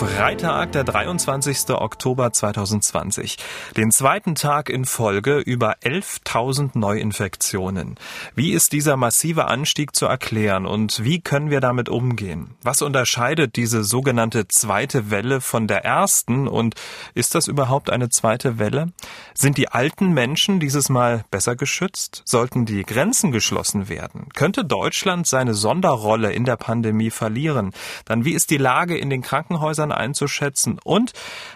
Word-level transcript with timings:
Freitag, 0.00 0.72
der 0.72 0.84
23. 0.84 1.68
Oktober 1.68 2.32
2020. 2.32 3.36
Den 3.76 3.90
zweiten 3.92 4.34
Tag 4.34 4.70
in 4.70 4.86
Folge 4.86 5.40
über 5.40 5.74
11.000 5.82 6.70
Neuinfektionen. 6.72 7.96
Wie 8.34 8.52
ist 8.52 8.72
dieser 8.72 8.96
massive 8.96 9.44
Anstieg 9.44 9.94
zu 9.94 10.06
erklären 10.06 10.64
und 10.64 11.04
wie 11.04 11.20
können 11.20 11.50
wir 11.50 11.60
damit 11.60 11.90
umgehen? 11.90 12.54
Was 12.62 12.80
unterscheidet 12.80 13.56
diese 13.56 13.84
sogenannte 13.84 14.48
zweite 14.48 15.10
Welle 15.10 15.42
von 15.42 15.66
der 15.66 15.84
ersten 15.84 16.48
und 16.48 16.76
ist 17.12 17.34
das 17.34 17.46
überhaupt 17.46 17.90
eine 17.90 18.08
zweite 18.08 18.58
Welle? 18.58 18.92
Sind 19.34 19.58
die 19.58 19.68
alten 19.68 20.14
Menschen 20.14 20.60
dieses 20.60 20.88
Mal 20.88 21.26
besser 21.30 21.56
geschützt? 21.56 22.22
Sollten 22.24 22.64
die 22.64 22.84
Grenzen 22.84 23.32
geschlossen 23.32 23.90
werden? 23.90 24.30
Könnte 24.34 24.64
Deutschland 24.64 25.26
seine 25.26 25.52
Sonderrolle 25.52 26.32
in 26.32 26.46
der 26.46 26.56
Pandemie 26.56 27.10
verlieren? 27.10 27.72
Dann 28.06 28.24
wie 28.24 28.32
ist 28.32 28.48
die 28.50 28.56
Lage 28.56 28.96
in 28.96 29.10
den 29.10 29.20
Krankenhäusern 29.20 29.89
Zahlen 29.90 29.92
einzuschätzen. 29.92 30.78
Und 30.84 31.12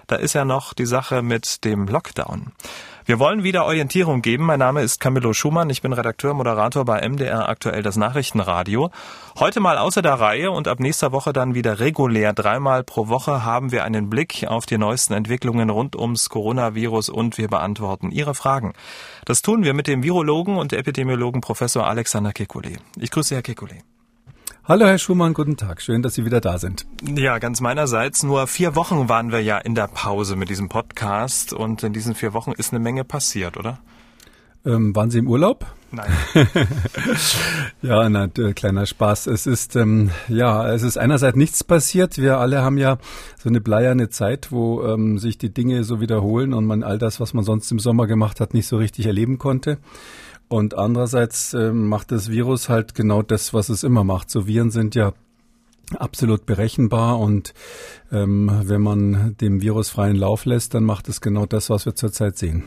da 0.06 0.16
ist 0.16 0.34
ja 0.34 0.44
noch 0.44 0.74
die 0.74 0.86
Sache 0.86 1.22
mit 1.22 1.64
dem 1.64 1.86
Lockdown. 1.86 2.52
Wir 3.06 3.18
wollen 3.18 3.42
wieder 3.42 3.66
Orientierung 3.66 4.22
geben. 4.22 4.46
Mein 4.46 4.60
Name 4.60 4.80
ist 4.80 4.98
Camillo 4.98 5.34
Schumann. 5.34 5.68
Ich 5.68 5.82
bin 5.82 5.92
Redakteur, 5.92 6.32
Moderator 6.32 6.86
bei 6.86 7.06
MDR 7.06 7.50
aktuell 7.50 7.82
das 7.82 7.96
Nachrichtenradio. 7.96 8.90
Heute 9.38 9.60
mal 9.60 9.76
außer 9.76 10.00
der 10.00 10.14
Reihe 10.14 10.50
und 10.50 10.68
ab 10.68 10.80
nächster 10.80 11.12
Woche 11.12 11.34
dann 11.34 11.54
wieder 11.54 11.80
regulär. 11.80 12.32
Dreimal 12.32 12.82
pro 12.82 13.08
Woche 13.08 13.44
haben 13.44 13.72
wir 13.72 13.84
einen 13.84 14.08
Blick 14.08 14.46
auf 14.48 14.64
die 14.64 14.78
neuesten 14.78 15.12
Entwicklungen 15.12 15.68
rund 15.68 15.96
ums 15.96 16.30
Coronavirus 16.30 17.10
und 17.10 17.36
wir 17.36 17.48
beantworten 17.48 18.10
Ihre 18.10 18.34
Fragen. 18.34 18.72
Das 19.26 19.42
tun 19.42 19.64
wir 19.64 19.74
mit 19.74 19.86
dem 19.86 20.02
Virologen 20.02 20.56
und 20.56 20.72
Epidemiologen 20.72 21.42
Professor 21.42 21.86
Alexander 21.86 22.30
Kekulé. 22.30 22.78
Ich 22.98 23.10
grüße 23.10 23.34
Herr 23.34 23.42
Kekulé. 23.42 23.82
Hallo 24.66 24.86
Herr 24.86 24.96
Schumann, 24.96 25.34
guten 25.34 25.58
Tag. 25.58 25.82
Schön, 25.82 26.00
dass 26.00 26.14
Sie 26.14 26.24
wieder 26.24 26.40
da 26.40 26.56
sind. 26.56 26.86
Ja, 27.02 27.38
ganz 27.38 27.60
meinerseits. 27.60 28.22
Nur 28.22 28.46
vier 28.46 28.74
Wochen 28.74 29.10
waren 29.10 29.30
wir 29.30 29.42
ja 29.42 29.58
in 29.58 29.74
der 29.74 29.88
Pause 29.88 30.36
mit 30.36 30.48
diesem 30.48 30.70
Podcast 30.70 31.52
und 31.52 31.82
in 31.82 31.92
diesen 31.92 32.14
vier 32.14 32.32
Wochen 32.32 32.52
ist 32.52 32.72
eine 32.72 32.80
Menge 32.80 33.04
passiert, 33.04 33.58
oder? 33.58 33.78
Ähm, 34.64 34.96
waren 34.96 35.10
Sie 35.10 35.18
im 35.18 35.28
Urlaub? 35.28 35.66
Nein. 35.90 36.10
ja, 37.82 38.08
na, 38.08 38.26
kleiner 38.26 38.86
Spaß. 38.86 39.26
Es 39.26 39.46
ist 39.46 39.76
ähm, 39.76 40.10
ja, 40.28 40.72
es 40.72 40.82
ist 40.82 40.96
einerseits 40.96 41.36
nichts 41.36 41.62
passiert. 41.62 42.16
Wir 42.16 42.38
alle 42.38 42.62
haben 42.62 42.78
ja 42.78 42.96
so 43.36 43.50
eine 43.50 43.60
bleierne 43.60 44.08
Zeit, 44.08 44.50
wo 44.50 44.82
ähm, 44.82 45.18
sich 45.18 45.36
die 45.36 45.52
Dinge 45.52 45.84
so 45.84 46.00
wiederholen 46.00 46.54
und 46.54 46.64
man 46.64 46.82
all 46.82 46.96
das, 46.96 47.20
was 47.20 47.34
man 47.34 47.44
sonst 47.44 47.70
im 47.70 47.80
Sommer 47.80 48.06
gemacht 48.06 48.40
hat, 48.40 48.54
nicht 48.54 48.66
so 48.66 48.78
richtig 48.78 49.04
erleben 49.04 49.36
konnte. 49.36 49.76
Und 50.48 50.74
andererseits 50.74 51.54
äh, 51.54 51.72
macht 51.72 52.12
das 52.12 52.30
Virus 52.30 52.68
halt 52.68 52.94
genau 52.94 53.22
das, 53.22 53.54
was 53.54 53.68
es 53.68 53.82
immer 53.82 54.04
macht. 54.04 54.30
So 54.30 54.46
Viren 54.46 54.70
sind 54.70 54.94
ja 54.94 55.14
absolut 55.96 56.46
berechenbar 56.46 57.18
und 57.18 57.54
ähm, 58.10 58.50
wenn 58.64 58.80
man 58.80 59.36
dem 59.40 59.60
Virus 59.60 59.90
freien 59.90 60.16
Lauf 60.16 60.44
lässt, 60.44 60.74
dann 60.74 60.84
macht 60.84 61.08
es 61.08 61.20
genau 61.20 61.46
das, 61.46 61.70
was 61.70 61.86
wir 61.86 61.94
zurzeit 61.94 62.38
sehen. 62.38 62.64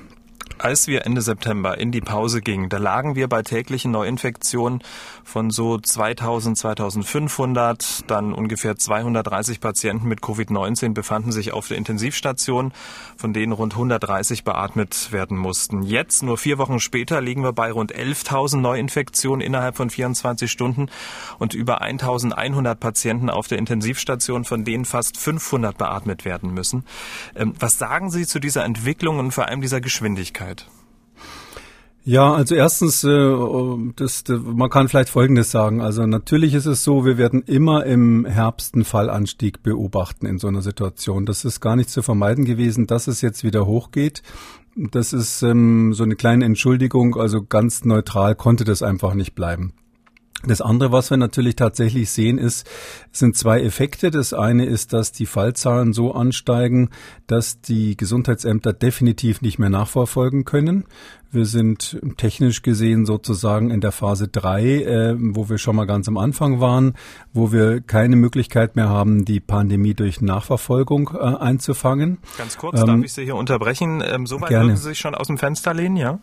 Als 0.59 0.87
wir 0.87 1.05
Ende 1.05 1.21
September 1.21 1.77
in 1.77 1.91
die 1.91 2.01
Pause 2.01 2.41
gingen, 2.41 2.69
da 2.69 2.77
lagen 2.77 3.15
wir 3.15 3.27
bei 3.27 3.43
täglichen 3.43 3.91
Neuinfektionen 3.91 4.81
von 5.23 5.51
so 5.51 5.77
2000, 5.77 6.57
2500, 6.57 8.09
dann 8.09 8.33
ungefähr 8.33 8.75
230 8.75 9.59
Patienten 9.59 10.07
mit 10.07 10.21
Covid-19 10.21 10.93
befanden 10.93 11.31
sich 11.31 11.53
auf 11.53 11.67
der 11.67 11.77
Intensivstation, 11.77 12.73
von 13.17 13.33
denen 13.33 13.51
rund 13.51 13.73
130 13.73 14.45
beatmet 14.45 15.11
werden 15.11 15.37
mussten. 15.37 15.83
Jetzt, 15.83 16.23
nur 16.23 16.39
vier 16.39 16.57
Wochen 16.57 16.79
später, 16.79 17.21
liegen 17.21 17.43
wir 17.43 17.53
bei 17.53 17.71
rund 17.71 17.93
11.000 17.93 18.57
Neuinfektionen 18.57 19.41
innerhalb 19.41 19.77
von 19.77 19.91
24 19.91 20.51
Stunden 20.51 20.87
und 21.37 21.53
über 21.53 21.81
1100 21.81 22.79
Patienten 22.79 23.29
auf 23.29 23.47
der 23.47 23.59
Intensivstation, 23.59 24.43
von 24.43 24.65
denen 24.65 24.85
fast 24.85 25.17
500 25.17 25.77
beatmet 25.77 26.25
werden 26.25 26.51
müssen. 26.51 26.83
Ähm, 27.35 27.53
was 27.59 27.77
sagen 27.77 28.09
Sie 28.09 28.25
zu 28.25 28.39
dieser 28.39 28.65
Entwicklung 28.65 29.19
und 29.19 29.31
vor 29.31 29.45
allem 29.45 29.61
dieser 29.61 29.81
Geschwindigkeit? 29.81 30.46
Möglichkeit? 30.47 30.65
Ja, 32.03 32.33
also 32.33 32.55
erstens, 32.55 33.03
äh, 33.03 33.35
das, 33.97 34.23
das, 34.23 34.39
man 34.41 34.69
kann 34.69 34.87
vielleicht 34.87 35.09
Folgendes 35.09 35.51
sagen. 35.51 35.81
Also 35.81 36.05
natürlich 36.05 36.53
ist 36.53 36.65
es 36.65 36.81
so, 36.85 37.03
wir 37.03 37.17
werden 37.17 37.41
immer 37.41 37.85
im 37.85 38.23
Herbst 38.23 38.75
einen 38.75 38.85
Fallanstieg 38.85 39.61
beobachten 39.61 40.25
in 40.25 40.39
so 40.39 40.47
einer 40.47 40.61
Situation. 40.61 41.25
Das 41.25 41.43
ist 41.43 41.59
gar 41.59 41.75
nicht 41.75 41.89
zu 41.89 42.01
vermeiden 42.01 42.45
gewesen, 42.45 42.87
dass 42.87 43.07
es 43.07 43.19
jetzt 43.19 43.43
wieder 43.43 43.65
hochgeht. 43.65 44.23
Das 44.77 45.11
ist 45.11 45.41
ähm, 45.41 45.93
so 45.93 46.03
eine 46.03 46.15
kleine 46.15 46.45
Entschuldigung. 46.45 47.17
Also 47.17 47.43
ganz 47.43 47.83
neutral 47.83 48.35
konnte 48.35 48.63
das 48.63 48.83
einfach 48.83 49.13
nicht 49.13 49.35
bleiben. 49.35 49.73
Das 50.45 50.61
andere, 50.61 50.91
was 50.91 51.09
wir 51.09 51.17
natürlich 51.17 51.55
tatsächlich 51.55 52.11
sehen, 52.11 52.37
ist, 52.37 52.69
sind 53.11 53.35
zwei 53.35 53.61
Effekte. 53.61 54.11
Das 54.11 54.33
eine 54.33 54.65
ist, 54.65 54.93
dass 54.93 55.11
die 55.11 55.25
Fallzahlen 55.25 55.93
so 55.93 56.13
ansteigen, 56.13 56.89
dass 57.25 57.59
die 57.59 57.97
Gesundheitsämter 57.97 58.71
definitiv 58.71 59.41
nicht 59.41 59.57
mehr 59.57 59.71
nachverfolgen 59.71 60.45
können. 60.45 60.85
Wir 61.31 61.45
sind 61.45 61.99
technisch 62.17 62.61
gesehen 62.61 63.05
sozusagen 63.05 63.71
in 63.71 63.81
der 63.81 63.91
Phase 63.91 64.27
drei, 64.27 64.83
äh, 64.83 65.15
wo 65.17 65.49
wir 65.49 65.57
schon 65.57 65.75
mal 65.75 65.85
ganz 65.85 66.07
am 66.07 66.17
Anfang 66.17 66.61
waren, 66.61 66.93
wo 67.33 67.51
wir 67.51 67.81
keine 67.81 68.15
Möglichkeit 68.15 68.75
mehr 68.75 68.89
haben, 68.89 69.25
die 69.25 69.39
Pandemie 69.39 69.95
durch 69.95 70.21
Nachverfolgung 70.21 71.09
äh, 71.15 71.17
einzufangen. 71.17 72.19
Ganz 72.37 72.57
kurz, 72.57 72.79
ähm, 72.79 72.87
darf 72.87 73.03
ich 73.03 73.13
Sie 73.13 73.23
hier 73.23 73.35
unterbrechen? 73.35 74.03
Ähm, 74.05 74.27
Soweit 74.27 74.51
würden 74.51 74.77
Sie 74.77 74.83
sich 74.83 74.99
schon 74.99 75.15
aus 75.15 75.27
dem 75.27 75.37
Fenster 75.37 75.73
lehnen, 75.73 75.97
ja? 75.97 76.19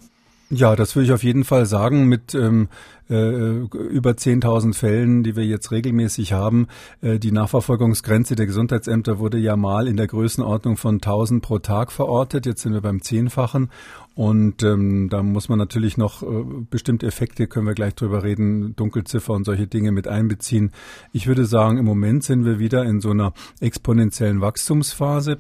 Ja, 0.51 0.77
das 0.77 0.95
würde 0.95 1.07
ich 1.07 1.13
auf 1.13 1.25
jeden 1.25 1.45
Fall 1.45 1.67
sagen. 1.67 2.07
Mit 2.07 2.35
ähm, 2.35 2.69
äh, 3.09 3.15
über 3.15 4.11
10.000 4.13 4.75
Fällen, 4.75 5.23
die 5.23 5.37
wir 5.37 5.45
jetzt 5.45 5.71
regelmäßig 5.71 6.33
haben, 6.33 6.69
äh, 7.01 7.19
die 7.19 7.33
Nachverfolgungsgrenze 7.33 8.37
der 8.37 8.47
Gesundheitsämter 8.47 9.19
wurde 9.19 9.39
ja 9.39 9.57
mal 9.57 9.89
in 9.89 9.97
der 9.97 10.07
Größenordnung 10.07 10.77
von 10.77 11.01
1.000 11.01 11.41
pro 11.41 11.59
Tag 11.59 11.93
verortet. 11.93 12.47
Jetzt 12.47 12.63
sind 12.63 12.73
wir 12.73 12.83
beim 12.83 13.03
Zehnfachen. 13.03 13.71
Und 14.15 14.63
ähm, 14.63 15.09
da 15.09 15.23
muss 15.23 15.49
man 15.49 15.59
natürlich 15.59 15.97
noch 15.97 16.23
äh, 16.23 16.27
bestimmte 16.71 17.07
Effekte, 17.07 17.47
können 17.47 17.67
wir 17.67 17.75
gleich 17.75 17.95
drüber 17.95 18.23
reden, 18.23 18.77
Dunkelziffer 18.77 19.33
und 19.33 19.45
solche 19.45 19.67
Dinge 19.67 19.93
mit 19.93 20.07
einbeziehen. 20.07 20.71
Ich 21.13 21.27
würde 21.27 21.47
sagen, 21.47 21.79
im 21.79 21.85
Moment 21.85 22.23
sind 22.23 22.45
wir 22.45 22.59
wieder 22.59 22.85
in 22.85 23.01
so 23.01 23.11
einer 23.11 23.33
exponentiellen 23.61 24.41
Wachstumsphase. 24.41 25.39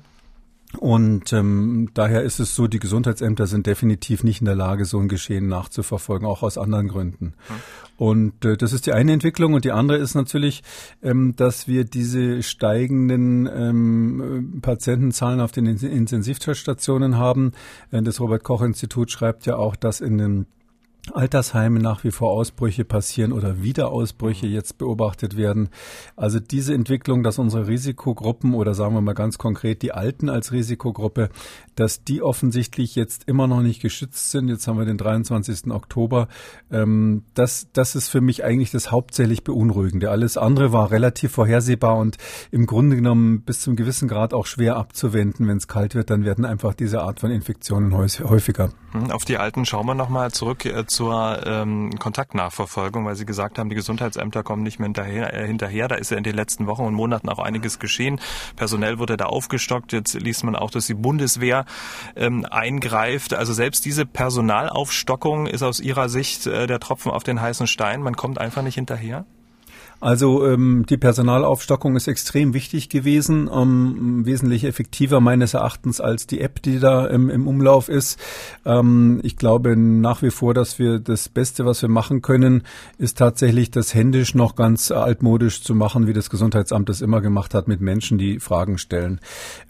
Und 0.79 1.33
ähm, 1.33 1.91
daher 1.95 2.23
ist 2.23 2.41
es 2.41 2.55
so, 2.55 2.67
die 2.67 2.79
Gesundheitsämter 2.79 3.47
sind 3.47 3.67
definitiv 3.67 4.25
nicht 4.25 4.41
in 4.41 4.47
der 4.47 4.55
Lage, 4.55 4.85
so 4.85 4.99
ein 4.99 5.09
Geschehen 5.09 5.49
nachzuverfolgen, 5.49 6.27
auch 6.27 6.43
aus 6.43 6.59
anderen 6.59 6.89
Gründen. 6.89 7.35
Mhm. 7.49 7.55
Und 7.97 8.45
äh, 8.45 8.57
das 8.57 8.73
ist 8.73 8.87
die 8.87 8.93
eine 8.93 9.12
Entwicklung. 9.12 9.55
Und 9.55 9.65
die 9.65 9.73
andere 9.73 9.99
ist 9.99 10.15
natürlich, 10.15 10.62
ähm, 11.03 11.35
dass 11.37 11.69
wir 11.69 11.85
diese 11.85 12.43
steigenden 12.43 13.49
ähm, 13.53 14.59
Patientenzahlen 14.62 15.41
auf 15.41 15.53
den 15.53 15.67
Intensivstationen 15.67 17.17
haben. 17.17 17.53
Äh, 17.91 18.03
das 18.03 18.21
Robert 18.21 18.43
Koch 18.43 18.62
Institut 18.62 19.11
schreibt 19.11 19.47
ja 19.47 19.56
auch, 19.56 19.77
dass 19.77 20.01
in 20.01 20.19
den 20.19 20.47
Altersheime 21.12 21.81
nach 21.81 22.03
wie 22.03 22.10
vor 22.10 22.31
Ausbrüche 22.31 22.84
passieren 22.84 23.32
oder 23.32 23.62
Wiederausbrüche 23.62 24.47
jetzt 24.47 24.78
beobachtet 24.78 25.37
werden. 25.37 25.69
Also 26.16 26.41
diese 26.41 26.72
Entwicklung, 26.72 27.22
dass 27.22 27.38
unsere 27.38 27.66
Risikogruppen 27.66 28.54
oder 28.54 28.75
sagen 28.75 28.94
wir 28.94 29.00
mal 29.03 29.12
ganz 29.12 29.37
konkret 29.37 29.82
die 29.82 29.93
Alten 29.93 30.28
als 30.28 30.53
Risikogruppe, 30.53 31.28
dass 31.75 32.04
die 32.04 32.22
offensichtlich 32.22 32.94
jetzt 32.94 33.25
immer 33.28 33.47
noch 33.47 33.60
nicht 33.60 33.82
geschützt 33.82 34.31
sind. 34.31 34.48
Jetzt 34.48 34.66
haben 34.66 34.78
wir 34.78 34.87
den 34.87 34.97
23. 34.97 35.70
Oktober. 35.70 36.28
Ähm, 36.70 37.25
das, 37.34 37.69
das 37.72 37.97
ist 37.97 38.09
für 38.09 38.20
mich 38.20 38.44
eigentlich 38.44 38.70
das 38.70 38.91
hauptsächlich 38.91 39.44
Beunruhigende. 39.44 40.10
Alles 40.10 40.38
andere 40.38 40.72
war 40.72 40.91
relativ 40.91 41.32
vorhersehbar 41.32 41.97
und 41.98 42.16
im 42.50 42.64
Grunde 42.66 42.97
genommen 42.97 43.43
bis 43.43 43.60
zum 43.60 43.76
gewissen 43.76 44.09
Grad 44.09 44.32
auch 44.32 44.47
schwer 44.47 44.76
abzuwenden. 44.76 45.48
Wenn 45.48 45.59
es 45.59 45.69
kalt 45.69 45.94
wird, 45.94 46.09
dann 46.09 46.25
werden 46.25 46.47
einfach 46.47 46.72
diese 46.72 47.03
Art 47.03 47.20
von 47.20 47.31
Infektionen 47.31 47.94
häufiger. 47.94 48.70
Hm, 48.93 49.10
auf 49.10 49.25
die 49.25 49.37
Alten 49.37 49.67
schauen 49.67 49.87
wir 49.87 49.94
nochmal 49.94 50.31
zurück 50.31 50.64
äh, 50.64 50.87
zur 50.94 51.44
ähm, 51.46 51.91
Kontaktnachverfolgung, 51.99 53.05
weil 53.05 53.17
Sie 53.17 53.26
gesagt 53.26 53.58
haben, 53.58 53.69
die 53.69 53.75
Gesundheitsämter 53.75 54.43
kommen 54.43 54.62
nicht 54.62 54.79
mehr 54.79 54.87
hinterher, 54.87 55.35
äh, 55.35 55.46
hinterher. 55.46 55.88
Da 55.88 55.96
ist 55.96 56.11
ja 56.11 56.17
in 56.17 56.25
den 56.25 56.37
letzten 56.37 56.67
Wochen 56.67 56.82
und 56.82 56.94
Monaten 56.94 57.29
auch 57.29 57.38
einiges 57.38 57.79
geschehen. 57.79 58.20
Personell 58.56 58.99
wurde 58.99 59.17
da 59.17 59.26
aufgestockt. 59.26 59.93
Jetzt 59.93 60.14
liest 60.14 60.44
man 60.44 60.56
auch, 60.56 60.70
dass 60.70 60.87
die 60.87 60.94
Bundeswehr 60.94 61.64
ähm, 62.17 62.46
eingreift. 62.49 63.35
Also 63.35 63.52
selbst 63.52 63.85
diese 63.85 64.06
Personalaufstockung 64.06 65.46
ist 65.46 65.62
aus 65.62 65.81
Ihrer 65.81 66.08
Sicht 66.08 66.46
äh, 66.46 66.67
der 66.67 66.81
Tropfen 66.81 67.11
auf 67.11 67.25
den 67.25 67.41
heißen 67.41 67.67
Stein. 67.67 68.00
Man 68.00 68.17
kommt 68.17 68.38
einfach 68.38 68.62
nicht 68.62 68.76
hinterher. 68.76 69.26
Also 70.00 70.46
ähm, 70.46 70.85
die 70.88 70.96
Personalaufstockung 70.96 71.96
ist 71.96 72.08
extrem 72.08 72.55
wichtig 72.55 72.88
gewesen, 72.88 73.49
ähm, 73.52 74.26
wesentlich 74.26 74.64
effektiver 74.64 75.20
meines 75.20 75.55
Erachtens 75.55 76.00
als 76.00 76.26
die 76.26 76.41
App, 76.41 76.62
die 76.62 76.79
da 76.79 77.06
im, 77.06 77.31
im 77.31 77.46
Umlauf 77.46 77.88
ist. 77.88 78.19
Ähm, 78.64 79.20
ich 79.23 79.37
glaube 79.37 79.76
nach 79.76 80.23
wie 80.23 80.31
vor, 80.31 80.55
dass 80.55 80.79
wir 80.79 80.99
das 80.99 81.29
Beste, 81.29 81.64
was 81.64 81.81
wir 81.82 81.88
machen 81.88 82.23
können, 82.23 82.62
ist 82.99 83.19
tatsächlich 83.19 83.70
das 83.70 83.94
händisch 83.94 84.35
noch 84.35 84.56
ganz 84.56 84.91
altmodisch 84.91 85.62
zu 85.62 85.75
machen, 85.75 86.06
wie 86.06 86.12
das 86.12 86.31
Gesundheitsamt 86.31 86.88
das 86.88 87.00
immer 87.00 87.20
gemacht 87.20 87.55
hat, 87.55 87.69
mit 87.69 87.81
Menschen, 87.81 88.19
die 88.19 88.41
Fragen 88.41 88.79
stellen. 88.79 89.20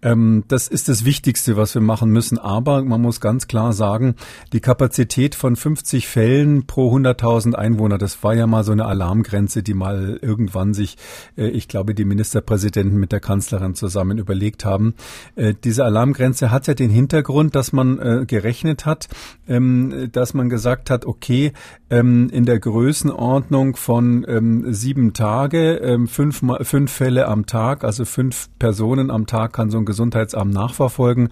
Ähm, 0.03 0.45
das 0.49 0.69
ist 0.69 0.89
das 0.89 1.05
Wichtigste, 1.05 1.57
was 1.57 1.75
wir 1.75 1.83
machen 1.83 2.11
müssen. 2.11 2.39
Aber 2.39 2.83
man 2.83 3.01
muss 3.01 3.21
ganz 3.21 3.47
klar 3.47 3.73
sagen, 3.73 4.17
die 4.53 4.61
Kapazität 4.61 5.35
von 5.35 5.57
50 5.57 6.09
Fällen 6.09 6.67
pro 6.67 6.95
100.000 6.95 7.55
Einwohner, 7.55 7.99
das 7.99 8.23
war 8.23 8.35
ja 8.35 8.47
mal 8.47 8.65
so 8.65 8.73
eine 8.73 8.87
Alarmgrenze, 8.87 9.63
die 9.63 9.75
mal 9.75 10.14
irgendwann 10.21 10.75
sich, 10.75 10.97
äh, 11.37 11.49
ich 11.49 11.69
glaube, 11.69 11.95
die 11.95 12.05
Ministerpräsidenten 12.05 12.99
mit 12.99 13.13
der 13.13 13.21
Kanzlerin 13.21 13.75
zusammen 13.75 14.19
überlegt 14.19 14.65
haben. 14.65 14.95
Äh, 15.37 15.55
diese 15.63 15.85
Alarmgrenze 15.85 16.51
hat 16.51 16.67
ja 16.67 16.75
den 16.75 16.91
Hintergrund, 16.91 17.55
dass 17.55 17.73
man 17.73 17.99
äh, 17.99 18.25
gerechnet 18.27 18.87
hat, 18.87 19.09
ähm, 19.49 20.09
dass 20.13 20.35
man 20.35 20.49
gesagt 20.49 20.91
hat, 20.91 21.07
okay, 21.07 21.53
ähm, 21.91 22.29
in 22.31 22.45
der 22.45 22.59
Größenordnung 22.59 23.77
von 23.77 24.25
ähm, 24.29 24.73
sieben 24.73 25.13
Tage, 25.13 25.99
fünf, 26.07 26.43
fünf 26.63 26.93
Fälle 26.93 27.29
am 27.29 27.47
Tag, 27.47 27.85
also 27.85 28.05
fünf 28.05 28.49
Personen 28.59 29.11
am 29.11 29.27
Tag 29.27 29.53
kann 29.53 29.71
so 29.71 29.79
ein 29.79 29.85
Gesundheitsamt 29.85 30.53
nachverfolgen. 30.53 31.29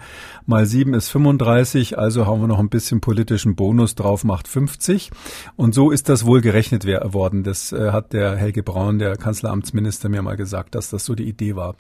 Mal 0.47 0.67
sieben 0.67 0.95
ist 0.95 1.09
35, 1.09 1.99
also 1.99 2.27
haben 2.27 2.41
wir 2.41 2.49
noch 2.49 2.59
ein 2.59 2.69
bisschen 2.69 3.01
politischen 3.01 3.55
Bonus 3.55 3.95
drauf, 3.95 4.25
macht 4.25 4.49
50. 4.49 5.11
Und 5.57 5.75
so 5.75 5.91
ist 5.91 6.09
das 6.09 6.27
wohl 6.27 6.41
gerechnet 6.41 6.87
worden. 6.87 7.43
Das 7.43 7.73
hat 7.73 8.13
der 8.13 8.37
Helge 8.37 8.63
Braun 8.73 8.99
der 8.99 9.17
Kanzleramtsminister, 9.17 10.09
mir 10.09 10.23
mal 10.23 10.37
gesagt, 10.37 10.75
dass 10.75 10.89
das 10.89 11.05
so 11.05 11.15
die 11.15 11.29
Idee 11.29 11.57
war. 11.57 11.77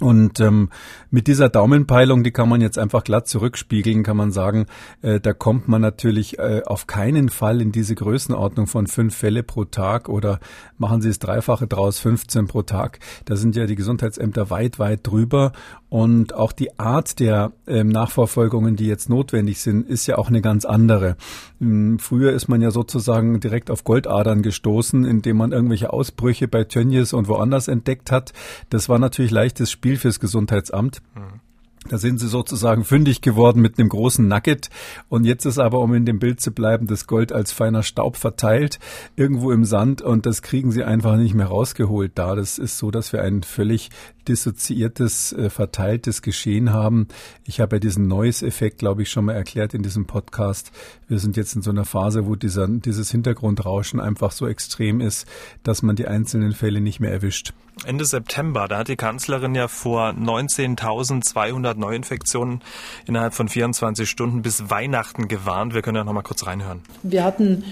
Und 0.00 0.40
ähm, 0.40 0.70
mit 1.10 1.26
dieser 1.26 1.50
Daumenpeilung, 1.50 2.24
die 2.24 2.30
kann 2.30 2.48
man 2.48 2.60
jetzt 2.62 2.78
einfach 2.78 3.04
glatt 3.04 3.28
zurückspiegeln, 3.28 4.02
kann 4.02 4.16
man 4.16 4.30
sagen, 4.30 4.66
äh, 5.02 5.20
da 5.20 5.34
kommt 5.34 5.68
man 5.68 5.82
natürlich 5.82 6.38
äh, 6.38 6.62
auf 6.64 6.86
keinen 6.86 7.28
Fall 7.28 7.60
in 7.60 7.70
diese 7.70 7.94
Größenordnung 7.94 8.66
von 8.66 8.86
fünf 8.86 9.14
Fälle 9.14 9.42
pro 9.42 9.64
Tag 9.64 10.08
oder 10.08 10.40
machen 10.78 11.02
Sie 11.02 11.10
es 11.10 11.18
Dreifache 11.18 11.66
draus, 11.66 12.00
15 12.00 12.46
pro 12.46 12.62
Tag. 12.62 12.98
Da 13.26 13.36
sind 13.36 13.56
ja 13.56 13.66
die 13.66 13.76
Gesundheitsämter 13.76 14.48
weit, 14.48 14.78
weit 14.78 15.06
drüber. 15.06 15.52
Und 15.90 16.34
auch 16.34 16.52
die 16.52 16.78
Art 16.78 17.18
der 17.18 17.52
ähm, 17.66 17.88
Nachverfolgungen, 17.88 18.76
die 18.76 18.86
jetzt 18.86 19.10
notwendig 19.10 19.60
sind, 19.60 19.88
ist 19.88 20.06
ja 20.06 20.18
auch 20.18 20.28
eine 20.28 20.40
ganz 20.40 20.64
andere. 20.64 21.16
Ähm, 21.60 21.98
früher 21.98 22.32
ist 22.32 22.48
man 22.48 22.62
ja 22.62 22.70
sozusagen 22.70 23.40
direkt 23.40 23.72
auf 23.72 23.82
Goldadern 23.82 24.42
gestoßen, 24.42 25.04
indem 25.04 25.36
man 25.36 25.50
irgendwelche 25.50 25.92
Ausbrüche 25.92 26.46
bei 26.46 26.62
Tönnies 26.62 27.12
und 27.12 27.26
woanders 27.26 27.66
entdeckt 27.66 28.12
hat. 28.12 28.32
Das 28.70 28.88
war 28.88 29.00
natürlich 29.00 29.32
leichtes 29.32 29.72
Spiel 29.72 29.96
fürs 29.96 30.20
Gesundheitsamt. 30.20 31.02
Mhm. 31.16 31.40
Da 31.88 31.96
sind 31.96 32.18
sie 32.20 32.28
sozusagen 32.28 32.84
fündig 32.84 33.22
geworden 33.22 33.62
mit 33.62 33.78
einem 33.78 33.88
großen 33.88 34.28
Nugget. 34.28 34.68
Und 35.08 35.24
jetzt 35.24 35.46
ist 35.46 35.58
aber, 35.58 35.80
um 35.80 35.94
in 35.94 36.04
dem 36.04 36.18
Bild 36.18 36.40
zu 36.40 36.52
bleiben, 36.52 36.86
das 36.86 37.06
Gold 37.06 37.32
als 37.32 37.52
feiner 37.52 37.82
Staub 37.82 38.16
verteilt, 38.16 38.78
irgendwo 39.16 39.50
im 39.50 39.64
Sand. 39.64 40.02
Und 40.02 40.26
das 40.26 40.42
kriegen 40.42 40.72
sie 40.72 40.84
einfach 40.84 41.16
nicht 41.16 41.34
mehr 41.34 41.46
rausgeholt 41.46 42.12
da. 42.16 42.36
Das 42.36 42.58
ist 42.58 42.76
so, 42.76 42.90
dass 42.90 43.14
wir 43.14 43.22
ein 43.22 43.42
völlig 43.42 43.88
dissoziiertes, 44.30 45.32
äh, 45.32 45.50
verteiltes 45.50 46.22
Geschehen 46.22 46.72
haben. 46.72 47.08
Ich 47.44 47.60
habe 47.60 47.76
ja 47.76 47.80
diesen 47.80 48.06
Noise-Effekt, 48.06 48.78
glaube 48.78 49.02
ich, 49.02 49.10
schon 49.10 49.24
mal 49.24 49.34
erklärt 49.34 49.74
in 49.74 49.82
diesem 49.82 50.06
Podcast. 50.06 50.70
Wir 51.08 51.18
sind 51.18 51.36
jetzt 51.36 51.56
in 51.56 51.62
so 51.62 51.70
einer 51.70 51.84
Phase, 51.84 52.26
wo 52.26 52.36
dieser, 52.36 52.68
dieses 52.68 53.10
Hintergrundrauschen 53.10 53.98
einfach 53.98 54.30
so 54.30 54.46
extrem 54.46 55.00
ist, 55.00 55.26
dass 55.64 55.82
man 55.82 55.96
die 55.96 56.06
einzelnen 56.06 56.52
Fälle 56.52 56.80
nicht 56.80 57.00
mehr 57.00 57.10
erwischt. 57.10 57.52
Ende 57.84 58.04
September, 58.04 58.68
da 58.68 58.78
hat 58.78 58.88
die 58.88 58.96
Kanzlerin 58.96 59.54
ja 59.54 59.66
vor 59.66 60.10
19.200 60.10 61.74
Neuinfektionen 61.74 62.60
innerhalb 63.06 63.34
von 63.34 63.48
24 63.48 64.08
Stunden 64.08 64.42
bis 64.42 64.70
Weihnachten 64.70 65.26
gewarnt. 65.26 65.74
Wir 65.74 65.82
können 65.82 65.96
ja 65.96 66.04
noch 66.04 66.12
mal 66.12 66.22
kurz 66.22 66.46
reinhören. 66.46 66.82
Wir 67.02 67.24
hatten 67.24 67.64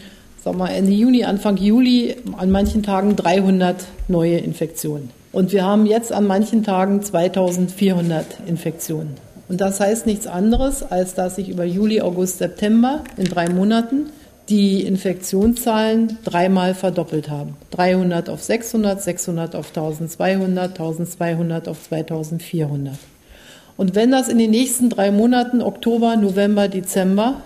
sag 0.42 0.56
mal, 0.56 0.68
Ende 0.68 0.92
Juni, 0.92 1.24
Anfang 1.24 1.56
Juli 1.56 2.16
an 2.36 2.50
manchen 2.50 2.82
Tagen 2.82 3.16
300 3.16 3.86
neue 4.08 4.38
Infektionen. 4.38 5.10
Und 5.38 5.52
wir 5.52 5.64
haben 5.64 5.86
jetzt 5.86 6.12
an 6.12 6.26
manchen 6.26 6.64
Tagen 6.64 7.00
2400 7.00 8.26
Infektionen. 8.48 9.14
Und 9.48 9.60
das 9.60 9.78
heißt 9.78 10.04
nichts 10.04 10.26
anderes, 10.26 10.82
als 10.82 11.14
dass 11.14 11.36
sich 11.36 11.48
über 11.48 11.62
Juli, 11.62 12.00
August, 12.00 12.38
September 12.38 13.04
in 13.16 13.26
drei 13.26 13.48
Monaten 13.48 14.10
die 14.48 14.82
Infektionszahlen 14.82 16.18
dreimal 16.24 16.74
verdoppelt 16.74 17.30
haben. 17.30 17.56
300 17.70 18.28
auf 18.30 18.42
600, 18.42 19.00
600 19.00 19.54
auf 19.54 19.68
1200, 19.68 20.70
1200 20.70 21.68
auf 21.68 21.84
2400. 21.88 22.94
Und 23.76 23.94
wenn 23.94 24.10
das 24.10 24.26
in 24.26 24.38
den 24.38 24.50
nächsten 24.50 24.90
drei 24.90 25.12
Monaten, 25.12 25.62
Oktober, 25.62 26.16
November, 26.16 26.66
Dezember, 26.66 27.42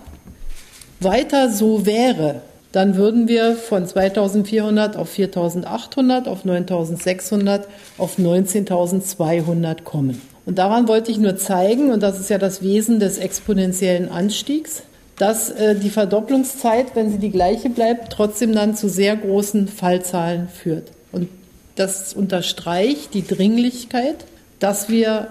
weiter 0.99 1.51
so 1.51 1.85
wäre, 1.85 2.41
dann 2.73 2.97
würden 2.97 3.27
wir 3.27 3.55
von 3.55 3.85
2400 3.85 4.97
auf 4.97 5.09
4800, 5.09 6.27
auf 6.27 6.43
9600, 6.43 7.67
auf 7.99 8.17
19200 8.17 9.85
kommen. 9.85 10.21
Und 10.45 10.57
daran 10.57 10.87
wollte 10.87 11.11
ich 11.11 11.19
nur 11.19 11.37
zeigen, 11.37 11.91
und 11.91 12.01
das 12.03 12.19
ist 12.19 12.29
ja 12.29 12.39
das 12.39 12.61
Wesen 12.61 12.99
des 12.99 13.19
exponentiellen 13.19 14.09
Anstiegs, 14.09 14.83
dass 15.17 15.51
äh, 15.51 15.75
die 15.75 15.91
Verdopplungszeit, 15.91 16.95
wenn 16.95 17.11
sie 17.11 17.19
die 17.19 17.29
gleiche 17.29 17.69
bleibt, 17.69 18.11
trotzdem 18.11 18.53
dann 18.53 18.75
zu 18.75 18.89
sehr 18.89 19.15
großen 19.15 19.67
Fallzahlen 19.67 20.47
führt. 20.49 20.91
Und 21.11 21.29
das 21.75 22.13
unterstreicht 22.13 23.13
die 23.13 23.25
Dringlichkeit, 23.25 24.25
dass 24.59 24.89
wir 24.89 25.27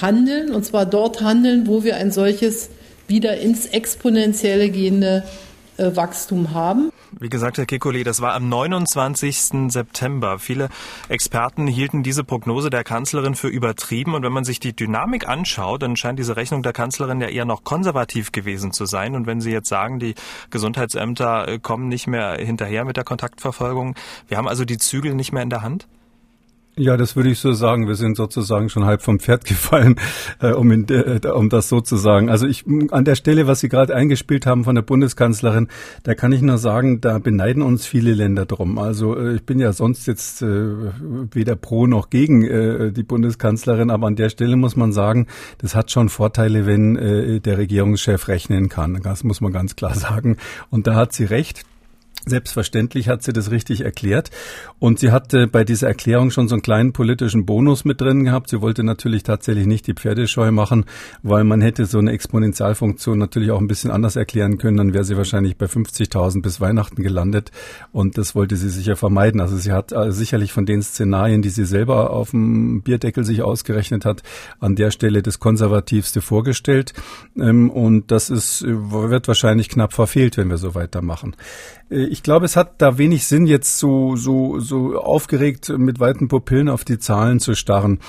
handeln, 0.00 0.50
und 0.52 0.64
zwar 0.64 0.86
dort 0.86 1.22
handeln, 1.22 1.68
wo 1.68 1.84
wir 1.84 1.96
ein 1.96 2.10
solches 2.10 2.70
wieder 3.06 3.38
ins 3.38 3.66
Exponentielle 3.66 4.70
gehende 4.70 5.22
Wachstum 5.78 6.54
haben. 6.54 6.90
Wie 7.18 7.28
gesagt, 7.28 7.58
Herr 7.58 7.64
Kekulé, 7.64 8.04
das 8.04 8.20
war 8.20 8.34
am 8.34 8.48
29. 8.48 9.70
September. 9.70 10.38
Viele 10.38 10.68
Experten 11.08 11.66
hielten 11.66 12.02
diese 12.02 12.24
Prognose 12.24 12.70
der 12.70 12.84
Kanzlerin 12.84 13.34
für 13.34 13.48
übertrieben. 13.48 14.14
Und 14.14 14.22
wenn 14.22 14.32
man 14.32 14.44
sich 14.44 14.60
die 14.60 14.74
Dynamik 14.74 15.28
anschaut, 15.28 15.82
dann 15.82 15.96
scheint 15.96 16.18
diese 16.18 16.36
Rechnung 16.36 16.62
der 16.62 16.72
Kanzlerin 16.72 17.20
ja 17.20 17.28
eher 17.28 17.44
noch 17.44 17.64
konservativ 17.64 18.32
gewesen 18.32 18.72
zu 18.72 18.86
sein. 18.86 19.14
Und 19.14 19.26
wenn 19.26 19.40
Sie 19.40 19.50
jetzt 19.50 19.68
sagen, 19.68 19.98
die 19.98 20.14
Gesundheitsämter 20.50 21.48
äh, 21.48 21.58
kommen 21.58 21.88
nicht 21.88 22.06
mehr 22.06 22.34
hinterher 22.34 22.84
mit 22.84 22.96
der 22.96 23.04
Kontaktverfolgung, 23.04 23.94
wir 24.26 24.36
haben 24.36 24.48
also 24.48 24.64
die 24.64 24.78
Zügel 24.78 25.14
nicht 25.14 25.32
mehr 25.32 25.42
in 25.42 25.50
der 25.50 25.62
Hand? 25.62 25.86
Ja, 26.78 26.96
das 26.96 27.16
würde 27.16 27.30
ich 27.30 27.40
so 27.40 27.52
sagen. 27.52 27.88
Wir 27.88 27.96
sind 27.96 28.16
sozusagen 28.16 28.68
schon 28.68 28.84
halb 28.84 29.02
vom 29.02 29.18
Pferd 29.18 29.44
gefallen, 29.44 29.96
äh, 30.40 30.52
um, 30.52 30.70
in, 30.70 30.86
äh, 30.88 31.20
um 31.26 31.48
das 31.48 31.68
so 31.68 31.80
zu 31.80 31.96
sagen. 31.96 32.30
Also 32.30 32.46
ich 32.46 32.64
an 32.90 33.04
der 33.04 33.16
Stelle, 33.16 33.48
was 33.48 33.60
Sie 33.60 33.68
gerade 33.68 33.96
eingespielt 33.96 34.46
haben 34.46 34.62
von 34.62 34.76
der 34.76 34.82
Bundeskanzlerin, 34.82 35.66
da 36.04 36.14
kann 36.14 36.30
ich 36.30 36.40
nur 36.40 36.58
sagen, 36.58 37.00
da 37.00 37.18
beneiden 37.18 37.62
uns 37.62 37.84
viele 37.84 38.14
Länder 38.14 38.46
drum. 38.46 38.78
Also 38.78 39.16
äh, 39.18 39.34
ich 39.34 39.42
bin 39.42 39.58
ja 39.58 39.72
sonst 39.72 40.06
jetzt 40.06 40.40
äh, 40.42 40.46
weder 41.32 41.56
pro 41.56 41.88
noch 41.88 42.10
gegen 42.10 42.44
äh, 42.44 42.92
die 42.92 43.02
Bundeskanzlerin, 43.02 43.90
aber 43.90 44.06
an 44.06 44.14
der 44.14 44.28
Stelle 44.28 44.56
muss 44.56 44.76
man 44.76 44.92
sagen, 44.92 45.26
das 45.58 45.74
hat 45.74 45.90
schon 45.90 46.08
Vorteile, 46.08 46.64
wenn 46.64 46.96
äh, 46.96 47.40
der 47.40 47.58
Regierungschef 47.58 48.28
rechnen 48.28 48.68
kann. 48.68 49.00
Das 49.02 49.24
muss 49.24 49.40
man 49.40 49.52
ganz 49.52 49.74
klar 49.74 49.94
sagen. 49.96 50.36
Und 50.70 50.86
da 50.86 50.94
hat 50.94 51.12
sie 51.12 51.24
recht. 51.24 51.64
Selbstverständlich 52.28 53.08
hat 53.08 53.22
sie 53.22 53.32
das 53.32 53.50
richtig 53.50 53.82
erklärt. 53.82 54.30
Und 54.78 54.98
sie 54.98 55.10
hatte 55.10 55.46
bei 55.46 55.64
dieser 55.64 55.88
Erklärung 55.88 56.30
schon 56.30 56.48
so 56.48 56.54
einen 56.54 56.62
kleinen 56.62 56.92
politischen 56.92 57.46
Bonus 57.46 57.84
mit 57.84 58.00
drin 58.00 58.24
gehabt. 58.24 58.50
Sie 58.50 58.60
wollte 58.60 58.84
natürlich 58.84 59.22
tatsächlich 59.22 59.66
nicht 59.66 59.86
die 59.86 59.94
Pferdescheu 59.94 60.50
machen, 60.50 60.84
weil 61.22 61.44
man 61.44 61.60
hätte 61.60 61.86
so 61.86 61.98
eine 61.98 62.12
Exponentialfunktion 62.12 63.18
natürlich 63.18 63.50
auch 63.50 63.60
ein 63.60 63.68
bisschen 63.68 63.90
anders 63.90 64.16
erklären 64.16 64.58
können. 64.58 64.76
Dann 64.76 64.94
wäre 64.94 65.04
sie 65.04 65.16
wahrscheinlich 65.16 65.56
bei 65.56 65.66
50.000 65.66 66.42
bis 66.42 66.60
Weihnachten 66.60 67.02
gelandet. 67.02 67.50
Und 67.92 68.18
das 68.18 68.34
wollte 68.34 68.56
sie 68.56 68.68
sicher 68.68 68.96
vermeiden. 68.96 69.40
Also 69.40 69.56
sie 69.56 69.72
hat 69.72 69.92
also 69.92 70.16
sicherlich 70.16 70.52
von 70.52 70.66
den 70.66 70.82
Szenarien, 70.82 71.42
die 71.42 71.50
sie 71.50 71.64
selber 71.64 72.10
auf 72.10 72.30
dem 72.30 72.82
Bierdeckel 72.82 73.24
sich 73.24 73.42
ausgerechnet 73.42 74.04
hat, 74.04 74.22
an 74.60 74.76
der 74.76 74.90
Stelle 74.90 75.22
das 75.22 75.38
konservativste 75.38 76.20
vorgestellt. 76.20 76.92
Ähm, 77.36 77.70
und 77.70 78.10
das 78.10 78.30
ist, 78.30 78.64
wird 78.66 79.28
wahrscheinlich 79.28 79.68
knapp 79.68 79.92
verfehlt, 79.92 80.36
wenn 80.36 80.50
wir 80.50 80.58
so 80.58 80.74
weitermachen. 80.74 81.36
Äh, 81.90 82.04
ich 82.18 82.24
glaube, 82.24 82.46
es 82.46 82.56
hat 82.56 82.82
da 82.82 82.98
wenig 82.98 83.28
Sinn, 83.28 83.46
jetzt 83.46 83.78
so, 83.78 84.16
so, 84.16 84.58
so 84.58 84.98
aufgeregt 84.98 85.68
mit 85.68 86.00
weiten 86.00 86.26
Pupillen 86.26 86.68
auf 86.68 86.84
die 86.84 86.98
Zahlen 86.98 87.38
zu 87.38 87.54
starren. 87.54 88.00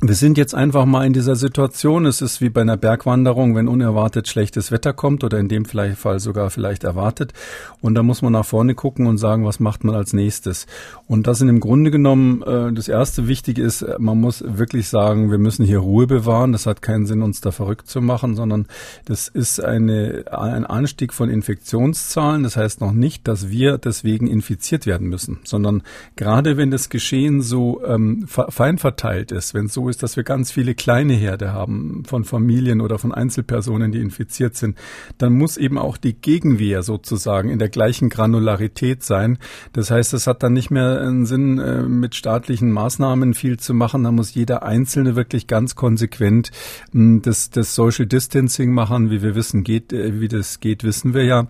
Wir 0.00 0.16
sind 0.16 0.36
jetzt 0.36 0.54
einfach 0.54 0.86
mal 0.86 1.06
in 1.06 1.12
dieser 1.12 1.36
Situation. 1.36 2.04
Es 2.04 2.20
ist 2.20 2.40
wie 2.40 2.50
bei 2.50 2.62
einer 2.62 2.76
Bergwanderung, 2.76 3.54
wenn 3.54 3.68
unerwartet 3.68 4.28
schlechtes 4.28 4.72
Wetter 4.72 4.92
kommt 4.92 5.22
oder 5.22 5.38
in 5.38 5.48
dem 5.48 5.64
Fall 5.64 6.18
sogar 6.18 6.50
vielleicht 6.50 6.82
erwartet. 6.82 7.32
Und 7.80 7.94
da 7.94 8.02
muss 8.02 8.20
man 8.20 8.32
nach 8.32 8.44
vorne 8.44 8.74
gucken 8.74 9.06
und 9.06 9.18
sagen, 9.18 9.44
was 9.44 9.60
macht 9.60 9.84
man 9.84 9.94
als 9.94 10.12
nächstes. 10.12 10.66
Und 11.06 11.28
das 11.28 11.38
sind 11.38 11.48
im 11.48 11.60
Grunde 11.60 11.92
genommen 11.92 12.42
äh, 12.42 12.72
das 12.72 12.88
erste 12.88 13.28
Wichtige 13.28 13.62
ist, 13.62 13.86
man 13.98 14.20
muss 14.20 14.44
wirklich 14.44 14.88
sagen, 14.88 15.30
wir 15.30 15.38
müssen 15.38 15.64
hier 15.64 15.78
Ruhe 15.78 16.08
bewahren. 16.08 16.52
Das 16.52 16.66
hat 16.66 16.82
keinen 16.82 17.06
Sinn, 17.06 17.22
uns 17.22 17.40
da 17.40 17.52
verrückt 17.52 17.88
zu 17.88 18.00
machen, 18.00 18.34
sondern 18.34 18.66
das 19.04 19.28
ist 19.28 19.62
eine, 19.62 20.24
ein 20.30 20.66
Anstieg 20.66 21.12
von 21.12 21.30
Infektionszahlen. 21.30 22.42
Das 22.42 22.56
heißt 22.56 22.80
noch 22.80 22.92
nicht, 22.92 23.28
dass 23.28 23.48
wir 23.48 23.78
deswegen 23.78 24.26
infiziert 24.26 24.86
werden 24.86 25.08
müssen, 25.08 25.38
sondern 25.44 25.82
gerade 26.16 26.56
wenn 26.56 26.72
das 26.72 26.88
Geschehen 26.88 27.42
so 27.42 27.80
ähm, 27.86 28.26
fein 28.26 28.78
verteilt 28.78 29.30
ist, 29.30 29.54
wenn 29.54 29.66
es 29.66 29.74
so 29.74 29.83
ist, 29.88 29.94
ist, 29.94 30.02
dass 30.02 30.16
wir 30.16 30.24
ganz 30.24 30.50
viele 30.50 30.74
kleine 30.74 31.14
Herde 31.14 31.52
haben 31.52 32.02
von 32.04 32.24
Familien 32.24 32.80
oder 32.80 32.98
von 32.98 33.12
Einzelpersonen, 33.12 33.92
die 33.92 34.00
infiziert 34.00 34.56
sind, 34.56 34.76
dann 35.18 35.32
muss 35.32 35.56
eben 35.56 35.78
auch 35.78 35.96
die 35.96 36.14
Gegenwehr 36.14 36.82
sozusagen 36.82 37.48
in 37.48 37.58
der 37.58 37.68
gleichen 37.68 38.08
Granularität 38.08 39.02
sein. 39.02 39.38
Das 39.72 39.90
heißt, 39.90 40.12
es 40.14 40.26
hat 40.26 40.42
dann 40.42 40.52
nicht 40.52 40.70
mehr 40.70 41.00
einen 41.00 41.26
Sinn, 41.26 41.58
äh, 41.58 41.82
mit 41.82 42.14
staatlichen 42.14 42.72
Maßnahmen 42.72 43.34
viel 43.34 43.58
zu 43.58 43.72
machen. 43.72 44.02
Da 44.02 44.10
muss 44.10 44.34
jeder 44.34 44.64
Einzelne 44.64 45.16
wirklich 45.16 45.46
ganz 45.46 45.76
konsequent 45.76 46.50
hm, 46.92 47.22
das, 47.22 47.50
das 47.50 47.74
Social 47.74 48.06
Distancing 48.06 48.72
machen. 48.72 49.10
Wie 49.10 49.22
wir 49.22 49.34
wissen, 49.34 49.62
geht, 49.62 49.92
äh, 49.92 50.20
wie 50.20 50.28
das 50.28 50.60
geht, 50.60 50.84
wissen 50.84 51.14
wir 51.14 51.24
ja. 51.24 51.48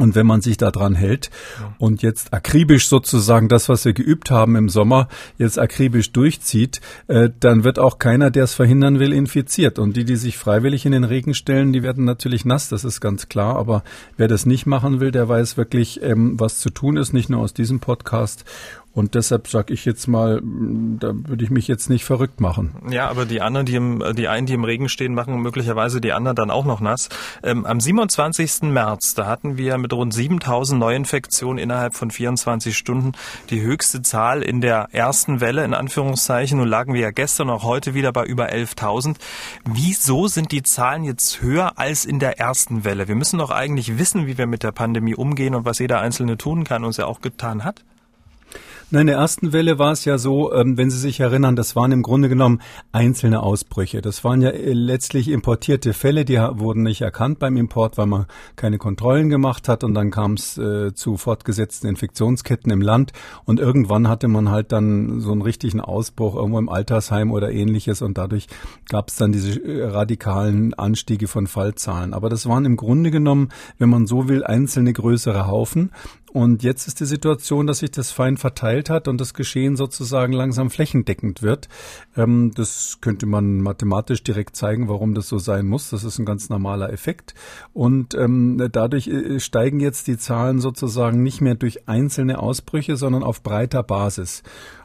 Und 0.00 0.14
wenn 0.14 0.26
man 0.26 0.40
sich 0.40 0.56
daran 0.56 0.94
hält 0.94 1.28
und 1.76 2.00
jetzt 2.00 2.32
akribisch 2.32 2.88
sozusagen 2.88 3.48
das, 3.48 3.68
was 3.68 3.84
wir 3.84 3.92
geübt 3.92 4.30
haben 4.30 4.56
im 4.56 4.70
Sommer, 4.70 5.08
jetzt 5.36 5.58
akribisch 5.58 6.10
durchzieht, 6.10 6.80
äh, 7.06 7.28
dann 7.38 7.64
wird 7.64 7.78
auch 7.78 7.98
keiner, 7.98 8.30
der 8.30 8.44
es 8.44 8.54
verhindern 8.54 8.98
will, 8.98 9.12
infiziert. 9.12 9.78
Und 9.78 9.98
die, 9.98 10.06
die 10.06 10.16
sich 10.16 10.38
freiwillig 10.38 10.86
in 10.86 10.92
den 10.92 11.04
Regen 11.04 11.34
stellen, 11.34 11.74
die 11.74 11.82
werden 11.82 12.06
natürlich 12.06 12.46
nass, 12.46 12.70
das 12.70 12.82
ist 12.82 13.02
ganz 13.02 13.28
klar. 13.28 13.56
Aber 13.56 13.84
wer 14.16 14.26
das 14.26 14.46
nicht 14.46 14.64
machen 14.64 15.00
will, 15.00 15.10
der 15.10 15.28
weiß 15.28 15.58
wirklich, 15.58 16.02
ähm, 16.02 16.40
was 16.40 16.60
zu 16.60 16.70
tun 16.70 16.96
ist, 16.96 17.12
nicht 17.12 17.28
nur 17.28 17.42
aus 17.42 17.52
diesem 17.52 17.80
Podcast. 17.80 18.46
Und 18.92 19.14
deshalb 19.14 19.46
sage 19.46 19.72
ich 19.72 19.84
jetzt 19.84 20.08
mal, 20.08 20.40
da 20.42 21.12
würde 21.14 21.44
ich 21.44 21.50
mich 21.50 21.68
jetzt 21.68 21.88
nicht 21.90 22.04
verrückt 22.04 22.40
machen. 22.40 22.74
Ja, 22.90 23.08
aber 23.08 23.24
die 23.24 23.40
anderen, 23.40 23.64
die, 23.64 23.76
im, 23.76 24.02
die 24.16 24.26
einen, 24.26 24.46
die 24.46 24.54
im 24.54 24.64
Regen 24.64 24.88
stehen, 24.88 25.14
machen 25.14 25.40
möglicherweise 25.40 26.00
die 26.00 26.12
anderen 26.12 26.34
dann 26.34 26.50
auch 26.50 26.64
noch 26.64 26.80
nass. 26.80 27.08
Ähm, 27.44 27.64
am 27.66 27.78
27. 27.78 28.62
März, 28.62 29.14
da 29.14 29.26
hatten 29.26 29.56
wir 29.56 29.78
mit 29.78 29.92
rund 29.92 30.12
7000 30.12 30.80
Neuinfektionen 30.80 31.58
innerhalb 31.58 31.94
von 31.94 32.10
24 32.10 32.76
Stunden 32.76 33.12
die 33.50 33.60
höchste 33.60 34.02
Zahl 34.02 34.42
in 34.42 34.60
der 34.60 34.88
ersten 34.90 35.40
Welle, 35.40 35.64
in 35.64 35.74
Anführungszeichen. 35.74 36.58
Nun 36.58 36.68
lagen 36.68 36.92
wir 36.92 37.00
ja 37.00 37.10
gestern 37.12 37.48
auch 37.48 37.62
heute 37.62 37.94
wieder 37.94 38.12
bei 38.12 38.24
über 38.24 38.48
11.000. 38.50 39.16
Wieso 39.66 40.26
sind 40.26 40.50
die 40.50 40.64
Zahlen 40.64 41.04
jetzt 41.04 41.42
höher 41.42 41.78
als 41.78 42.04
in 42.04 42.18
der 42.18 42.40
ersten 42.40 42.84
Welle? 42.84 43.06
Wir 43.06 43.14
müssen 43.14 43.38
doch 43.38 43.52
eigentlich 43.52 43.98
wissen, 43.98 44.26
wie 44.26 44.36
wir 44.36 44.48
mit 44.48 44.64
der 44.64 44.72
Pandemie 44.72 45.14
umgehen 45.14 45.54
und 45.54 45.64
was 45.64 45.78
jeder 45.78 46.00
Einzelne 46.00 46.36
tun 46.38 46.64
kann 46.64 46.82
und 46.82 46.90
es 46.90 46.96
ja 46.96 47.06
auch 47.06 47.20
getan 47.20 47.62
hat. 47.62 47.84
Nein, 48.92 49.02
in 49.02 49.06
der 49.06 49.18
ersten 49.18 49.52
Welle 49.52 49.78
war 49.78 49.92
es 49.92 50.04
ja 50.04 50.18
so, 50.18 50.52
ähm, 50.52 50.76
wenn 50.76 50.90
Sie 50.90 50.98
sich 50.98 51.20
erinnern, 51.20 51.54
das 51.54 51.76
waren 51.76 51.92
im 51.92 52.02
Grunde 52.02 52.28
genommen 52.28 52.60
einzelne 52.90 53.40
Ausbrüche. 53.40 54.00
Das 54.00 54.24
waren 54.24 54.42
ja 54.42 54.50
äh, 54.50 54.72
letztlich 54.72 55.28
importierte 55.28 55.92
Fälle, 55.92 56.24
die 56.24 56.38
wurden 56.38 56.82
nicht 56.82 57.00
erkannt 57.00 57.38
beim 57.38 57.56
Import, 57.56 57.98
weil 57.98 58.06
man 58.06 58.26
keine 58.56 58.78
Kontrollen 58.78 59.28
gemacht 59.28 59.68
hat 59.68 59.84
und 59.84 59.94
dann 59.94 60.10
kam 60.10 60.32
es 60.32 60.58
äh, 60.58 60.92
zu 60.92 61.16
fortgesetzten 61.16 61.88
Infektionsketten 61.88 62.72
im 62.72 62.82
Land 62.82 63.12
und 63.44 63.60
irgendwann 63.60 64.08
hatte 64.08 64.26
man 64.26 64.50
halt 64.50 64.72
dann 64.72 65.20
so 65.20 65.30
einen 65.30 65.42
richtigen 65.42 65.80
Ausbruch 65.80 66.34
irgendwo 66.34 66.58
im 66.58 66.68
Altersheim 66.68 67.30
oder 67.30 67.52
ähnliches 67.52 68.02
und 68.02 68.18
dadurch 68.18 68.48
gab 68.88 69.06
es 69.06 69.14
dann 69.14 69.30
diese 69.30 69.62
äh, 69.62 69.84
radikalen 69.84 70.74
Anstiege 70.74 71.28
von 71.28 71.46
Fallzahlen. 71.46 72.12
Aber 72.12 72.28
das 72.28 72.48
waren 72.48 72.64
im 72.64 72.74
Grunde 72.74 73.12
genommen, 73.12 73.50
wenn 73.78 73.88
man 73.88 74.08
so 74.08 74.28
will, 74.28 74.42
einzelne 74.42 74.92
größere 74.92 75.46
Haufen 75.46 75.92
und 76.32 76.62
jetzt 76.62 76.86
ist 76.86 77.00
die 77.00 77.06
Situation, 77.06 77.66
dass 77.66 77.80
sich 77.80 77.90
das 77.90 78.12
fein 78.12 78.36
verteilt 78.36 78.88
hat 78.88 79.08
und 79.08 79.20
das 79.20 79.34
Geschehen 79.34 79.74
sozusagen 79.74 80.32
langsam 80.32 80.70
flächendeckend 80.70 81.42
wird. 81.42 81.68
Ähm, 82.16 82.52
das 82.54 82.98
könnte 83.00 83.26
man 83.26 83.60
mathematisch 83.60 84.22
direkt 84.22 84.54
zeigen, 84.54 84.88
warum 84.88 85.14
das 85.14 85.28
so 85.28 85.38
sein 85.38 85.66
muss. 85.66 85.90
Das 85.90 86.04
ist 86.04 86.18
ein 86.20 86.24
ganz 86.24 86.48
normaler 86.48 86.92
Effekt. 86.92 87.34
Und 87.72 88.14
ähm, 88.14 88.68
dadurch 88.70 89.08
äh, 89.08 89.40
steigen 89.40 89.80
jetzt 89.80 90.06
die 90.06 90.18
Zahlen 90.18 90.60
sozusagen 90.60 91.22
nicht 91.24 91.40
mehr 91.40 91.56
durch 91.56 91.88
einzelne 91.88 92.38
Ausbrüche, 92.38 92.96
sondern 92.96 93.24
auf 93.24 93.42
breiter 93.42 93.82
Basis. 93.82 94.44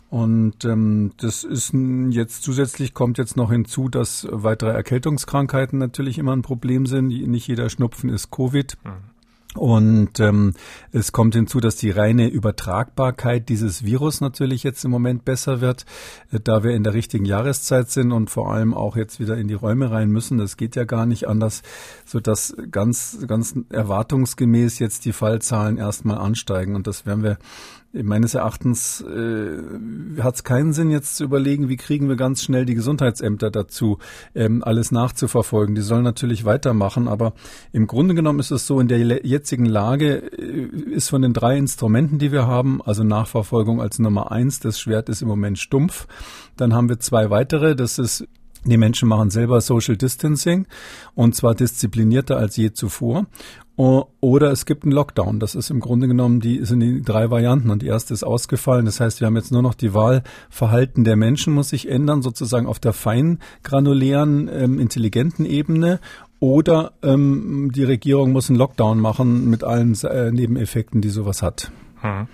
Und 0.10 0.66
ähm, 0.66 1.12
das 1.18 1.44
ist 1.44 1.74
jetzt 2.10 2.42
zusätzlich 2.42 2.94
kommt 2.94 3.18
jetzt 3.20 3.38
noch 3.38 3.52
hinzu, 3.52 3.90
dass 3.90 4.28
weitere 4.32 4.72
Erkältungskrankheiten 4.72 5.78
natürlich 5.78 6.18
immer 6.18 6.36
ein 6.36 6.42
Problem 6.42 6.88
sind. 6.88 7.08
Nicht 7.08 7.48
jeder 7.48 7.70
Schnupfen 7.70 8.10
ist 8.10 8.32
Covid. 8.32 8.78
Mhm. 8.84 9.15
Und 9.56 10.20
ähm, 10.20 10.54
es 10.92 11.12
kommt 11.12 11.34
hinzu, 11.34 11.60
dass 11.60 11.78
die 11.78 11.90
reine 11.90 12.28
Übertragbarkeit 12.28 13.50
dieses 13.50 13.84
Virus 13.84 14.22
natürlich 14.22 14.64
jetzt 14.64 14.84
im 14.86 14.92
Moment 14.92 15.26
besser 15.26 15.62
wird, 15.62 15.86
äh, 16.32 16.40
da 16.40 16.64
wir 16.64 16.72
in 16.72 16.84
der 16.84 16.94
richtigen 16.94 17.26
Jahreszeit 17.26 17.90
sind 17.90 18.12
und 18.12 18.30
vor 18.30 18.54
allem 18.54 18.74
auch 18.74 18.96
jetzt 18.96 19.20
wieder 19.20 19.38
in 19.38 19.48
die 19.48 19.54
Räume 19.54 19.92
rein 19.92 20.10
müssen. 20.10 20.38
Das 20.38 20.58
geht 20.58 20.76
ja 20.76 20.84
gar 20.84 21.06
nicht 21.06 21.28
anders, 21.28 21.64
so 22.06 22.20
dass 22.20 22.56
ganz, 22.70 23.20
ganz 23.28 23.56
erwartungsgemäß 23.70 24.80
jetzt 24.80 25.06
die 25.06 25.14
Fallzahlen 25.14 25.78
erstmal 25.78 26.18
ansteigen. 26.18 26.76
Und 26.76 26.88
das 26.88 27.06
werden 27.06 27.24
wir 27.24 27.38
meines 28.04 28.34
Erachtens 28.34 29.02
äh, 29.02 30.22
hat 30.22 30.36
es 30.36 30.44
keinen 30.44 30.74
Sinn, 30.74 30.92
jetzt 30.92 31.18
zu 31.18 31.24
überlegen, 31.24 31.70
wie 31.70 31.78
kriegen 31.78 32.10
wir 32.10 32.16
ganz 32.16 32.44
schnell 32.44 32.66
die 32.66 32.76
Gesundheitsämter 32.76 33.52
dazu, 33.52 34.00
ähm, 34.34 34.64
alles 34.64 34.92
nachzuverfolgen. 34.92 35.76
Die 35.76 35.82
sollen 35.82 36.04
natürlich 36.04 36.46
weitermachen, 36.46 37.08
aber 37.08 37.34
im 37.72 37.88
Grunde 37.88 38.16
genommen 38.16 38.40
ist 38.40 38.52
es 38.52 38.68
so, 38.68 38.80
in 38.80 38.88
der 38.88 39.00
jetzigen 39.26 39.66
Lage 39.66 40.18
äh, 40.18 40.94
ist 40.94 41.10
von 41.10 41.22
den 41.22 41.34
drei 41.34 41.58
Instrumenten, 41.58 42.20
die 42.20 42.32
wir 42.32 42.48
haben, 42.48 42.82
also 42.82 43.04
Nachverfolgung 43.04 43.82
als 43.82 44.00
Nummer 44.00 44.32
eins, 44.32 44.60
das 44.60 44.80
Schwert 44.80 45.10
ist 45.10 45.22
im 45.22 45.28
Moment 45.28 45.60
stumpf. 45.60 46.08
Dann 46.58 46.74
haben 46.74 46.90
wir 46.90 47.00
zwei 47.00 47.30
weitere, 47.30 47.76
das 47.76 48.00
ist 48.00 48.28
die 48.72 48.78
Menschen 48.78 49.08
machen 49.10 49.30
selber 49.30 49.62
Social 49.62 49.98
Distancing 49.98 50.68
und 51.14 51.36
zwar 51.36 51.56
disziplinierter 51.56 52.38
als 52.38 52.58
je 52.58 52.74
zuvor. 52.74 53.26
Oder 53.78 54.52
es 54.52 54.66
gibt 54.66 54.84
einen 54.84 54.94
Lockdown. 54.94 55.42
Das 55.42 55.54
ist 55.54 55.70
im 55.70 55.82
Grunde 55.82 56.08
genommen 56.08 56.40
die 56.40 56.64
sind 56.64 56.80
die 56.80 57.02
drei 57.02 57.30
Varianten 57.30 57.70
und 57.70 57.82
die 57.82 57.88
erste 57.88 58.14
ist 58.14 58.24
ausgefallen. 58.24 58.86
Das 58.86 59.02
heißt, 59.02 59.20
wir 59.20 59.28
haben 59.28 59.36
jetzt 59.36 59.52
nur 59.52 59.62
noch 59.62 59.74
die 59.74 59.94
Wahl. 59.94 60.24
Verhalten 60.50 61.04
der 61.04 61.18
Menschen 61.18 61.54
muss 61.54 61.70
sich 61.70 61.90
ändern, 61.90 62.22
sozusagen 62.22 62.68
auf 62.68 62.80
der 62.80 62.94
fein 62.94 63.40
granulären, 63.64 64.50
ähm, 64.52 64.80
intelligenten 64.80 65.46
Ebene. 65.46 66.00
Oder 66.40 66.94
ähm, 67.04 67.72
die 67.76 67.84
Regierung 67.84 68.32
muss 68.32 68.50
einen 68.50 68.60
Lockdown 68.60 69.00
machen 69.00 69.50
mit 69.50 69.64
allen 69.66 69.94
äh, 70.04 70.32
Nebeneffekten, 70.32 71.02
die 71.02 71.10
sowas 71.10 71.42
hat. 71.42 71.72
Hm. 72.00 72.28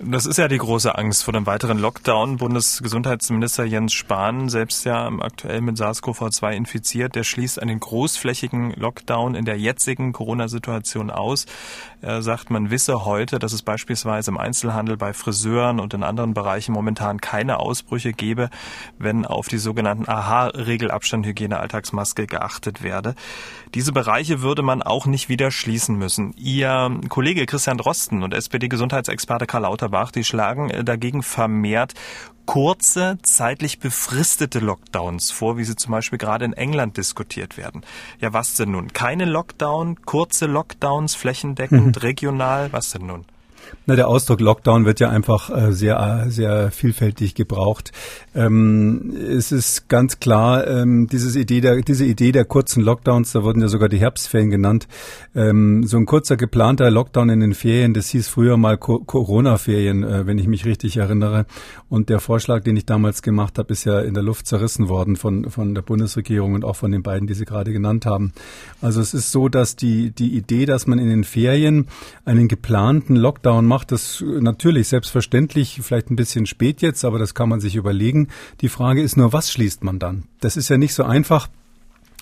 Das 0.00 0.26
ist 0.26 0.38
ja 0.38 0.48
die 0.48 0.58
große 0.58 0.98
Angst 0.98 1.22
vor 1.22 1.32
dem 1.32 1.46
weiteren 1.46 1.78
Lockdown. 1.78 2.38
Bundesgesundheitsminister 2.38 3.64
Jens 3.64 3.92
Spahn, 3.92 4.48
selbst 4.48 4.84
ja 4.84 5.06
aktuell 5.20 5.60
mit 5.60 5.76
SARS-CoV-2 5.76 6.50
infiziert, 6.52 7.14
der 7.14 7.22
schließt 7.22 7.62
einen 7.62 7.78
großflächigen 7.78 8.72
Lockdown 8.72 9.36
in 9.36 9.44
der 9.44 9.56
jetzigen 9.56 10.12
Corona-Situation 10.12 11.10
aus. 11.10 11.46
Er 12.00 12.22
sagt, 12.22 12.50
man 12.50 12.70
wisse 12.70 13.04
heute, 13.04 13.38
dass 13.38 13.52
es 13.52 13.62
beispielsweise 13.62 14.32
im 14.32 14.36
Einzelhandel 14.36 14.96
bei 14.96 15.12
Friseuren 15.12 15.78
und 15.78 15.94
in 15.94 16.02
anderen 16.02 16.34
Bereichen 16.34 16.72
momentan 16.72 17.20
keine 17.20 17.60
Ausbrüche 17.60 18.12
gebe, 18.12 18.50
wenn 18.98 19.24
auf 19.24 19.46
die 19.46 19.58
sogenannten 19.58 20.08
AHA-Regel 20.08 20.90
Abstand, 20.90 21.24
Hygiene, 21.24 21.60
Alltagsmaske 21.60 22.26
geachtet 22.26 22.82
werde. 22.82 23.14
Diese 23.74 23.92
Bereiche 23.92 24.42
würde 24.42 24.62
man 24.62 24.82
auch 24.82 25.06
nicht 25.06 25.28
wieder 25.28 25.50
schließen 25.50 25.96
müssen. 25.96 26.34
Ihr 26.36 27.00
Kollege 27.08 27.46
Christian 27.46 27.78
Drosten 27.78 28.22
und 28.22 28.34
SPD-Gesundheitsexperte 28.34 29.46
Karl 29.46 29.64
Lauterbach, 29.84 30.10
die 30.12 30.24
schlagen 30.24 30.70
äh, 30.70 30.82
dagegen 30.82 31.22
vermehrt 31.22 31.94
kurze, 32.46 33.16
zeitlich 33.22 33.78
befristete 33.78 34.58
Lockdowns 34.58 35.30
vor, 35.30 35.56
wie 35.56 35.64
sie 35.64 35.76
zum 35.76 35.92
Beispiel 35.92 36.18
gerade 36.18 36.44
in 36.44 36.52
England 36.52 36.98
diskutiert 36.98 37.56
werden. 37.56 37.82
Ja, 38.20 38.34
was 38.34 38.56
denn 38.56 38.72
nun? 38.72 38.92
Keine 38.92 39.24
Lockdown, 39.24 40.02
kurze 40.04 40.44
Lockdowns, 40.44 41.14
flächendeckend, 41.14 41.96
mhm. 41.96 42.02
regional, 42.02 42.70
was 42.70 42.90
denn 42.90 43.06
nun? 43.06 43.24
Na, 43.86 43.96
der 43.96 44.08
Ausdruck 44.08 44.40
Lockdown 44.40 44.86
wird 44.86 45.00
ja 45.00 45.10
einfach 45.10 45.50
äh, 45.50 45.72
sehr, 45.72 46.24
sehr 46.28 46.70
vielfältig 46.70 47.34
gebraucht. 47.34 47.92
Ähm, 48.34 49.14
es 49.14 49.52
ist 49.52 49.88
ganz 49.88 50.20
klar, 50.20 50.66
ähm, 50.66 51.06
dieses 51.06 51.36
Idee 51.36 51.60
der, 51.60 51.82
diese 51.82 52.04
Idee 52.04 52.32
der 52.32 52.46
kurzen 52.46 52.82
Lockdowns, 52.82 53.32
da 53.32 53.42
wurden 53.44 53.60
ja 53.60 53.68
sogar 53.68 53.88
die 53.88 53.98
Herbstferien 53.98 54.50
genannt. 54.50 54.88
Ähm, 55.34 55.84
so 55.84 55.98
ein 55.98 56.06
kurzer 56.06 56.36
geplanter 56.36 56.90
Lockdown 56.90 57.28
in 57.28 57.40
den 57.40 57.54
Ferien, 57.54 57.94
das 57.94 58.08
hieß 58.08 58.28
früher 58.28 58.56
mal 58.56 58.78
Co 58.78 59.00
Corona-Ferien, 59.00 60.02
äh, 60.02 60.26
wenn 60.26 60.38
ich 60.38 60.46
mich 60.46 60.64
richtig 60.64 60.96
erinnere. 60.96 61.46
Und 61.88 62.08
der 62.08 62.20
Vorschlag, 62.20 62.64
den 62.64 62.76
ich 62.76 62.86
damals 62.86 63.22
gemacht 63.22 63.58
habe, 63.58 63.72
ist 63.72 63.84
ja 63.84 64.00
in 64.00 64.14
der 64.14 64.22
Luft 64.22 64.46
zerrissen 64.46 64.88
worden 64.88 65.16
von, 65.16 65.50
von 65.50 65.74
der 65.74 65.82
Bundesregierung 65.82 66.54
und 66.54 66.64
auch 66.64 66.76
von 66.76 66.90
den 66.90 67.02
beiden, 67.02 67.26
die 67.26 67.34
Sie 67.34 67.44
gerade 67.44 67.72
genannt 67.72 68.06
haben. 68.06 68.32
Also 68.80 69.00
es 69.00 69.14
ist 69.14 69.30
so, 69.30 69.48
dass 69.48 69.76
die, 69.76 70.10
die 70.10 70.34
Idee, 70.36 70.66
dass 70.66 70.86
man 70.86 70.98
in 70.98 71.08
den 71.08 71.24
Ferien 71.24 71.86
einen 72.24 72.48
geplanten 72.48 73.14
Lockdown 73.14 73.53
Lockdown 73.54 73.66
macht, 73.66 73.92
das 73.92 74.22
natürlich 74.22 74.88
selbstverständlich, 74.88 75.80
vielleicht 75.82 76.10
ein 76.10 76.16
bisschen 76.16 76.46
spät 76.46 76.82
jetzt, 76.82 77.04
aber 77.04 77.18
das 77.18 77.34
kann 77.34 77.48
man 77.48 77.60
sich 77.60 77.76
überlegen. 77.76 78.28
Die 78.60 78.68
Frage 78.68 79.02
ist 79.02 79.16
nur, 79.16 79.32
was 79.32 79.52
schließt 79.52 79.84
man 79.84 79.98
dann? 79.98 80.24
Das 80.40 80.56
ist 80.56 80.68
ja 80.68 80.76
nicht 80.76 80.94
so 80.94 81.04
einfach 81.04 81.48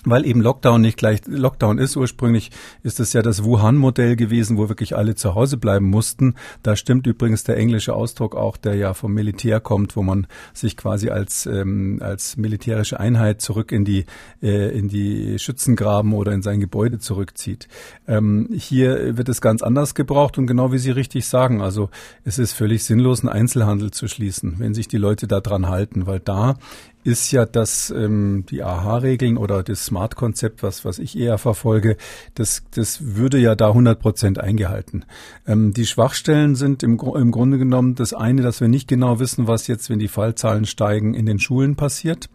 weil 0.05 0.25
eben 0.25 0.41
Lockdown 0.41 0.81
nicht 0.81 0.97
gleich 0.97 1.21
Lockdown 1.25 1.77
ist. 1.77 1.95
Ursprünglich 1.95 2.51
ist 2.83 2.99
es 2.99 3.13
ja 3.13 3.21
das 3.21 3.43
Wuhan-Modell 3.43 4.15
gewesen, 4.15 4.57
wo 4.57 4.69
wirklich 4.69 4.95
alle 4.95 5.15
zu 5.15 5.35
Hause 5.35 5.57
bleiben 5.57 5.89
mussten. 5.89 6.35
Da 6.61 6.75
stimmt 6.75 7.07
übrigens 7.07 7.43
der 7.43 7.57
englische 7.57 7.93
Ausdruck 7.93 8.35
auch, 8.35 8.57
der 8.57 8.75
ja 8.75 8.93
vom 8.93 9.13
Militär 9.13 9.59
kommt, 9.59 9.95
wo 9.95 10.03
man 10.03 10.27
sich 10.53 10.77
quasi 10.77 11.09
als 11.09 11.45
ähm, 11.45 11.99
als 12.01 12.37
militärische 12.37 12.99
Einheit 12.99 13.41
zurück 13.41 13.71
in 13.71 13.85
die 13.85 14.05
äh, 14.41 14.77
in 14.77 14.89
die 14.89 15.39
Schützengraben 15.39 16.13
oder 16.13 16.31
in 16.31 16.41
sein 16.41 16.59
Gebäude 16.59 16.99
zurückzieht. 16.99 17.67
Ähm, 18.07 18.49
hier 18.53 19.17
wird 19.17 19.29
es 19.29 19.41
ganz 19.41 19.61
anders 19.61 19.95
gebraucht 19.95 20.37
und 20.37 20.47
genau 20.47 20.71
wie 20.71 20.77
Sie 20.77 20.91
richtig 20.91 21.25
sagen, 21.27 21.61
also 21.61 21.89
es 22.23 22.39
ist 22.39 22.53
völlig 22.53 22.83
sinnlos, 22.83 23.21
einen 23.21 23.29
Einzelhandel 23.29 23.91
zu 23.91 24.07
schließen, 24.07 24.55
wenn 24.57 24.73
sich 24.73 24.87
die 24.87 24.97
Leute 24.97 25.27
da 25.27 25.39
dran 25.39 25.67
halten, 25.67 26.05
weil 26.07 26.19
da 26.19 26.57
ist 27.03 27.31
ja, 27.31 27.45
dass 27.45 27.89
ähm, 27.89 28.45
die 28.49 28.63
AHA-Regeln 28.63 29.37
oder 29.37 29.63
das 29.63 29.85
Smart-Konzept, 29.85 30.63
was, 30.63 30.85
was 30.85 30.99
ich 30.99 31.17
eher 31.17 31.37
verfolge, 31.37 31.97
das, 32.35 32.63
das 32.73 33.15
würde 33.15 33.37
ja 33.37 33.55
da 33.55 33.69
100 33.69 33.99
Prozent 33.99 34.39
eingehalten. 34.39 35.05
Ähm, 35.47 35.73
die 35.73 35.85
Schwachstellen 35.85 36.55
sind 36.55 36.83
im, 36.83 36.99
im 36.99 37.31
Grunde 37.31 37.57
genommen 37.57 37.95
das 37.95 38.13
eine, 38.13 38.41
dass 38.41 38.61
wir 38.61 38.67
nicht 38.67 38.87
genau 38.87 39.19
wissen, 39.19 39.47
was 39.47 39.67
jetzt, 39.67 39.89
wenn 39.89 39.99
die 39.99 40.07
Fallzahlen 40.07 40.65
steigen, 40.65 41.13
in 41.13 41.25
den 41.25 41.39
Schulen 41.39 41.75
passiert. 41.75 42.29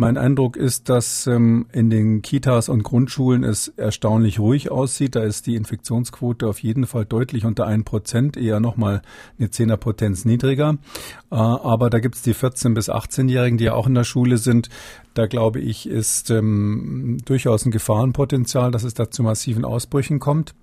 Mein 0.00 0.16
Eindruck 0.16 0.56
ist, 0.56 0.88
dass 0.88 1.26
ähm, 1.26 1.66
in 1.72 1.90
den 1.90 2.22
Kitas 2.22 2.68
und 2.68 2.84
Grundschulen 2.84 3.42
es 3.42 3.66
erstaunlich 3.76 4.38
ruhig 4.38 4.70
aussieht. 4.70 5.16
Da 5.16 5.24
ist 5.24 5.48
die 5.48 5.56
Infektionsquote 5.56 6.46
auf 6.46 6.62
jeden 6.62 6.86
Fall 6.86 7.04
deutlich 7.04 7.44
unter 7.44 7.66
ein 7.66 7.82
Prozent, 7.82 8.36
eher 8.36 8.60
nochmal 8.60 9.02
eine 9.40 9.50
Zehnerpotenz 9.50 10.24
niedriger. 10.24 10.78
Äh, 11.32 11.34
aber 11.34 11.90
da 11.90 11.98
gibt's 11.98 12.22
die 12.22 12.32
14- 12.32 12.74
bis 12.74 12.88
18-Jährigen, 12.88 13.58
die 13.58 13.64
ja 13.64 13.74
auch 13.74 13.88
in 13.88 13.94
der 13.96 14.04
Schule 14.04 14.38
sind. 14.38 14.68
Da 15.14 15.26
glaube 15.26 15.58
ich, 15.58 15.88
ist 15.88 16.30
ähm, 16.30 17.18
durchaus 17.24 17.66
ein 17.66 17.72
Gefahrenpotenzial, 17.72 18.70
dass 18.70 18.84
es 18.84 18.94
da 18.94 19.10
zu 19.10 19.24
massiven 19.24 19.64
Ausbrüchen 19.64 20.20
kommt. 20.20 20.54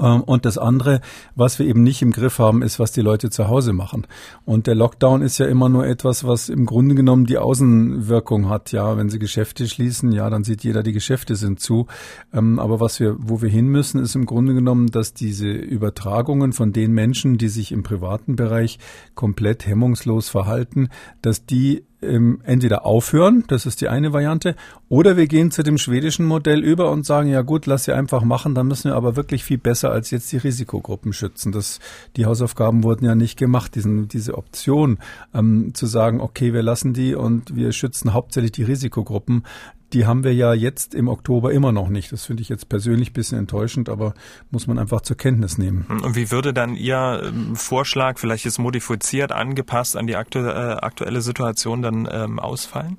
Ähm, 0.00 0.22
und 0.22 0.44
das 0.44 0.58
andere, 0.58 1.00
was 1.34 1.58
wir 1.58 1.66
eben 1.66 1.82
nicht 1.82 2.02
im 2.02 2.10
Griff 2.10 2.38
haben, 2.38 2.62
ist, 2.62 2.78
was 2.78 2.92
die 2.92 3.00
Leute 3.00 3.30
zu 3.30 3.48
Hause 3.48 3.72
machen. 3.72 4.06
Und 4.44 4.66
der 4.66 4.74
Lockdown 4.74 5.22
ist 5.22 5.38
ja 5.38 5.46
immer 5.46 5.68
nur 5.68 5.86
etwas, 5.86 6.24
was 6.24 6.48
im 6.48 6.66
Grunde 6.66 6.94
genommen 6.94 7.26
die 7.26 7.38
Außenwirkung 7.38 8.48
hat. 8.48 8.72
Ja, 8.72 8.96
wenn 8.96 9.10
sie 9.10 9.18
Geschäfte 9.18 9.66
schließen, 9.66 10.12
ja, 10.12 10.30
dann 10.30 10.44
sieht 10.44 10.64
jeder, 10.64 10.82
die 10.82 10.92
Geschäfte 10.92 11.36
sind 11.36 11.60
zu. 11.60 11.86
Ähm, 12.32 12.58
aber 12.58 12.80
was 12.80 13.00
wir, 13.00 13.16
wo 13.18 13.42
wir 13.42 13.50
hin 13.50 13.68
müssen, 13.68 14.00
ist 14.00 14.14
im 14.14 14.26
Grunde 14.26 14.54
genommen, 14.54 14.88
dass 14.88 15.14
diese 15.14 15.48
Übertragungen 15.50 16.52
von 16.52 16.72
den 16.72 16.92
Menschen, 16.92 17.38
die 17.38 17.48
sich 17.48 17.72
im 17.72 17.82
privaten 17.82 18.36
Bereich 18.36 18.78
komplett 19.14 19.66
hemmungslos 19.66 20.28
verhalten, 20.28 20.88
dass 21.20 21.46
die 21.46 21.84
ähm, 22.02 22.40
entweder 22.44 22.84
aufhören, 22.84 23.44
das 23.48 23.66
ist 23.66 23.80
die 23.80 23.88
eine 23.88 24.12
Variante, 24.12 24.56
oder 24.88 25.16
wir 25.16 25.26
gehen 25.26 25.50
zu 25.50 25.62
dem 25.62 25.78
schwedischen 25.78 26.26
Modell 26.26 26.62
über 26.62 26.90
und 26.90 27.06
sagen, 27.06 27.28
ja 27.28 27.42
gut, 27.42 27.66
lass 27.66 27.84
sie 27.84 27.92
einfach 27.92 28.22
machen, 28.22 28.54
dann 28.54 28.66
müssen 28.66 28.90
wir 28.90 28.96
aber 28.96 29.16
wirklich 29.16 29.44
viel 29.44 29.58
besser 29.58 29.90
als 29.90 30.10
jetzt 30.10 30.30
die 30.32 30.36
Risikogruppen 30.36 31.12
schützen. 31.12 31.52
Das, 31.52 31.80
die 32.16 32.26
Hausaufgaben 32.26 32.82
wurden 32.82 33.04
ja 33.04 33.14
nicht 33.14 33.38
gemacht, 33.38 33.74
diesen, 33.74 34.08
diese 34.08 34.36
Option 34.36 34.98
ähm, 35.34 35.74
zu 35.74 35.86
sagen, 35.86 36.20
okay, 36.20 36.52
wir 36.52 36.62
lassen 36.62 36.92
die 36.92 37.14
und 37.14 37.54
wir 37.54 37.72
schützen 37.72 38.12
hauptsächlich 38.12 38.52
die 38.52 38.64
Risikogruppen 38.64 39.44
die 39.92 40.06
haben 40.06 40.24
wir 40.24 40.34
ja 40.34 40.54
jetzt 40.54 40.94
im 40.94 41.08
Oktober 41.08 41.52
immer 41.52 41.72
noch 41.72 41.88
nicht. 41.88 42.12
Das 42.12 42.24
finde 42.24 42.42
ich 42.42 42.48
jetzt 42.48 42.68
persönlich 42.68 43.10
ein 43.10 43.14
bisschen 43.14 43.38
enttäuschend, 43.38 43.88
aber 43.88 44.14
muss 44.50 44.66
man 44.66 44.78
einfach 44.78 45.02
zur 45.02 45.16
Kenntnis 45.16 45.58
nehmen. 45.58 45.86
Und 45.88 46.16
wie 46.16 46.30
würde 46.30 46.52
dann 46.52 46.74
Ihr 46.74 47.22
ähm, 47.24 47.56
Vorschlag, 47.56 48.18
vielleicht 48.18 48.46
ist 48.46 48.58
modifiziert, 48.58 49.32
angepasst 49.32 49.96
an 49.96 50.06
die 50.06 50.16
aktu 50.16 50.40
äh, 50.40 50.50
aktuelle 50.50 51.20
Situation 51.20 51.82
dann 51.82 52.08
ähm, 52.10 52.38
ausfallen? 52.38 52.98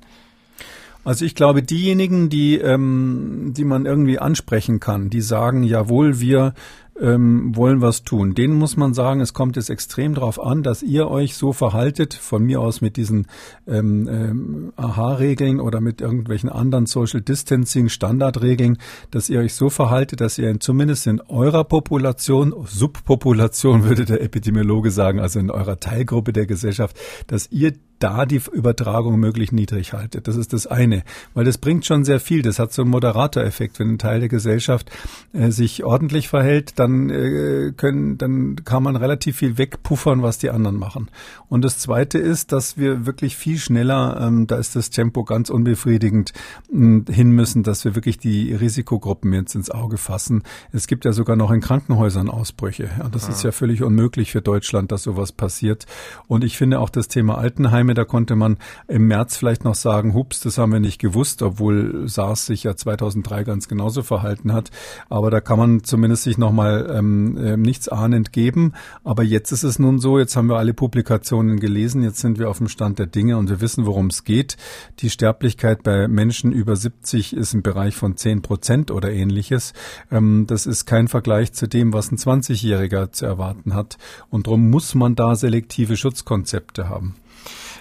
Also 1.04 1.26
ich 1.26 1.34
glaube, 1.34 1.62
diejenigen, 1.62 2.30
die, 2.30 2.56
ähm, 2.56 3.52
die 3.54 3.64
man 3.64 3.84
irgendwie 3.84 4.18
ansprechen 4.18 4.80
kann, 4.80 5.10
die 5.10 5.20
sagen, 5.20 5.62
jawohl, 5.62 6.18
wir 6.20 6.54
ähm, 7.00 7.56
wollen 7.56 7.80
was 7.80 8.04
tun. 8.04 8.34
Denen 8.34 8.54
muss 8.54 8.76
man 8.76 8.94
sagen, 8.94 9.20
es 9.20 9.34
kommt 9.34 9.56
jetzt 9.56 9.70
extrem 9.70 10.14
darauf 10.14 10.40
an, 10.40 10.62
dass 10.62 10.82
ihr 10.82 11.08
euch 11.08 11.34
so 11.34 11.52
verhaltet, 11.52 12.14
von 12.14 12.44
mir 12.44 12.60
aus 12.60 12.80
mit 12.80 12.96
diesen 12.96 13.26
ähm, 13.66 14.08
ähm, 14.08 14.72
AHA-Regeln 14.76 15.60
oder 15.60 15.80
mit 15.80 16.00
irgendwelchen 16.00 16.48
anderen 16.48 16.86
Social 16.86 17.20
Distancing 17.20 17.88
Standardregeln, 17.88 18.78
dass 19.10 19.28
ihr 19.28 19.40
euch 19.40 19.54
so 19.54 19.70
verhaltet, 19.70 20.20
dass 20.20 20.38
ihr 20.38 20.58
zumindest 20.60 21.06
in 21.06 21.20
eurer 21.20 21.64
Population, 21.64 22.54
Subpopulation 22.66 23.84
würde 23.88 24.04
der 24.04 24.22
Epidemiologe 24.22 24.90
sagen, 24.90 25.20
also 25.20 25.40
in 25.40 25.50
eurer 25.50 25.80
Teilgruppe 25.80 26.32
der 26.32 26.46
Gesellschaft, 26.46 26.96
dass 27.26 27.50
ihr 27.50 27.72
da 28.04 28.26
die 28.26 28.42
Übertragung 28.52 29.18
möglichst 29.18 29.54
niedrig 29.54 29.94
haltet. 29.94 30.28
Das 30.28 30.36
ist 30.36 30.52
das 30.52 30.66
eine, 30.66 31.04
weil 31.32 31.46
das 31.46 31.56
bringt 31.56 31.86
schon 31.86 32.04
sehr 32.04 32.20
viel. 32.20 32.42
Das 32.42 32.58
hat 32.58 32.70
so 32.70 32.82
einen 32.82 32.90
Moderatoreffekt. 32.90 33.78
Wenn 33.78 33.92
ein 33.92 33.98
Teil 33.98 34.20
der 34.20 34.28
Gesellschaft 34.28 34.90
äh, 35.32 35.50
sich 35.50 35.84
ordentlich 35.84 36.28
verhält, 36.28 36.78
dann 36.78 37.08
äh, 37.08 37.72
können, 37.74 38.18
dann 38.18 38.56
kann 38.66 38.82
man 38.82 38.96
relativ 38.96 39.38
viel 39.38 39.56
wegpuffern, 39.56 40.20
was 40.20 40.36
die 40.36 40.50
anderen 40.50 40.76
machen. 40.76 41.08
Und 41.48 41.64
das 41.64 41.78
zweite 41.78 42.18
ist, 42.18 42.52
dass 42.52 42.76
wir 42.76 43.06
wirklich 43.06 43.38
viel 43.38 43.56
schneller, 43.56 44.20
ähm, 44.20 44.46
da 44.46 44.56
ist 44.56 44.76
das 44.76 44.90
Tempo 44.90 45.24
ganz 45.24 45.48
unbefriedigend, 45.48 46.34
äh, 46.70 47.10
hin 47.10 47.30
müssen, 47.30 47.62
dass 47.62 47.86
wir 47.86 47.94
wirklich 47.94 48.18
die 48.18 48.52
Risikogruppen 48.52 49.32
jetzt 49.32 49.54
ins 49.54 49.70
Auge 49.70 49.96
fassen. 49.96 50.42
Es 50.72 50.86
gibt 50.86 51.06
ja 51.06 51.14
sogar 51.14 51.36
noch 51.36 51.50
in 51.50 51.62
Krankenhäusern 51.62 52.28
Ausbrüche. 52.28 52.90
Ja, 52.98 53.08
das 53.08 53.28
ja. 53.28 53.30
ist 53.30 53.42
ja 53.44 53.52
völlig 53.52 53.82
unmöglich 53.82 54.30
für 54.30 54.42
Deutschland, 54.42 54.92
dass 54.92 55.04
sowas 55.04 55.32
passiert. 55.32 55.86
Und 56.26 56.44
ich 56.44 56.58
finde 56.58 56.80
auch 56.80 56.90
das 56.90 57.08
Thema 57.08 57.38
Altenheime 57.38 57.93
da 57.94 58.04
konnte 58.04 58.36
man 58.36 58.58
im 58.88 59.06
März 59.06 59.36
vielleicht 59.36 59.64
noch 59.64 59.74
sagen, 59.74 60.14
hups, 60.14 60.40
das 60.40 60.58
haben 60.58 60.72
wir 60.72 60.80
nicht 60.80 61.00
gewusst, 61.00 61.42
obwohl 61.42 62.08
SARS 62.08 62.46
sich 62.46 62.64
ja 62.64 62.76
2003 62.76 63.44
ganz 63.44 63.68
genauso 63.68 64.02
verhalten 64.02 64.52
hat. 64.52 64.70
Aber 65.08 65.30
da 65.30 65.40
kann 65.40 65.58
man 65.58 65.84
zumindest 65.84 66.24
sich 66.24 66.38
nochmal 66.38 66.92
ähm, 66.94 67.36
äh, 67.36 67.56
nichts 67.56 67.88
ahnend 67.88 68.32
geben. 68.32 68.72
Aber 69.02 69.22
jetzt 69.22 69.52
ist 69.52 69.64
es 69.64 69.78
nun 69.78 69.98
so, 69.98 70.18
jetzt 70.18 70.36
haben 70.36 70.48
wir 70.48 70.56
alle 70.56 70.74
Publikationen 70.74 71.60
gelesen, 71.60 72.02
jetzt 72.02 72.20
sind 72.20 72.38
wir 72.38 72.48
auf 72.50 72.58
dem 72.58 72.68
Stand 72.68 72.98
der 72.98 73.06
Dinge 73.06 73.36
und 73.36 73.48
wir 73.48 73.60
wissen, 73.60 73.86
worum 73.86 74.06
es 74.06 74.24
geht. 74.24 74.56
Die 75.00 75.10
Sterblichkeit 75.10 75.82
bei 75.82 76.08
Menschen 76.08 76.52
über 76.52 76.76
70 76.76 77.34
ist 77.34 77.54
im 77.54 77.62
Bereich 77.62 77.94
von 77.94 78.16
10 78.16 78.42
Prozent 78.42 78.90
oder 78.90 79.10
ähnliches. 79.10 79.72
Ähm, 80.10 80.46
das 80.46 80.66
ist 80.66 80.86
kein 80.86 81.08
Vergleich 81.08 81.52
zu 81.52 81.68
dem, 81.68 81.92
was 81.92 82.10
ein 82.10 82.18
20-Jähriger 82.18 83.12
zu 83.12 83.26
erwarten 83.26 83.74
hat. 83.74 83.98
Und 84.30 84.46
darum 84.46 84.70
muss 84.70 84.94
man 84.94 85.14
da 85.14 85.34
selektive 85.36 85.96
Schutzkonzepte 85.96 86.88
haben. 86.88 87.14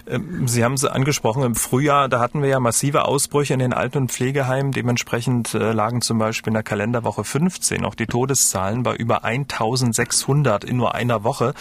Ähm, 0.07 0.47
Sie 0.47 0.63
haben 0.63 0.73
es 0.73 0.83
angesprochen, 0.85 1.43
im 1.43 1.55
Frühjahr, 1.55 2.09
da 2.09 2.19
hatten 2.19 2.41
wir 2.41 2.49
ja 2.49 2.59
massive 2.59 3.05
Ausbrüche 3.05 3.53
in 3.53 3.59
den 3.59 3.73
Alten- 3.73 3.99
und 3.99 4.11
Pflegeheimen. 4.11 4.71
Dementsprechend 4.71 5.53
äh, 5.53 5.71
lagen 5.71 6.01
zum 6.01 6.17
Beispiel 6.17 6.51
in 6.51 6.55
der 6.55 6.63
Kalenderwoche 6.63 7.23
15 7.23 7.85
auch 7.85 7.95
die 7.95 8.07
Todeszahlen 8.07 8.83
bei 8.83 8.95
über 8.95 9.23
1600 9.23 10.63
in 10.63 10.77
nur 10.77 10.95
einer 10.95 11.23
Woche. 11.23 11.53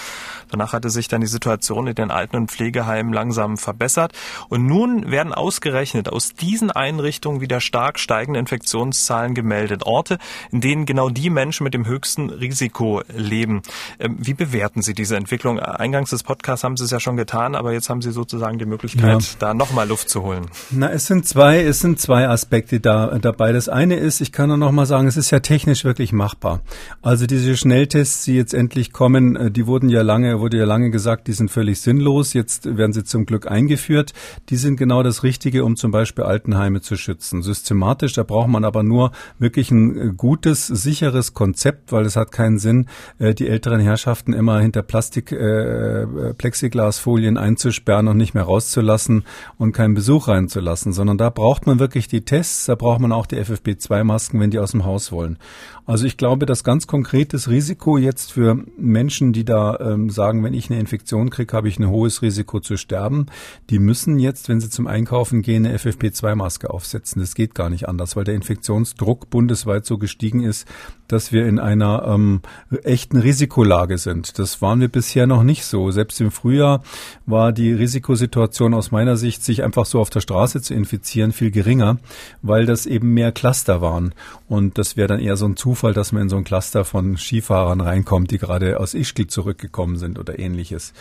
Danach 0.51 0.73
hatte 0.73 0.91
sich 0.91 1.09
dann 1.09 1.21
die 1.21 1.27
Situation 1.27 1.87
in 1.87 1.95
den 1.95 2.11
Alten- 2.11 2.37
und 2.37 2.51
Pflegeheimen 2.51 3.13
langsam 3.13 3.57
verbessert. 3.57 4.13
Und 4.49 4.67
nun 4.67 5.11
werden 5.11 5.33
ausgerechnet 5.33 6.09
aus 6.09 6.35
diesen 6.35 6.71
Einrichtungen 6.71 7.41
wieder 7.41 7.61
stark 7.61 7.99
steigende 7.99 8.41
Infektionszahlen 8.41 9.35
gemeldet. 9.35 9.85
Orte, 9.85 10.19
in 10.51 10.61
denen 10.61 10.85
genau 10.85 11.09
die 11.09 11.31
Menschen 11.31 11.65
mit 11.65 11.75
dem 11.75 11.87
höchsten 11.87 12.31
Risiko 12.31 13.03
leben. 13.15 13.63
Ähm, 13.99 14.17
wie 14.19 14.35
bewerten 14.35 14.83
Sie 14.83 14.95
diese 14.95 15.17
Entwicklung? 15.17 15.61
Eingangs 15.61 16.11
des 16.11 16.23
Podcasts 16.23 16.65
haben 16.65 16.77
Sie 16.77 16.85
es 16.85 16.91
ja 16.91 17.01
schon 17.01 17.17
getan, 17.17 17.55
aber 17.55 17.73
jetzt 17.73 17.89
haben 17.89 18.03
Sie 18.03 18.11
sozusagen 18.11 18.32
sozusagen 18.33 18.59
die 18.59 18.65
Möglichkeit, 18.65 19.23
ja. 19.23 19.29
da 19.39 19.55
nochmal 19.55 19.87
Luft 19.87 20.09
zu 20.09 20.23
holen? 20.23 20.47
Na, 20.71 20.91
es 20.91 21.07
sind 21.07 21.27
zwei, 21.27 21.63
es 21.63 21.81
sind 21.81 22.01
zwei 22.01 22.29
Aspekte 22.29 22.81
da, 22.81 23.19
dabei. 23.19 23.53
Das 23.53 23.69
eine 23.69 23.97
ist, 23.97 24.21
ich 24.21 24.33
kann 24.33 24.49
nur 24.49 24.57
noch 24.57 24.73
mal 24.73 24.87
sagen, 24.87 25.07
es 25.07 25.17
ist 25.17 25.31
ja 25.31 25.41
technisch 25.41 25.85
wirklich 25.85 26.13
machbar. 26.13 26.61
Also 27.03 27.27
diese 27.27 27.57
Schnelltests, 27.57 28.25
die 28.25 28.35
jetzt 28.35 28.55
endlich 28.55 28.93
kommen, 28.93 29.37
äh, 29.37 29.51
die 29.51 29.67
wurden 29.67 29.89
ja 29.89 30.03
lange, 30.03 30.41
wurde 30.41 30.57
ja 30.57 30.65
lange 30.65 30.91
gesagt, 30.91 31.29
die 31.29 31.33
sind 31.33 31.51
völlig 31.51 31.81
sinnlos. 31.81 32.33
Jetzt 32.33 32.77
werden 32.77 32.93
sie 32.93 33.05
zum 33.05 33.27
Glück 33.27 33.47
eingeführt. 33.51 34.13
Die 34.49 34.57
sind 34.57 34.77
genau 34.77 35.03
das 35.03 35.23
Richtige, 35.23 35.65
um 35.65 35.77
zum 35.77 35.91
Beispiel 35.91 36.25
Altenheime 36.25 36.81
zu 36.81 36.97
schützen. 36.97 37.43
Systematisch, 37.43 38.15
da 38.15 38.23
braucht 38.23 38.49
man 38.49 38.65
aber 38.65 38.83
nur 38.83 39.13
wirklich 39.39 39.71
ein 39.71 39.99
äh, 39.99 40.13
gutes, 40.17 40.67
sicheres 40.67 41.35
Konzept, 41.35 41.93
weil 41.93 42.07
es 42.07 42.17
hat 42.17 42.33
keinen 42.33 42.59
Sinn, 42.59 42.87
äh, 43.19 43.35
die 43.35 43.49
älteren 43.49 43.81
Herrschaften 43.81 44.33
immer 44.33 44.59
hinter 44.61 44.83
Plastik, 44.83 45.33
äh, 45.33 46.07
Plexiglasfolien 46.39 47.37
einzusperren 47.37 48.09
und 48.09 48.22
nicht 48.23 48.35
mehr 48.35 48.45
rauszulassen 48.45 49.25
und 49.59 49.73
keinen 49.73 49.95
Besuch 49.95 50.29
reinzulassen, 50.29 50.93
sondern 50.93 51.19
da 51.19 51.29
braucht 51.29 51.67
man 51.67 51.79
wirklich 51.79 52.09
die 52.09 52.25
Tests, 52.25 52.65
da 52.65 52.75
braucht 52.75 53.01
man 53.01 53.13
auch 53.13 53.27
die 53.27 53.37
FFP2-Masken, 53.37 54.41
wenn 54.41 54.51
die 54.51 54.59
aus 54.59 54.71
dem 54.71 54.85
Haus 54.87 55.13
wollen. 55.13 55.39
Also 55.85 56.07
ich 56.07 56.17
glaube, 56.17 56.47
das 56.47 56.63
ganz 56.63 56.87
konkretes 56.87 57.49
Risiko 57.49 57.99
jetzt 57.99 58.33
für 58.33 58.65
Menschen, 58.77 59.33
die 59.33 59.45
da 59.45 59.79
ähm, 59.81 60.11
sagen, 60.11 60.45
wenn 60.45 60.55
ich 60.55 60.71
eine 60.71 60.79
Infektion 60.79 61.29
kriege, 61.29 61.57
habe 61.57 61.69
ich 61.69 61.79
ein 61.79 61.89
hohes 61.89 62.23
Risiko 62.23 62.61
zu 62.61 62.77
sterben, 62.77 63.27
die 63.69 63.81
müssen 63.81 64.19
jetzt, 64.21 64.49
wenn 64.49 64.61
sie 64.61 64.71
zum 64.71 64.87
Einkaufen 64.87 65.43
gehen, 65.43 65.67
eine 65.67 65.77
FFP2-Maske 65.77 66.71
aufsetzen. 66.71 67.21
Das 67.21 67.35
geht 67.35 67.57
gar 67.57 67.69
nicht 67.69 67.89
anders, 67.89 68.15
weil 68.15 68.25
der 68.25 68.35
Infektionsdruck 68.35 69.29
bundesweit 69.29 69.85
so 69.85 69.99
gestiegen 69.99 70.45
ist, 70.45 70.69
dass 71.13 71.31
wir 71.31 71.47
in 71.47 71.59
einer 71.59 72.05
ähm, 72.07 72.41
echten 72.85 73.19
Risikolage 73.19 73.99
sind. 73.99 74.39
Das 74.39 74.63
waren 74.63 74.81
wir 74.81 74.89
bisher 74.89 75.27
noch 75.27 75.43
nicht 75.43 75.65
so. 75.67 75.91
Selbst 75.91 76.21
im 76.23 76.31
Frühjahr 76.31 76.83
war 77.27 77.53
die 77.53 77.73
Risikosituation 77.73 78.73
aus 78.73 78.93
meiner 78.93 79.19
Sicht, 79.19 79.45
sich 79.45 79.63
einfach 79.63 79.85
so 79.85 80.01
auf 80.01 80.09
der 80.09 80.21
Straße 80.21 80.63
zu 80.63 80.73
infizieren, 80.73 81.33
viel 81.33 81.51
geringer, 81.51 81.99
weil 82.41 82.65
das 82.65 82.87
eben 82.87 83.13
mehr 83.13 83.31
Cluster 83.31 83.83
waren. 83.83 84.15
Und 84.49 84.79
das 84.79 84.97
wäre 84.97 85.09
dann 85.09 85.21
eher 85.21 85.37
so 85.37 85.45
ein 85.45 85.57
Zufall, 85.57 85.73
dass 85.91 86.13
man 86.13 86.23
in 86.23 86.29
so 86.29 86.37
ein 86.37 86.45
Cluster 86.45 86.85
von 86.85 87.17
Skifahrern 87.17 87.81
reinkommt, 87.81 88.31
die 88.31 88.39
gerade 88.39 88.79
aus 88.79 88.95
Ischgl 88.95 89.27
zurückgekommen 89.27 89.97
sind 89.97 90.19
oder 90.19 90.39
ähnliches. 90.39 90.93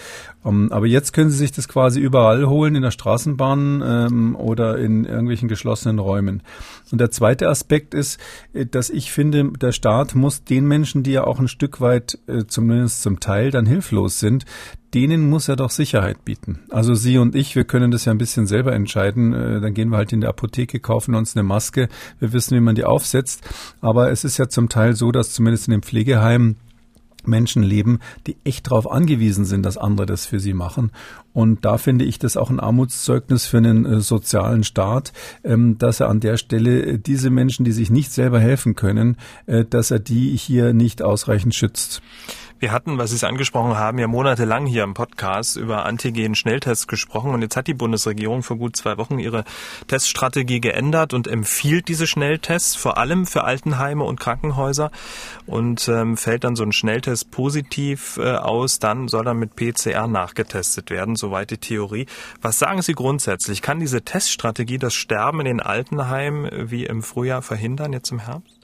Um, 0.44 0.66
ähm, 0.66 0.72
aber 0.72 0.88
jetzt 0.88 1.14
können 1.14 1.30
Sie 1.30 1.38
sich 1.38 1.52
das 1.52 1.68
quasi 1.68 2.00
überall 2.00 2.48
holen, 2.48 2.74
in 2.74 2.82
der 2.82 2.92
Straßenbahn 2.92 3.84
ähm, 3.86 4.36
oder 4.36 4.80
in 4.80 5.06
irgendwelchen 5.06 5.48
geschlossenen 5.48 6.00
Räumen. 6.00 6.42
Und 6.92 7.00
der 7.00 7.12
zweite 7.12 7.48
Aspekt 7.48 7.94
ist, 7.94 8.20
äh, 8.54 8.66
dass 8.66 8.90
ich 8.90 9.12
finde, 9.12 9.52
der 9.62 9.72
Staat 9.72 10.16
muss 10.16 10.44
den 10.44 10.68
Menschen, 10.68 11.04
die 11.04 11.12
ja 11.12 11.26
auch 11.26 11.40
ein 11.40 11.48
Stück 11.48 11.82
weit, 11.82 12.18
äh, 12.28 12.46
zumindest 12.48 13.04
zum 13.04 13.20
Teil, 13.20 13.52
dann 13.52 13.68
hilflos 13.68 14.20
sind, 14.20 14.46
denen 14.94 15.30
muss 15.30 15.48
er 15.48 15.56
doch 15.56 15.70
Sicherheit 15.70 16.26
bieten. 16.26 16.60
Also 16.70 16.94
Sie 16.94 17.18
und 17.18 17.36
ich, 17.36 17.56
wir 17.56 17.64
können 17.64 17.92
das 17.92 18.06
ja 18.06 18.12
ein 18.12 18.18
bisschen 18.18 18.48
selber 18.48 18.74
entscheiden. 18.74 19.34
Äh, 19.34 19.62
dann 19.62 19.74
gehen 19.74 19.90
wir 19.90 19.98
halt 19.98 20.14
in 20.14 20.22
der 20.22 20.30
Apotheke, 20.30 20.80
kaufen 20.80 21.16
uns 21.16 21.36
eine 21.36 21.44
Maske. 21.44 21.88
Wir 22.20 22.34
wissen, 22.34 22.56
wie 22.56 22.62
man 22.62 22.76
die 22.76 22.84
aufsetzt. 22.84 23.42
Aber 23.80 24.12
es 24.12 24.24
ist 24.24 24.38
ja 24.38 24.50
zum 24.50 24.70
Teil 24.70 24.96
so, 24.96 25.12
dass 25.12 25.32
zumindest 25.32 25.68
in 25.68 25.72
den 25.72 25.82
Pflegeheimen 25.82 26.58
Menschen 27.24 27.64
leben, 27.64 28.00
die 28.28 28.38
echt 28.44 28.68
darauf 28.68 28.90
angewiesen 28.90 29.46
sind, 29.46 29.64
dass 29.64 29.78
andere 29.78 30.06
das 30.06 30.26
für 30.26 30.40
sie 30.40 30.54
machen. 30.54 30.92
Und 31.34 31.66
da 31.66 31.78
finde 31.78 32.06
ich 32.06 32.20
das 32.20 32.36
auch 32.36 32.50
ein 32.50 32.60
Armutszeugnis 32.60 33.46
für 33.46 33.58
einen 33.58 33.86
äh, 33.86 34.02
sozialen 34.02 34.64
Staat, 34.64 35.14
ähm, 35.44 35.78
dass 35.78 36.00
er 36.00 36.10
an 36.10 36.20
der 36.20 36.38
Stelle 36.38 36.82
äh, 36.84 36.98
diese 36.98 37.30
Menschen, 37.30 37.64
die 37.64 37.72
sich 37.72 37.90
nicht 37.90 38.12
selber 38.12 38.40
helfen 38.40 38.76
können, 38.76 39.18
dass 39.46 39.92
er 39.92 40.00
die 40.00 40.36
hier 40.36 40.74
nicht 40.74 41.02
ausreichend 41.02 41.56
schützt. 41.56 42.02
Wir 42.62 42.72
hatten, 42.72 43.00
was 43.00 43.10
Sie 43.10 43.16
es 43.16 43.24
angesprochen 43.24 43.76
haben, 43.76 43.98
ja 43.98 44.06
monatelang 44.06 44.68
hier 44.68 44.84
im 44.84 44.94
Podcast 44.94 45.58
über 45.58 45.84
Antigen-Schnelltests 45.84 46.86
gesprochen 46.86 47.34
und 47.34 47.42
jetzt 47.42 47.58
hat 47.58 47.66
die 47.66 47.74
Bundesregierung 47.74 48.44
vor 48.44 48.58
gut 48.58 48.76
zwei 48.76 49.00
Wochen 49.00 49.18
ihre 49.18 49.46
Teststrategie 49.88 50.62
geändert 50.62 51.16
und 51.16 51.26
empfiehlt 51.26 51.88
diese 51.88 52.06
Schnelltests 52.06 52.76
vor 52.76 53.00
allem 53.00 53.26
für 53.26 53.46
Altenheime 53.46 54.04
und 54.04 54.20
Krankenhäuser 54.20 54.92
und 55.48 55.88
ähm, 55.88 56.18
fällt 56.18 56.44
dann 56.44 56.56
so 56.56 56.62
ein 56.62 56.72
Schnelltest 56.72 57.32
positiv 57.32 58.18
äh, 58.18 58.36
aus, 58.36 58.78
dann 58.78 59.08
soll 59.08 59.26
er 59.26 59.34
mit 59.34 59.56
PCR 59.56 60.06
nachgetestet 60.06 60.92
werden, 60.92 61.16
soweit 61.16 61.50
die 61.50 61.58
Theorie. 61.58 62.06
Was 62.44 62.60
sagen 62.60 62.84
Sie 62.84 62.94
grundsätzlich? 62.94 63.64
Kann 63.64 63.80
diese 63.80 64.04
Teststrategie 64.04 64.78
das 64.78 64.94
Sterben 64.94 65.40
in 65.40 65.46
den 65.48 65.62
Altenheimen 65.62 66.70
wie 66.70 66.86
im 66.86 67.02
Frühjahr 67.02 67.42
verhindern, 67.42 67.92
jetzt 67.92 68.12
im 68.12 68.20
Herbst? 68.20 68.61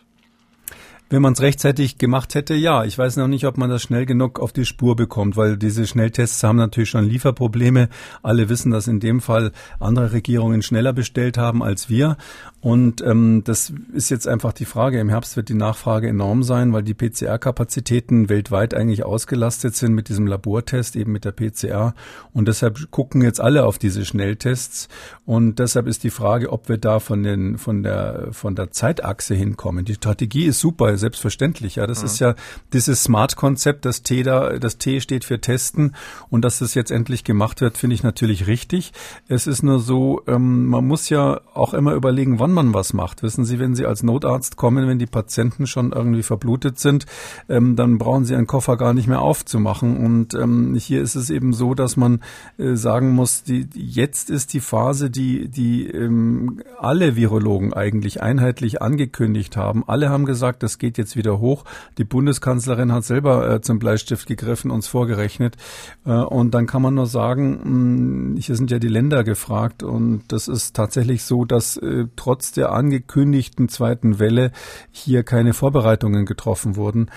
Wenn 1.09 1.21
man 1.21 1.33
es 1.33 1.41
rechtzeitig 1.41 1.97
gemacht 1.97 2.35
hätte, 2.35 2.53
ja. 2.53 2.83
Ich 2.83 2.97
weiß 2.97 3.15
noch 3.15 3.29
nicht, 3.29 3.45
ob 3.45 3.57
man 3.57 3.69
das 3.69 3.81
schnell 3.81 4.05
genug 4.05 4.41
auf 4.41 4.51
die 4.51 4.65
Spur 4.65 4.97
bekommt, 4.97 5.37
weil 5.37 5.55
diese 5.55 5.87
Schnelltests 5.87 6.43
haben 6.43 6.57
natürlich 6.57 6.89
schon 6.89 7.05
Lieferprobleme. 7.05 7.87
Alle 8.23 8.49
wissen, 8.49 8.71
dass 8.71 8.87
in 8.87 8.99
dem 8.99 9.21
Fall 9.21 9.53
andere 9.79 10.11
Regierungen 10.11 10.61
schneller 10.61 10.91
bestellt 10.91 11.37
haben 11.37 11.63
als 11.63 11.89
wir. 11.89 12.17
Und 12.59 13.01
ähm, 13.01 13.43
das 13.45 13.71
ist 13.93 14.09
jetzt 14.09 14.27
einfach 14.27 14.51
die 14.51 14.65
Frage. 14.65 14.99
Im 14.99 15.07
Herbst 15.07 15.37
wird 15.37 15.47
die 15.47 15.53
Nachfrage 15.53 16.09
enorm 16.09 16.43
sein, 16.43 16.73
weil 16.73 16.83
die 16.83 16.93
PCR-Kapazitäten 16.93 18.27
weltweit 18.27 18.73
eigentlich 18.73 19.05
ausgelastet 19.05 19.75
sind 19.75 19.93
mit 19.93 20.09
diesem 20.09 20.27
Labortest, 20.27 20.97
eben 20.97 21.13
mit 21.13 21.23
der 21.23 21.31
PCR. 21.31 21.93
Und 22.33 22.49
deshalb 22.49 22.91
gucken 22.91 23.21
jetzt 23.21 23.39
alle 23.39 23.65
auf 23.65 23.77
diese 23.77 24.03
Schnelltests. 24.03 24.89
Und 25.25 25.59
deshalb 25.59 25.87
ist 25.87 26.03
die 26.03 26.09
Frage, 26.09 26.51
ob 26.51 26.67
wir 26.67 26.77
da 26.77 26.99
von, 26.99 27.23
den, 27.23 27.57
von, 27.57 27.83
der, 27.83 28.27
von 28.31 28.55
der 28.55 28.71
Zeitachse 28.71 29.35
hinkommen. 29.35 29.85
Die 29.85 29.93
Strategie 29.93 30.45
ist 30.45 30.59
super 30.59 30.96
selbstverständlich. 30.97 31.75
Ja, 31.75 31.87
das 31.87 32.01
mhm. 32.01 32.05
ist 32.05 32.19
ja 32.19 32.35
dieses 32.73 33.03
Smart-Konzept, 33.03 33.85
das 33.85 34.03
T 34.03 34.23
da, 34.23 34.57
das 34.57 34.77
T 34.77 35.01
steht 35.01 35.23
für 35.23 35.39
Testen 35.39 35.95
und 36.29 36.43
dass 36.43 36.59
das 36.59 36.73
jetzt 36.73 36.91
endlich 36.91 37.23
gemacht 37.23 37.61
wird, 37.61 37.77
finde 37.77 37.95
ich 37.95 38.03
natürlich 38.03 38.47
richtig. 38.47 38.93
Es 39.27 39.47
ist 39.47 39.63
nur 39.63 39.79
so, 39.79 40.21
ähm, 40.27 40.67
man 40.67 40.85
muss 40.85 41.09
ja 41.09 41.41
auch 41.53 41.73
immer 41.73 41.93
überlegen, 41.93 42.39
wann 42.39 42.51
man 42.51 42.73
was 42.73 42.93
macht. 42.93 43.23
Wissen 43.23 43.45
Sie, 43.45 43.59
wenn 43.59 43.75
Sie 43.75 43.85
als 43.85 44.03
Notarzt 44.03 44.57
kommen, 44.57 44.87
wenn 44.87 44.99
die 44.99 45.05
Patienten 45.05 45.67
schon 45.67 45.91
irgendwie 45.91 46.23
verblutet 46.23 46.79
sind, 46.79 47.05
ähm, 47.49 47.75
dann 47.75 47.97
brauchen 47.97 48.25
Sie 48.25 48.35
einen 48.35 48.47
Koffer 48.47 48.77
gar 48.77 48.93
nicht 48.93 49.07
mehr 49.07 49.21
aufzumachen. 49.21 49.97
Und 49.97 50.33
ähm, 50.33 50.75
hier 50.75 51.01
ist 51.01 51.15
es 51.15 51.29
eben 51.29 51.53
so, 51.53 51.73
dass 51.73 51.97
man 51.97 52.21
äh, 52.57 52.75
sagen 52.75 53.11
muss, 53.11 53.43
die, 53.43 53.67
jetzt 53.73 54.29
ist 54.29 54.53
die 54.53 54.59
Phase, 54.59 55.09
die, 55.09 55.49
die 55.49 55.87
ähm, 55.87 56.61
alle 56.79 57.15
Virologen 57.15 57.73
eigentlich 57.73 58.21
einheitlich 58.21 58.81
angekündigt 58.81 59.57
haben. 59.57 59.83
Alle 59.87 60.09
haben 60.09 60.25
gesagt, 60.25 60.63
das 60.63 60.77
geht 60.77 60.86
geht 60.87 60.97
jetzt 60.97 61.17
wieder 61.17 61.39
hoch. 61.39 61.65
Die 61.97 62.05
Bundeskanzlerin 62.05 62.93
hat 62.93 63.03
selber 63.03 63.55
äh, 63.55 63.61
zum 63.61 63.77
Bleistift 63.77 64.25
gegriffen, 64.25 64.71
uns 64.71 64.87
vorgerechnet. 64.87 65.57
Äh, 66.05 66.11
und 66.11 66.53
dann 66.53 66.65
kann 66.65 66.81
man 66.81 66.93
nur 66.93 67.07
sagen, 67.07 67.49
mh, 67.51 67.65
hm, 67.65 68.37
hier 68.37 68.55
sind 68.55 68.71
ja 68.71 68.79
die 68.79 68.87
Länder 68.87 69.25
gefragt. 69.25 69.83
Und 69.83 70.23
das 70.29 70.47
ist 70.47 70.77
tatsächlich 70.77 71.23
so, 71.23 71.43
dass 71.43 71.75
äh, 71.75 72.05
trotz 72.15 72.53
der 72.53 72.71
angekündigten 72.71 73.67
zweiten 73.67 74.19
Welle 74.19 74.51
hier 74.91 75.23
keine 75.23 75.53
Vorbereitungen 75.53 76.25
getroffen 76.25 76.77
wurden. 76.77 77.11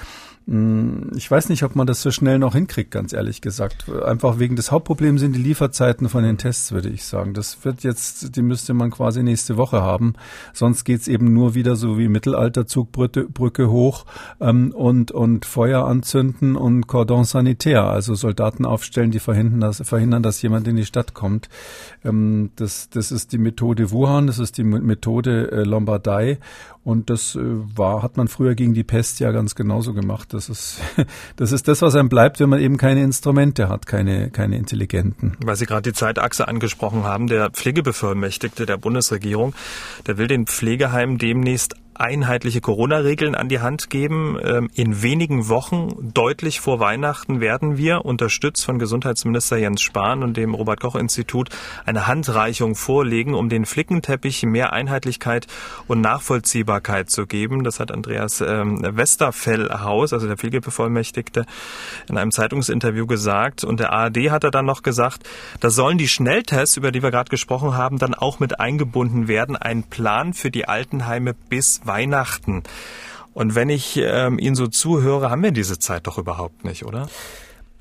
Hm, 0.50 1.12
ich 1.14 1.30
weiß 1.30 1.48
nicht, 1.48 1.62
ob 1.62 1.76
man 1.76 1.86
das 1.86 2.02
so 2.02 2.10
schnell 2.10 2.40
noch 2.40 2.54
hinkriegt, 2.54 2.90
ganz 2.90 3.12
ehrlich 3.12 3.40
gesagt. 3.40 3.88
Einfach 3.88 4.40
wegen 4.40 4.56
des 4.56 4.72
Hauptproblems 4.72 5.20
sind 5.20 5.36
die 5.36 5.40
Lieferzeiten 5.40 6.08
von 6.08 6.24
den 6.24 6.38
Tests, 6.38 6.72
würde 6.72 6.88
ich 6.88 7.04
sagen. 7.04 7.34
Das 7.34 7.64
wird 7.64 7.84
jetzt, 7.84 8.34
die 8.34 8.42
müsste 8.42 8.74
man 8.74 8.90
quasi 8.90 9.22
nächste 9.22 9.56
Woche 9.56 9.80
haben. 9.80 10.14
Sonst 10.52 10.82
geht's 10.82 11.06
eben 11.06 11.32
nur 11.32 11.54
wieder 11.54 11.76
so 11.76 11.98
wie 11.98 12.08
Mittelalterzugbrücke 12.08 13.70
hoch 13.70 14.06
ähm, 14.40 14.72
und, 14.72 15.12
und 15.12 15.46
Feuer 15.46 15.86
anzünden 15.86 16.56
und 16.56 16.88
Cordon 16.88 17.22
sanitaire, 17.22 17.88
also 17.88 18.16
Soldaten 18.16 18.66
aufstellen, 18.66 19.12
die 19.12 19.20
verhindern, 19.20 19.60
dass, 19.60 19.80
verhindern, 19.86 20.24
dass 20.24 20.42
jemand 20.42 20.66
in 20.66 20.74
die 20.74 20.84
Stadt 20.84 21.14
kommt. 21.14 21.48
Ähm, 22.04 22.50
das, 22.56 22.90
das 22.90 23.12
ist 23.12 23.32
die 23.32 23.38
Methode 23.38 23.92
Wuhan, 23.92 24.26
das 24.26 24.40
ist 24.40 24.58
die 24.58 24.64
Methode 24.64 25.52
äh, 25.52 25.62
Lombardei 25.62 26.40
und 26.82 27.10
das 27.10 27.36
äh, 27.36 27.40
war, 27.42 28.02
hat 28.02 28.16
man 28.16 28.28
früher 28.28 28.54
gegen 28.54 28.72
die 28.72 28.84
Pest 28.84 29.20
ja 29.20 29.32
ganz 29.32 29.54
genauso 29.54 29.92
gemacht. 29.92 30.32
Das 30.32 30.48
ist, 30.48 30.80
das 31.36 31.52
ist 31.52 31.68
das, 31.68 31.82
was 31.82 31.94
einem 31.94 32.08
bleibt, 32.08 32.40
wenn 32.40 32.48
man 32.48 32.60
eben 32.60 32.78
keine 32.78 33.02
Instrumente 33.02 33.68
hat, 33.68 33.86
keine, 33.86 34.30
keine 34.30 34.56
intelligenten. 34.56 35.36
Weil 35.44 35.56
Sie 35.56 35.66
gerade 35.66 35.90
die 35.90 35.92
Zeitachse 35.92 36.48
angesprochen 36.48 37.04
haben, 37.04 37.26
der 37.26 37.50
Pflegebevollmächtigte 37.50 38.64
der 38.64 38.78
Bundesregierung, 38.78 39.54
der 40.06 40.16
will 40.16 40.26
den 40.26 40.46
Pflegeheimen 40.46 41.18
demnächst 41.18 41.74
einheitliche 42.00 42.60
Corona-Regeln 42.60 43.34
an 43.34 43.48
die 43.48 43.60
Hand 43.60 43.90
geben. 43.90 44.38
Ähm, 44.42 44.70
in 44.74 45.02
wenigen 45.02 45.48
Wochen, 45.48 46.12
deutlich 46.14 46.60
vor 46.60 46.80
Weihnachten, 46.80 47.40
werden 47.40 47.76
wir, 47.76 48.04
unterstützt 48.04 48.64
von 48.64 48.78
Gesundheitsminister 48.78 49.58
Jens 49.58 49.82
Spahn 49.82 50.22
und 50.22 50.36
dem 50.36 50.54
Robert-Koch-Institut, 50.54 51.50
eine 51.84 52.06
Handreichung 52.06 52.74
vorlegen, 52.74 53.34
um 53.34 53.48
den 53.48 53.66
Flickenteppich 53.66 54.42
mehr 54.44 54.72
Einheitlichkeit 54.72 55.46
und 55.86 56.00
Nachvollziehbarkeit 56.00 57.10
zu 57.10 57.26
geben. 57.26 57.64
Das 57.64 57.80
hat 57.80 57.92
Andreas 57.92 58.40
ähm, 58.40 58.80
Westerfellhaus, 58.82 60.12
also 60.12 60.26
der 60.26 60.36
Pflegebevollmächtigte, 60.36 61.44
in 62.08 62.16
einem 62.16 62.30
Zeitungsinterview 62.30 63.06
gesagt. 63.06 63.62
Und 63.62 63.80
der 63.80 63.92
ARD 63.92 64.30
hat 64.30 64.44
er 64.44 64.50
dann 64.50 64.66
noch 64.66 64.82
gesagt, 64.82 65.28
da 65.60 65.68
sollen 65.68 65.98
die 65.98 66.08
Schnelltests, 66.08 66.76
über 66.76 66.92
die 66.92 67.02
wir 67.02 67.10
gerade 67.10 67.30
gesprochen 67.30 67.76
haben, 67.76 67.98
dann 67.98 68.14
auch 68.14 68.40
mit 68.40 68.58
eingebunden 68.58 69.28
werden. 69.28 69.56
Ein 69.56 69.82
Plan 69.82 70.32
für 70.32 70.50
die 70.50 70.66
Altenheime 70.66 71.34
bis 71.34 71.80
Weihnachten. 71.90 72.62
Und 73.34 73.54
wenn 73.56 73.68
ich 73.68 73.96
ähm, 73.96 74.38
Ihnen 74.38 74.54
so 74.54 74.68
zuhöre, 74.68 75.30
haben 75.30 75.42
wir 75.42 75.50
diese 75.50 75.78
Zeit 75.78 76.06
doch 76.06 76.18
überhaupt 76.18 76.64
nicht, 76.64 76.84
oder? 76.84 77.08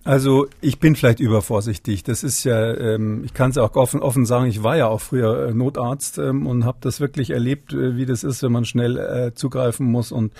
Also 0.05 0.47
ich 0.61 0.79
bin 0.79 0.95
vielleicht 0.95 1.19
übervorsichtig. 1.19 2.03
Das 2.03 2.23
ist 2.23 2.45
ja, 2.45 2.73
ähm, 2.73 3.23
ich 3.25 3.33
kann 3.33 3.51
es 3.51 3.57
auch 3.57 3.75
offen, 3.75 3.99
offen 3.99 4.25
sagen, 4.25 4.45
ich 4.45 4.63
war 4.63 4.77
ja 4.77 4.87
auch 4.87 5.01
früher 5.01 5.49
äh, 5.49 5.53
Notarzt 5.53 6.17
ähm, 6.17 6.47
und 6.47 6.63
habe 6.63 6.77
das 6.81 7.01
wirklich 7.01 7.31
erlebt, 7.31 7.73
äh, 7.73 7.97
wie 7.97 8.05
das 8.05 8.23
ist, 8.23 8.41
wenn 8.41 8.51
man 8.53 8.63
schnell 8.63 8.97
äh, 8.97 9.33
zugreifen 9.35 9.85
muss. 9.85 10.13
Und 10.13 10.31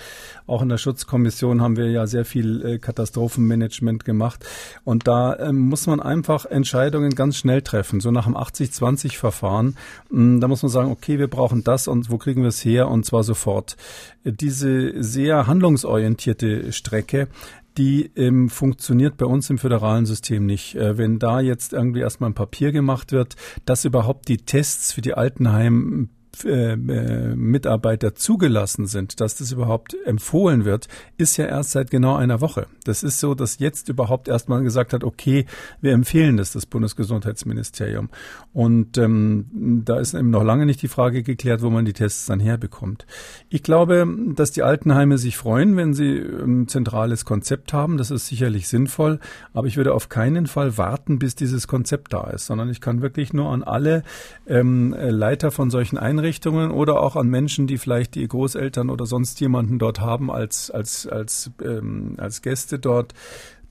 auch 0.46 0.62
in 0.62 0.70
der 0.70 0.78
Schutzkommission 0.78 1.60
haben 1.60 1.76
wir 1.76 1.90
ja 1.90 2.06
sehr 2.06 2.24
viel 2.24 2.64
äh, 2.64 2.78
Katastrophenmanagement 2.78 4.06
gemacht. 4.06 4.46
Und 4.84 5.06
da 5.06 5.38
ähm, 5.38 5.68
muss 5.68 5.86
man 5.86 6.00
einfach 6.00 6.46
Entscheidungen 6.46 7.14
ganz 7.14 7.36
schnell 7.36 7.60
treffen, 7.60 8.00
so 8.00 8.10
nach 8.10 8.24
dem 8.24 8.36
80-20-Verfahren. 8.36 9.76
Ähm, 10.10 10.40
da 10.40 10.48
muss 10.48 10.62
man 10.62 10.70
sagen, 10.70 10.90
okay, 10.90 11.18
wir 11.18 11.28
brauchen 11.28 11.64
das 11.64 11.86
und 11.86 12.10
wo 12.10 12.16
kriegen 12.16 12.40
wir 12.40 12.48
es 12.48 12.64
her 12.64 12.88
und 12.88 13.04
zwar 13.04 13.24
sofort. 13.24 13.76
Diese 14.24 15.02
sehr 15.02 15.46
handlungsorientierte 15.46 16.72
Strecke, 16.72 17.28
die 17.78 18.10
ähm, 18.16 18.48
funktioniert 18.48 19.16
bei 19.16 19.26
uns 19.26 19.50
im 19.50 19.58
föderalen 19.58 20.06
System 20.06 20.46
nicht. 20.46 20.74
Äh, 20.74 20.98
wenn 20.98 21.18
da 21.18 21.40
jetzt 21.40 21.72
irgendwie 21.72 22.00
erstmal 22.00 22.30
ein 22.30 22.34
Papier 22.34 22.72
gemacht 22.72 23.12
wird, 23.12 23.36
dass 23.64 23.84
überhaupt 23.84 24.28
die 24.28 24.38
Tests 24.38 24.92
für 24.92 25.00
die 25.00 25.14
Altenheim 25.14 26.10
äh, 26.44 26.72
äh, 26.72 27.34
Mitarbeiter 27.34 28.14
zugelassen 28.14 28.86
sind, 28.86 29.20
dass 29.20 29.34
das 29.34 29.52
überhaupt 29.52 29.96
empfohlen 30.06 30.64
wird, 30.64 30.88
ist 31.18 31.36
ja 31.36 31.44
erst 31.44 31.72
seit 31.72 31.90
genau 31.90 32.16
einer 32.16 32.40
Woche. 32.40 32.66
Das 32.84 33.02
ist 33.02 33.20
so, 33.20 33.34
dass 33.34 33.58
jetzt 33.58 33.88
überhaupt 33.88 34.28
erstmal 34.28 34.62
gesagt 34.62 34.92
hat, 34.92 35.04
okay, 35.04 35.44
wir 35.82 35.92
empfehlen 35.92 36.38
das, 36.38 36.52
das 36.52 36.64
Bundesgesundheitsministerium. 36.64 38.08
Und 38.54 38.96
ähm, 38.96 39.82
da 39.84 39.98
ist 39.98 40.14
eben 40.14 40.30
noch 40.30 40.44
lange 40.44 40.64
nicht 40.64 40.80
die 40.80 40.88
Frage 40.88 41.22
geklärt, 41.22 41.62
wo 41.62 41.68
man 41.68 41.84
die 41.84 41.92
Tests 41.92 42.26
dann 42.26 42.40
herbekommt. 42.40 43.06
Ich 43.50 43.62
glaube, 43.62 44.06
dass 44.34 44.50
die 44.52 44.62
Altenheime 44.62 45.18
sich 45.18 45.36
freuen, 45.36 45.76
wenn 45.76 45.92
sie 45.92 46.16
ein 46.20 46.68
zentrales 46.68 47.24
Konzept 47.26 47.72
haben. 47.74 47.98
Das 47.98 48.10
ist 48.10 48.28
sicherlich 48.28 48.68
sinnvoll. 48.68 49.18
Aber 49.52 49.66
ich 49.66 49.76
würde 49.76 49.92
auf 49.92 50.08
keinen 50.08 50.46
Fall 50.46 50.78
warten, 50.78 51.18
bis 51.18 51.34
dieses 51.34 51.68
Konzept 51.68 52.14
da 52.14 52.30
ist, 52.30 52.46
sondern 52.46 52.70
ich 52.70 52.80
kann 52.80 53.02
wirklich 53.02 53.34
nur 53.34 53.50
an 53.50 53.62
alle 53.62 54.04
ähm, 54.46 54.96
Leiter 54.98 55.50
von 55.50 55.70
solchen 55.70 55.98
Einrichtungen 55.98 56.19
Einrichtungen 56.20 56.70
oder 56.70 57.00
auch 57.00 57.16
an 57.16 57.28
Menschen, 57.28 57.66
die 57.66 57.78
vielleicht 57.78 58.14
die 58.14 58.28
Großeltern 58.28 58.90
oder 58.90 59.06
sonst 59.06 59.40
jemanden 59.40 59.78
dort 59.78 60.00
haben 60.00 60.30
als, 60.30 60.70
als, 60.70 61.06
als, 61.06 61.50
ähm, 61.64 62.14
als 62.18 62.42
Gäste 62.42 62.78
dort, 62.78 63.14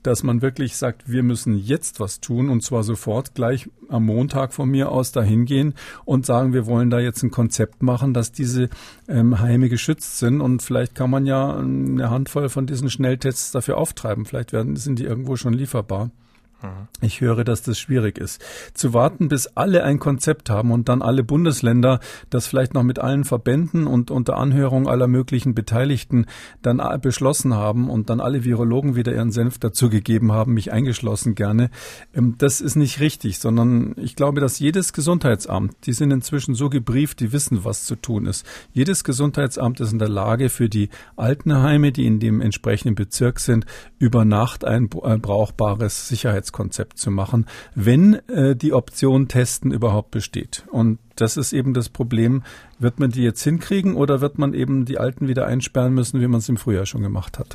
dass 0.02 0.24
man 0.24 0.42
wirklich 0.42 0.76
sagt, 0.76 1.08
wir 1.10 1.22
müssen 1.22 1.56
jetzt 1.56 2.00
was 2.00 2.20
tun 2.20 2.48
und 2.48 2.64
zwar 2.64 2.82
sofort 2.82 3.34
gleich 3.34 3.68
am 3.88 4.06
Montag 4.06 4.52
von 4.52 4.68
mir 4.68 4.90
aus 4.90 5.12
dahin 5.12 5.44
gehen 5.44 5.74
und 6.04 6.26
sagen, 6.26 6.52
wir 6.52 6.66
wollen 6.66 6.90
da 6.90 6.98
jetzt 6.98 7.22
ein 7.22 7.30
Konzept 7.30 7.82
machen, 7.82 8.14
dass 8.14 8.32
diese 8.32 8.68
ähm, 9.08 9.38
Heime 9.38 9.68
geschützt 9.68 10.18
sind 10.18 10.40
und 10.40 10.62
vielleicht 10.62 10.96
kann 10.96 11.10
man 11.10 11.26
ja 11.26 11.56
eine 11.56 12.10
Handvoll 12.10 12.48
von 12.48 12.66
diesen 12.66 12.90
Schnelltests 12.90 13.52
dafür 13.52 13.76
auftreiben. 13.76 14.24
Vielleicht 14.24 14.52
werden, 14.52 14.74
sind 14.74 14.98
die 14.98 15.04
irgendwo 15.04 15.36
schon 15.36 15.52
lieferbar. 15.52 16.10
Ich 17.00 17.20
höre, 17.20 17.44
dass 17.44 17.62
das 17.62 17.78
schwierig 17.78 18.18
ist. 18.18 18.42
Zu 18.74 18.92
warten, 18.92 19.28
bis 19.28 19.46
alle 19.46 19.82
ein 19.84 19.98
Konzept 19.98 20.50
haben 20.50 20.70
und 20.72 20.88
dann 20.88 21.00
alle 21.00 21.24
Bundesländer 21.24 22.00
das 22.28 22.46
vielleicht 22.46 22.74
noch 22.74 22.82
mit 22.82 22.98
allen 22.98 23.24
Verbänden 23.24 23.86
und 23.86 24.10
unter 24.10 24.36
Anhörung 24.36 24.86
aller 24.86 25.06
möglichen 25.06 25.54
Beteiligten 25.54 26.26
dann 26.60 26.82
beschlossen 27.00 27.54
haben 27.54 27.88
und 27.88 28.10
dann 28.10 28.20
alle 28.20 28.44
Virologen 28.44 28.94
wieder 28.96 29.14
ihren 29.14 29.32
Senf 29.32 29.58
dazu 29.58 29.88
gegeben 29.88 30.32
haben, 30.32 30.52
mich 30.52 30.72
eingeschlossen 30.72 31.34
gerne. 31.34 31.70
Ähm, 32.14 32.34
das 32.36 32.60
ist 32.60 32.76
nicht 32.76 33.00
richtig, 33.00 33.38
sondern 33.38 33.94
ich 33.96 34.14
glaube, 34.14 34.40
dass 34.40 34.58
jedes 34.58 34.92
Gesundheitsamt, 34.92 35.86
die 35.86 35.92
sind 35.94 36.10
inzwischen 36.10 36.54
so 36.54 36.68
gebrieft, 36.68 37.20
die 37.20 37.32
wissen, 37.32 37.64
was 37.64 37.86
zu 37.86 37.96
tun 37.96 38.26
ist. 38.26 38.44
Jedes 38.72 39.04
Gesundheitsamt 39.04 39.80
ist 39.80 39.92
in 39.92 39.98
der 39.98 40.08
Lage, 40.08 40.50
für 40.50 40.68
die 40.68 40.90
Altenheime, 41.16 41.92
die 41.92 42.06
in 42.06 42.20
dem 42.20 42.40
entsprechenden 42.40 42.94
Bezirk 42.94 43.40
sind, 43.40 43.64
über 43.98 44.24
Nacht 44.24 44.64
ein 44.64 44.88
brauchbares 44.88 46.08
Sicherheits 46.08 46.49
Sicherheitskonzept 46.50 46.98
zu 46.98 47.10
machen, 47.10 47.46
wenn 47.74 48.14
äh, 48.28 48.56
die 48.56 48.72
Option 48.72 49.28
Testen 49.28 49.72
überhaupt 49.72 50.10
besteht. 50.10 50.64
Und 50.70 50.98
das 51.16 51.36
ist 51.36 51.52
eben 51.52 51.74
das 51.74 51.88
Problem. 51.88 52.42
Wird 52.80 52.98
man 52.98 53.10
die 53.10 53.22
jetzt 53.22 53.42
hinkriegen 53.42 53.94
oder 53.94 54.22
wird 54.22 54.38
man 54.38 54.54
eben 54.54 54.86
die 54.86 54.96
Alten 54.96 55.28
wieder 55.28 55.46
einsperren 55.46 55.92
müssen, 55.92 56.22
wie 56.22 56.26
man 56.26 56.38
es 56.38 56.48
im 56.48 56.56
Frühjahr 56.56 56.86
schon 56.86 57.02
gemacht 57.02 57.38
hat? 57.38 57.54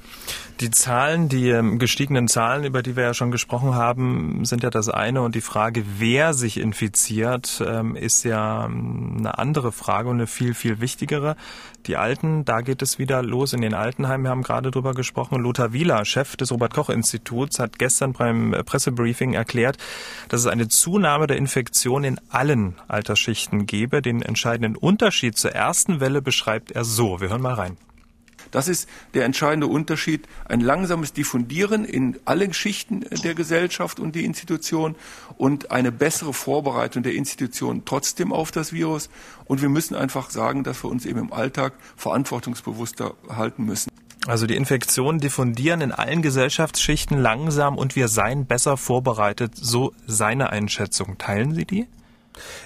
Die 0.59 0.69
Zahlen, 0.69 1.29
die 1.29 1.49
ähm, 1.49 1.79
gestiegenen 1.79 2.27
Zahlen, 2.27 2.63
über 2.63 2.83
die 2.83 2.95
wir 2.95 3.05
ja 3.05 3.15
schon 3.15 3.31
gesprochen 3.31 3.73
haben, 3.73 4.45
sind 4.45 4.61
ja 4.61 4.69
das 4.69 4.87
eine. 4.87 5.23
Und 5.23 5.33
die 5.33 5.41
Frage, 5.41 5.83
wer 5.97 6.35
sich 6.35 6.59
infiziert, 6.59 7.59
ähm, 7.67 7.95
ist 7.95 8.23
ja 8.23 8.67
ähm, 8.67 9.15
eine 9.17 9.39
andere 9.39 9.71
Frage 9.71 10.09
und 10.09 10.17
eine 10.17 10.27
viel, 10.27 10.53
viel 10.53 10.79
wichtigere. 10.79 11.35
Die 11.87 11.97
Alten, 11.97 12.45
da 12.45 12.61
geht 12.61 12.83
es 12.83 12.99
wieder 12.99 13.23
los 13.23 13.53
in 13.53 13.61
den 13.61 13.73
Altenheimen. 13.73 14.25
Wir 14.25 14.29
haben 14.29 14.43
gerade 14.43 14.69
drüber 14.69 14.93
gesprochen. 14.93 15.41
Lothar 15.41 15.73
Wieler, 15.73 16.05
Chef 16.05 16.35
des 16.35 16.51
Robert-Koch-Instituts, 16.51 17.59
hat 17.59 17.79
gestern 17.79 18.13
beim 18.13 18.55
Pressebriefing 18.65 19.33
erklärt, 19.33 19.77
dass 20.29 20.41
es 20.41 20.47
eine 20.47 20.67
Zunahme 20.67 21.27
der 21.27 21.37
Infektion 21.37 22.03
in 22.03 22.19
allen 22.29 22.75
Altersschichten 22.87 23.65
gebe. 23.65 24.01
Den 24.01 24.21
entscheidenden 24.21 24.75
Unterschied 24.75 25.14
zur 25.33 25.51
ersten 25.51 25.99
Welle 25.99 26.21
beschreibt 26.21 26.71
er 26.71 26.83
so. 26.83 27.21
Wir 27.21 27.29
hören 27.29 27.41
mal 27.41 27.53
rein. 27.53 27.77
Das 28.51 28.67
ist 28.67 28.87
der 29.13 29.25
entscheidende 29.25 29.67
Unterschied. 29.67 30.27
Ein 30.47 30.61
langsames 30.61 31.13
Diffundieren 31.13 31.83
in 31.83 32.17
allen 32.25 32.53
Schichten 32.53 33.01
der 33.23 33.35
Gesellschaft 33.35 33.99
und 33.99 34.15
die 34.15 34.23
Institution 34.23 34.95
und 35.37 35.71
eine 35.71 35.91
bessere 35.91 36.33
Vorbereitung 36.33 37.03
der 37.03 37.15
Institution 37.15 37.83
trotzdem 37.85 38.31
auf 38.31 38.51
das 38.51 38.71
Virus. 38.71 39.09
Und 39.45 39.61
wir 39.61 39.69
müssen 39.69 39.95
einfach 39.95 40.29
sagen, 40.29 40.63
dass 40.63 40.83
wir 40.83 40.89
uns 40.89 41.05
eben 41.05 41.19
im 41.19 41.33
Alltag 41.33 41.73
verantwortungsbewusster 41.97 43.15
halten 43.27 43.65
müssen. 43.65 43.89
Also 44.27 44.47
die 44.47 44.55
Infektionen 44.55 45.19
diffundieren 45.19 45.81
in 45.81 45.91
allen 45.91 46.21
Gesellschaftsschichten 46.21 47.17
langsam 47.17 47.77
und 47.77 47.95
wir 47.95 48.07
seien 48.07 48.45
besser 48.45 48.77
vorbereitet. 48.77 49.51
So 49.55 49.93
seine 50.07 50.49
Einschätzung. 50.49 51.17
Teilen 51.17 51.53
Sie 51.53 51.65
die? 51.65 51.87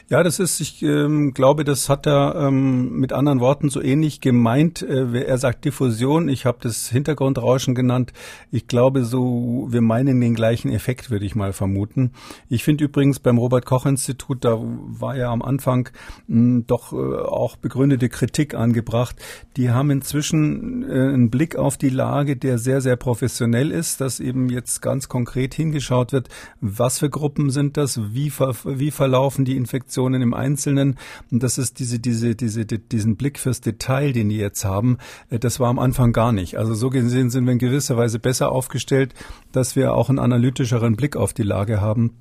Ja, 0.10 0.24
das 0.24 0.40
ist, 0.40 0.60
ich 0.60 0.82
ähm, 0.82 1.34
glaube, 1.34 1.64
das 1.64 1.90
hat 1.90 2.08
er 2.08 2.36
ähm, 2.36 3.00
mit 3.00 3.14
anderen 3.14 3.40
Worten 3.40 3.70
so 3.70 3.82
ähnlich 3.82 4.22
gemeint. 4.22 4.82
Äh, 4.82 5.24
er 5.24 5.38
sagt 5.38 5.66
Diffusion, 5.66 6.30
ich 6.30 6.46
habe 6.46 6.58
das 6.62 6.90
Hintergrundrauschen 6.90 7.76
genannt. 7.76 8.14
Ich 8.52 8.68
glaube, 8.68 9.06
so 9.06 9.68
wir 9.70 9.82
meinen 9.82 10.20
den 10.20 10.34
gleichen 10.34 10.72
Effekt, 10.72 11.12
würde 11.12 11.26
ich 11.26 11.36
mal 11.36 11.54
vermuten. 11.54 12.12
Ich 12.50 12.64
finde 12.64 12.86
übrigens 12.86 13.20
beim 13.20 13.38
Robert 13.38 13.66
Koch 13.66 13.86
Institut, 13.86 14.44
da 14.44 14.58
war 14.60 15.16
ja 15.16 15.32
am 15.32 15.42
Anfang 15.42 15.90
mh, 16.28 16.36
hm, 16.36 16.68
doch 16.68 16.94
äh, 16.94 16.96
auch 16.96 17.56
begründete 17.56 18.10
Kritik 18.10 18.56
angebracht. 18.56 19.16
Die 19.58 19.70
haben 19.70 19.92
inzwischen 19.92 20.84
äh, 20.90 20.94
einen 20.94 21.30
Blick 21.30 21.56
auf 21.56 21.78
die 21.78 21.90
Lage, 21.90 22.36
der 22.36 22.58
sehr, 22.58 22.82
sehr 22.82 22.96
professionell 22.96 23.72
ist, 23.72 24.02
dass 24.02 24.20
eben 24.20 24.50
jetzt 24.50 24.82
ganz 24.82 25.08
konkret 25.08 25.54
hingeschaut 25.54 26.14
wird, 26.14 26.30
was 26.62 27.00
für 27.00 27.10
Gruppen 27.10 27.52
sind 27.52 27.78
das, 27.78 28.14
wie, 28.14 28.30
ver 28.30 28.56
wie 28.66 28.92
verlaufen 28.92 29.46
die 29.46 29.59
Infektionen 29.60 30.22
im 30.22 30.34
Einzelnen. 30.34 30.98
Und 31.32 31.44
das 31.44 31.58
ist 31.58 31.80
diese, 31.80 32.00
diese, 32.00 32.36
diese, 32.36 32.66
diesen 32.66 33.16
Blick 33.16 33.38
fürs 33.38 33.62
Detail, 33.62 34.14
den 34.14 34.30
die 34.30 34.38
jetzt 34.38 34.66
haben. 34.66 34.98
Äh, 35.30 35.40
das 35.40 35.60
war 35.60 35.70
am 35.70 35.80
Anfang 35.80 36.14
gar 36.14 36.32
nicht. 36.32 36.58
Also 36.58 36.74
so 36.74 36.90
gesehen 36.90 37.30
sind 37.30 37.46
wir 37.46 37.54
in 37.54 37.60
gewisser 37.60 37.98
Weise 37.98 38.20
besser 38.20 38.52
aufgestellt, 38.52 39.14
dass 39.52 39.76
wir 39.76 39.94
auch 39.94 40.10
einen 40.10 40.20
analytischeren 40.20 40.96
Blick 40.96 41.16
auf 41.16 41.34
die 41.34 41.44
Lage 41.44 41.82
haben. 41.82 42.14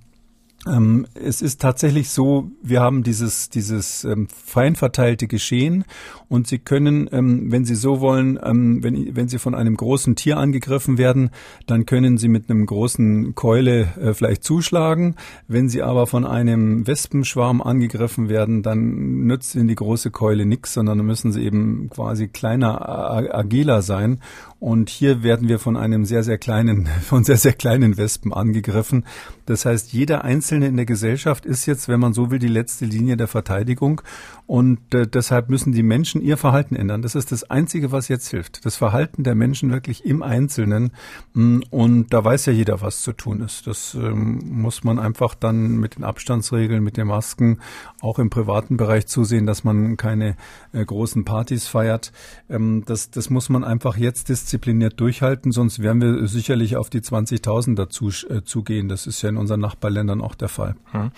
Ähm, 0.66 1.06
es 1.14 1.40
ist 1.40 1.60
tatsächlich 1.60 2.10
so, 2.10 2.50
wir 2.62 2.80
haben 2.80 3.04
dieses, 3.04 3.48
dieses 3.48 4.02
ähm, 4.04 4.26
fein 4.44 4.74
verteilte 4.74 5.28
Geschehen 5.28 5.84
und 6.28 6.48
Sie 6.48 6.58
können, 6.58 7.08
ähm, 7.12 7.52
wenn 7.52 7.64
Sie 7.64 7.76
so 7.76 8.00
wollen, 8.00 8.40
ähm, 8.42 8.82
wenn, 8.82 9.14
wenn 9.14 9.28
Sie 9.28 9.38
von 9.38 9.54
einem 9.54 9.76
großen 9.76 10.16
Tier 10.16 10.36
angegriffen 10.36 10.98
werden, 10.98 11.30
dann 11.66 11.86
können 11.86 12.18
Sie 12.18 12.26
mit 12.26 12.50
einem 12.50 12.66
großen 12.66 13.36
Keule 13.36 13.82
äh, 14.00 14.14
vielleicht 14.14 14.42
zuschlagen. 14.42 15.14
Wenn 15.46 15.68
Sie 15.68 15.82
aber 15.82 16.08
von 16.08 16.26
einem 16.26 16.86
Wespenschwarm 16.86 17.62
angegriffen 17.62 18.28
werden, 18.28 18.62
dann 18.64 19.26
nützt 19.26 19.54
Ihnen 19.54 19.68
die 19.68 19.76
große 19.76 20.10
Keule 20.10 20.44
nichts, 20.44 20.74
sondern 20.74 20.98
müssen 21.06 21.30
Sie 21.30 21.44
eben 21.44 21.88
quasi 21.88 22.26
kleiner, 22.26 22.86
agiler 23.32 23.80
sein. 23.82 24.20
Und 24.60 24.90
hier 24.90 25.22
werden 25.22 25.48
wir 25.48 25.60
von 25.60 25.76
einem 25.76 26.04
sehr, 26.04 26.24
sehr 26.24 26.36
kleinen, 26.36 26.86
von 27.02 27.22
sehr, 27.22 27.36
sehr 27.36 27.52
kleinen 27.52 27.96
Wespen 27.96 28.32
angegriffen. 28.34 29.04
Das 29.46 29.64
heißt, 29.64 29.92
jeder 29.92 30.24
Einzelne 30.24 30.47
in 30.52 30.76
der 30.76 30.86
Gesellschaft 30.86 31.46
ist 31.46 31.66
jetzt, 31.66 31.88
wenn 31.88 32.00
man 32.00 32.12
so 32.12 32.30
will, 32.30 32.38
die 32.38 32.48
letzte 32.48 32.84
Linie 32.84 33.16
der 33.16 33.28
Verteidigung. 33.28 34.02
Und 34.48 34.94
äh, 34.94 35.06
deshalb 35.06 35.50
müssen 35.50 35.72
die 35.72 35.82
Menschen 35.82 36.22
ihr 36.22 36.38
Verhalten 36.38 36.74
ändern. 36.74 37.02
Das 37.02 37.14
ist 37.14 37.32
das 37.32 37.50
Einzige, 37.50 37.92
was 37.92 38.08
jetzt 38.08 38.28
hilft. 38.28 38.64
Das 38.64 38.76
Verhalten 38.76 39.22
der 39.22 39.34
Menschen 39.34 39.70
wirklich 39.70 40.06
im 40.06 40.22
Einzelnen. 40.22 40.92
Mm, 41.34 41.60
und 41.68 42.14
da 42.14 42.24
weiß 42.24 42.46
ja 42.46 42.54
jeder, 42.54 42.80
was 42.80 43.02
zu 43.02 43.12
tun 43.12 43.42
ist. 43.42 43.66
Das 43.66 43.92
ähm, 43.92 44.40
muss 44.46 44.84
man 44.84 44.98
einfach 44.98 45.34
dann 45.34 45.76
mit 45.76 45.96
den 45.96 46.04
Abstandsregeln, 46.04 46.82
mit 46.82 46.96
den 46.96 47.08
Masken, 47.08 47.58
auch 48.00 48.18
im 48.18 48.30
privaten 48.30 48.78
Bereich 48.78 49.06
zusehen, 49.06 49.44
dass 49.44 49.64
man 49.64 49.98
keine 49.98 50.34
äh, 50.72 50.82
großen 50.82 51.26
Partys 51.26 51.68
feiert. 51.68 52.10
Ähm, 52.48 52.84
das, 52.86 53.10
das 53.10 53.28
muss 53.28 53.50
man 53.50 53.64
einfach 53.64 53.98
jetzt 53.98 54.30
diszipliniert 54.30 54.98
durchhalten, 54.98 55.52
sonst 55.52 55.82
werden 55.82 56.00
wir 56.00 56.26
sicherlich 56.26 56.78
auf 56.78 56.88
die 56.88 57.02
20.000 57.02 57.74
dazu 57.74 58.08
äh, 58.30 58.42
zugehen. 58.44 58.88
Das 58.88 59.06
ist 59.06 59.20
ja 59.20 59.28
in 59.28 59.36
unseren 59.36 59.60
Nachbarländern 59.60 60.22
auch 60.22 60.34
der 60.34 60.48
Fall. 60.48 60.74
Hm. 60.92 61.10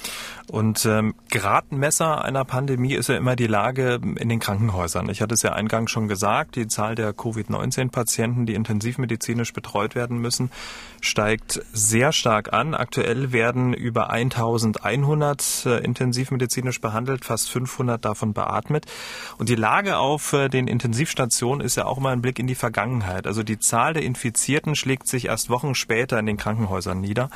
Und 0.50 0.84
ähm, 0.84 1.14
Gradmesser 1.30 2.24
einer 2.24 2.44
Pandemie 2.44 2.94
ist 2.94 3.08
ja 3.08 3.19
immer 3.20 3.36
die 3.36 3.46
Lage 3.46 4.00
in 4.02 4.28
den 4.28 4.40
Krankenhäusern. 4.40 5.08
Ich 5.08 5.22
hatte 5.22 5.34
es 5.34 5.42
ja 5.42 5.52
eingangs 5.52 5.90
schon 5.90 6.08
gesagt, 6.08 6.56
die 6.56 6.66
Zahl 6.66 6.96
der 6.96 7.12
Covid-19-Patienten, 7.12 8.46
die 8.46 8.54
intensivmedizinisch 8.54 9.52
betreut 9.52 9.94
werden 9.94 10.18
müssen, 10.18 10.50
steigt 11.00 11.60
sehr 11.72 12.12
stark 12.12 12.52
an. 12.52 12.74
Aktuell 12.74 13.32
werden 13.32 13.72
über 13.72 14.10
1100 14.10 15.66
äh, 15.66 15.78
intensivmedizinisch 15.78 16.80
behandelt, 16.80 17.24
fast 17.24 17.50
500 17.50 18.04
davon 18.04 18.32
beatmet. 18.32 18.86
Und 19.38 19.48
die 19.48 19.54
Lage 19.54 19.98
auf 19.98 20.32
äh, 20.32 20.48
den 20.48 20.68
Intensivstationen 20.68 21.64
ist 21.64 21.76
ja 21.76 21.86
auch 21.86 21.98
immer 21.98 22.10
ein 22.10 22.22
Blick 22.22 22.38
in 22.38 22.46
die 22.46 22.54
Vergangenheit. 22.54 23.26
Also 23.26 23.42
die 23.42 23.58
Zahl 23.58 23.94
der 23.94 24.02
Infizierten 24.02 24.76
schlägt 24.76 25.06
sich 25.06 25.26
erst 25.26 25.50
Wochen 25.50 25.74
später 25.74 26.18
in 26.18 26.26
den 26.26 26.36
Krankenhäusern 26.36 27.00
nieder. 27.00 27.30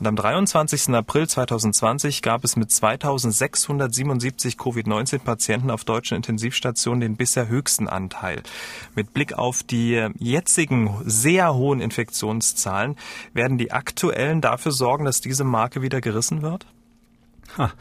Und 0.00 0.06
am 0.06 0.16
23. 0.16 0.90
April 0.90 1.28
2020 1.28 2.22
gab 2.22 2.44
es 2.44 2.56
mit 2.56 2.70
2677 2.70 4.56
Covid-19-Patienten 4.56 5.70
auf 5.70 5.84
deutschen 5.84 6.16
Intensivstationen 6.16 7.00
den 7.00 7.16
bisher 7.16 7.48
höchsten 7.48 7.88
Anteil. 7.88 8.42
Mit 8.94 9.12
Blick 9.12 9.34
auf 9.34 9.62
die 9.62 10.08
jetzigen 10.18 10.96
sehr 11.04 11.54
hohen 11.54 11.80
Infektionszahlen 11.80 12.96
werden 13.32 13.58
die 13.58 13.72
aktuellen 13.72 14.40
dafür 14.40 14.72
sorgen, 14.72 15.04
dass 15.04 15.20
diese 15.20 15.44
Marke 15.44 15.82
wieder 15.82 16.00
gerissen 16.00 16.42
wird? 16.42 16.66
Ha, 17.58 17.72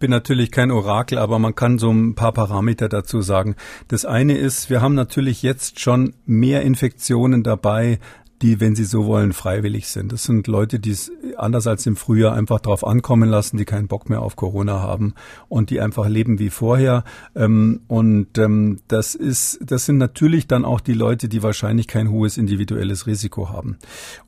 bin 0.00 0.10
natürlich 0.10 0.50
kein 0.50 0.70
Orakel, 0.70 1.18
aber 1.18 1.38
man 1.38 1.54
kann 1.54 1.78
so 1.78 1.90
ein 1.90 2.14
paar 2.14 2.32
Parameter 2.32 2.88
dazu 2.88 3.20
sagen. 3.20 3.54
Das 3.88 4.04
eine 4.04 4.36
ist, 4.36 4.70
wir 4.70 4.82
haben 4.82 4.94
natürlich 4.94 5.42
jetzt 5.42 5.80
schon 5.80 6.14
mehr 6.26 6.62
Infektionen 6.62 7.42
dabei, 7.42 8.00
die, 8.42 8.60
wenn 8.60 8.74
sie 8.74 8.84
so 8.84 9.06
wollen, 9.06 9.32
freiwillig 9.32 9.88
sind. 9.88 10.12
Das 10.12 10.24
sind 10.24 10.46
Leute, 10.46 10.80
die 10.80 10.90
es 10.90 11.10
anders 11.36 11.66
als 11.66 11.86
im 11.86 11.96
Frühjahr 11.96 12.34
einfach 12.34 12.60
drauf 12.60 12.86
ankommen 12.86 13.28
lassen, 13.28 13.56
die 13.56 13.64
keinen 13.64 13.88
Bock 13.88 14.08
mehr 14.10 14.22
auf 14.22 14.36
Corona 14.36 14.80
haben 14.80 15.14
und 15.48 15.70
die 15.70 15.80
einfach 15.80 16.08
leben 16.08 16.38
wie 16.38 16.50
vorher. 16.50 17.04
Ähm, 17.34 17.80
und 17.86 18.36
ähm, 18.38 18.80
das 18.88 19.14
ist, 19.14 19.60
das 19.62 19.86
sind 19.86 19.98
natürlich 19.98 20.46
dann 20.46 20.64
auch 20.64 20.80
die 20.80 20.92
Leute, 20.92 21.28
die 21.28 21.42
wahrscheinlich 21.42 21.86
kein 21.86 22.10
hohes 22.10 22.36
individuelles 22.36 23.06
Risiko 23.06 23.50
haben. 23.50 23.78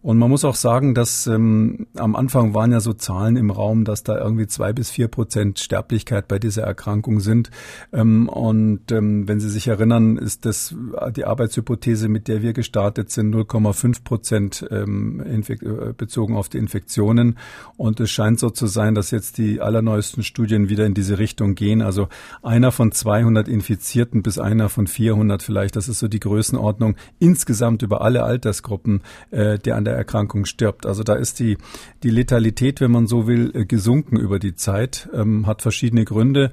Und 0.02 0.18
man 0.18 0.30
muss 0.30 0.44
auch 0.44 0.54
sagen, 0.54 0.94
dass 0.94 1.26
ähm, 1.26 1.86
am 1.96 2.16
Anfang 2.16 2.54
waren 2.54 2.72
ja 2.72 2.80
so 2.80 2.92
Zahlen 2.92 3.36
im 3.36 3.50
Raum, 3.50 3.84
dass 3.84 4.02
da 4.02 4.18
irgendwie 4.18 4.46
zwei 4.46 4.72
bis 4.72 4.90
vier 4.90 5.08
Prozent 5.08 5.58
Sterblichkeit 5.58 6.28
bei 6.28 6.38
dieser 6.38 6.62
Erkrankung 6.62 7.20
sind. 7.20 7.50
und 7.92 8.82
wenn 8.88 9.40
Sie 9.40 9.48
sich 9.48 9.68
erinnern, 9.68 10.16
ist 10.16 10.44
das 10.44 10.74
die 11.14 11.24
Arbeitshypothese, 11.24 12.08
mit 12.08 12.28
der 12.28 12.42
wir 12.42 12.52
gestartet 12.52 13.10
sind, 13.10 13.34
0,5 13.34 13.95
Prozent 14.04 14.66
ähm, 14.70 15.20
äh, 15.20 15.92
bezogen 15.96 16.36
auf 16.36 16.48
die 16.48 16.58
Infektionen. 16.58 17.38
Und 17.76 18.00
es 18.00 18.10
scheint 18.10 18.38
so 18.38 18.50
zu 18.50 18.66
sein, 18.66 18.94
dass 18.94 19.10
jetzt 19.10 19.38
die 19.38 19.60
allerneuesten 19.60 20.22
Studien 20.22 20.68
wieder 20.68 20.86
in 20.86 20.94
diese 20.94 21.18
Richtung 21.18 21.54
gehen. 21.54 21.82
Also 21.82 22.08
einer 22.42 22.72
von 22.72 22.92
200 22.92 23.48
Infizierten 23.48 24.22
bis 24.22 24.38
einer 24.38 24.68
von 24.68 24.86
400 24.86 25.42
vielleicht. 25.42 25.76
Das 25.76 25.88
ist 25.88 25.98
so 25.98 26.08
die 26.08 26.20
Größenordnung 26.20 26.96
insgesamt 27.18 27.82
über 27.82 28.02
alle 28.02 28.24
Altersgruppen, 28.24 29.02
äh, 29.30 29.58
der 29.58 29.76
an 29.76 29.84
der 29.84 29.94
Erkrankung 29.94 30.44
stirbt. 30.44 30.86
Also 30.86 31.02
da 31.02 31.14
ist 31.14 31.40
die, 31.40 31.58
die 32.02 32.10
Letalität, 32.10 32.80
wenn 32.80 32.90
man 32.90 33.06
so 33.06 33.26
will, 33.26 33.50
äh, 33.54 33.64
gesunken 33.64 34.16
über 34.16 34.38
die 34.38 34.54
Zeit, 34.54 35.08
ähm, 35.12 35.46
hat 35.46 35.62
verschiedene 35.62 36.04
Gründe, 36.04 36.50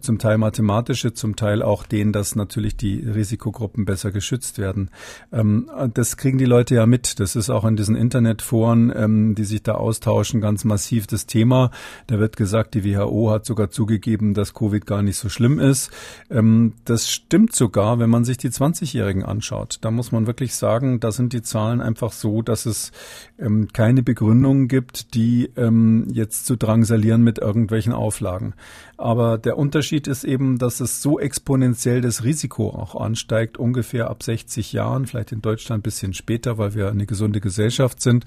zum 0.00 0.18
Teil 0.18 0.38
mathematische, 0.38 1.12
zum 1.12 1.36
Teil 1.36 1.62
auch 1.62 1.84
den, 1.84 2.12
dass 2.12 2.36
natürlich 2.36 2.76
die 2.76 3.00
Risikogruppen 3.00 3.84
besser 3.84 4.10
geschützt 4.10 4.58
werden. 4.58 4.90
Ähm, 5.32 5.70
das 5.94 6.16
kriegen 6.16 6.38
die 6.38 6.44
Leute 6.44 6.67
ja 6.74 6.86
mit. 6.86 7.20
Das 7.20 7.36
ist 7.36 7.50
auch 7.50 7.64
in 7.64 7.76
diesen 7.76 7.96
Internetforen, 7.96 8.92
ähm, 8.94 9.34
die 9.34 9.44
sich 9.44 9.62
da 9.62 9.74
austauschen, 9.74 10.40
ganz 10.40 10.64
massiv 10.64 11.06
das 11.06 11.26
Thema. 11.26 11.70
Da 12.06 12.18
wird 12.18 12.36
gesagt, 12.36 12.74
die 12.74 12.84
WHO 12.84 13.30
hat 13.30 13.44
sogar 13.44 13.70
zugegeben, 13.70 14.34
dass 14.34 14.54
Covid 14.54 14.86
gar 14.86 15.02
nicht 15.02 15.16
so 15.16 15.28
schlimm 15.28 15.58
ist. 15.58 15.90
Ähm, 16.30 16.74
das 16.84 17.10
stimmt 17.10 17.54
sogar, 17.54 17.98
wenn 17.98 18.10
man 18.10 18.24
sich 18.24 18.36
die 18.36 18.50
20-Jährigen 18.50 19.24
anschaut. 19.24 19.78
Da 19.80 19.90
muss 19.90 20.12
man 20.12 20.26
wirklich 20.26 20.54
sagen, 20.54 21.00
da 21.00 21.12
sind 21.12 21.32
die 21.32 21.42
Zahlen 21.42 21.80
einfach 21.80 22.12
so, 22.12 22.42
dass 22.42 22.66
es 22.66 22.92
ähm, 23.38 23.68
keine 23.72 24.02
Begründung 24.02 24.68
gibt, 24.68 25.14
die 25.14 25.50
ähm, 25.56 26.08
jetzt 26.12 26.46
zu 26.46 26.56
drangsalieren 26.56 27.22
mit 27.22 27.38
irgendwelchen 27.38 27.92
Auflagen. 27.92 28.54
Aber 28.96 29.38
der 29.38 29.56
Unterschied 29.56 30.08
ist 30.08 30.24
eben, 30.24 30.58
dass 30.58 30.80
es 30.80 31.00
so 31.00 31.20
exponentiell 31.20 32.00
das 32.00 32.24
Risiko 32.24 32.70
auch 32.70 32.96
ansteigt, 32.96 33.56
ungefähr 33.56 34.10
ab 34.10 34.24
60 34.24 34.72
Jahren, 34.72 35.06
vielleicht 35.06 35.30
in 35.30 35.40
Deutschland 35.40 35.80
ein 35.80 35.82
bisschen 35.82 36.14
später, 36.14 36.57
weil 36.58 36.74
wir 36.74 36.90
eine 36.90 37.06
gesunde 37.06 37.40
Gesellschaft 37.40 38.02
sind. 38.02 38.24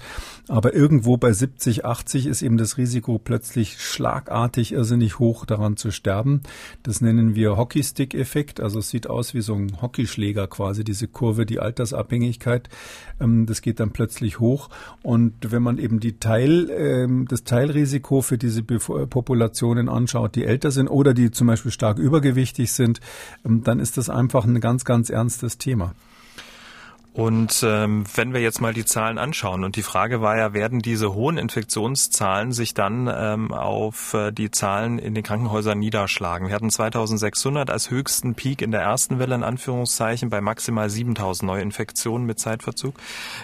Aber 0.48 0.74
irgendwo 0.74 1.18
bei 1.18 1.32
70, 1.32 1.84
80 1.84 2.26
ist 2.26 2.40
eben 2.40 2.56
das 2.56 2.78
Risiko 2.78 3.18
plötzlich 3.18 3.80
schlagartig 3.80 4.72
irrsinnig 4.72 5.18
hoch, 5.18 5.44
daran 5.44 5.76
zu 5.76 5.90
sterben. 5.90 6.40
Das 6.82 7.00
nennen 7.00 7.34
wir 7.34 7.56
Hockeystick-Effekt. 7.58 8.60
Also 8.60 8.78
es 8.78 8.88
sieht 8.88 9.08
aus 9.08 9.34
wie 9.34 9.42
so 9.42 9.54
ein 9.54 9.82
Hockeyschläger 9.82 10.46
quasi, 10.46 10.84
diese 10.84 11.06
Kurve, 11.06 11.44
die 11.44 11.60
Altersabhängigkeit. 11.60 12.70
Ähm, 13.20 13.44
das 13.44 13.60
geht 13.60 13.78
dann 13.78 13.90
plötzlich 13.90 14.40
hoch. 14.40 14.70
Und 15.02 15.34
wenn 15.52 15.62
man 15.62 15.76
eben 15.76 16.00
die 16.00 16.18
Teil, 16.18 16.70
ähm, 16.70 17.26
das 17.28 17.44
Teilrisiko 17.44 18.22
für 18.22 18.38
diese 18.38 18.62
Populationen 18.62 19.90
anschaut, 19.90 20.34
die 20.34 20.44
älter 20.44 20.62
älter 20.62 20.70
sind 20.70 20.88
oder 20.88 21.12
die 21.12 21.32
zum 21.32 21.48
Beispiel 21.48 21.72
stark 21.72 21.98
übergewichtig 21.98 22.72
sind, 22.72 23.00
ähm, 23.44 23.64
dann 23.64 23.80
ist 23.80 23.96
das 23.96 24.08
einfach 24.08 24.44
ein 24.44 24.60
ganz, 24.60 24.84
ganz 24.84 25.10
ernstes 25.10 25.58
Thema. 25.58 25.94
Und 27.14 27.62
ähm, 27.62 28.04
wenn 28.14 28.32
wir 28.32 28.40
jetzt 28.40 28.62
mal 28.62 28.72
die 28.72 28.86
Zahlen 28.86 29.18
anschauen 29.18 29.64
und 29.64 29.76
die 29.76 29.82
Frage 29.82 30.22
war 30.22 30.38
ja, 30.38 30.54
werden 30.54 30.80
diese 30.80 31.12
hohen 31.12 31.36
Infektionszahlen 31.36 32.52
sich 32.52 32.72
dann 32.72 33.10
ähm, 33.14 33.52
auf 33.52 34.14
äh, 34.14 34.32
die 34.32 34.50
Zahlen 34.50 34.98
in 34.98 35.14
den 35.14 35.22
Krankenhäusern 35.22 35.78
niederschlagen? 35.78 36.48
Wir 36.48 36.54
hatten 36.54 36.70
2600 36.70 37.68
als 37.68 37.90
höchsten 37.90 38.34
Peak 38.34 38.62
in 38.62 38.70
der 38.70 38.80
ersten 38.80 39.18
Welle 39.18 39.34
in 39.34 39.42
Anführungszeichen 39.42 40.30
bei 40.30 40.40
maximal 40.40 40.88
7000 40.88 41.46
Neuinfektionen 41.46 42.26
mit 42.26 42.40
Zeitverzug. 42.40 42.94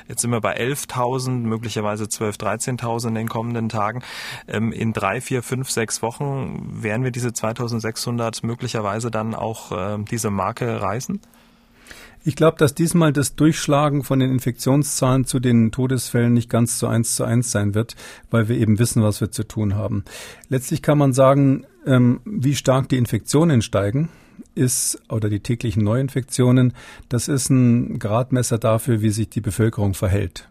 Jetzt 0.08 0.22
sind 0.22 0.30
wir 0.30 0.40
bei 0.40 0.58
11.000, 0.58 1.30
möglicherweise 1.42 2.08
12, 2.08 2.36
13.000 2.36 3.08
in 3.08 3.14
den 3.16 3.28
kommenden 3.28 3.68
Tagen. 3.68 4.02
Ähm, 4.46 4.72
in 4.72 4.94
drei, 4.94 5.20
vier, 5.20 5.42
fünf, 5.42 5.70
sechs 5.70 6.00
Wochen 6.00 6.82
werden 6.82 7.04
wir 7.04 7.10
diese 7.10 7.34
2600 7.34 8.42
möglicherweise 8.44 9.10
dann 9.10 9.34
auch 9.34 9.72
äh, 9.72 9.98
diese 10.10 10.30
Marke 10.30 10.80
reißen? 10.80 11.20
Ich 12.24 12.36
glaube, 12.36 12.56
dass 12.58 12.74
diesmal 12.74 13.12
das 13.12 13.36
Durchschlagen 13.36 14.04
von 14.04 14.18
den 14.18 14.30
Infektionszahlen 14.30 15.24
zu 15.24 15.40
den 15.40 15.70
Todesfällen 15.70 16.32
nicht 16.32 16.50
ganz 16.50 16.78
so 16.78 16.86
eins 16.86 17.16
zu 17.16 17.24
eins 17.24 17.50
sein 17.50 17.74
wird, 17.74 17.96
weil 18.30 18.48
wir 18.48 18.56
eben 18.58 18.78
wissen, 18.78 19.02
was 19.02 19.20
wir 19.20 19.30
zu 19.30 19.44
tun 19.44 19.74
haben. 19.74 20.04
Letztlich 20.48 20.82
kann 20.82 20.98
man 20.98 21.12
sagen, 21.12 21.64
ähm, 21.86 22.20
wie 22.24 22.54
stark 22.54 22.88
die 22.88 22.98
Infektionen 22.98 23.62
steigen 23.62 24.08
ist 24.54 25.00
oder 25.08 25.28
die 25.28 25.40
täglichen 25.40 25.84
Neuinfektionen, 25.84 26.74
das 27.08 27.28
ist 27.28 27.48
ein 27.50 27.98
Gradmesser 27.98 28.58
dafür, 28.58 29.00
wie 29.00 29.10
sich 29.10 29.30
die 29.30 29.40
Bevölkerung 29.40 29.94
verhält. 29.94 30.48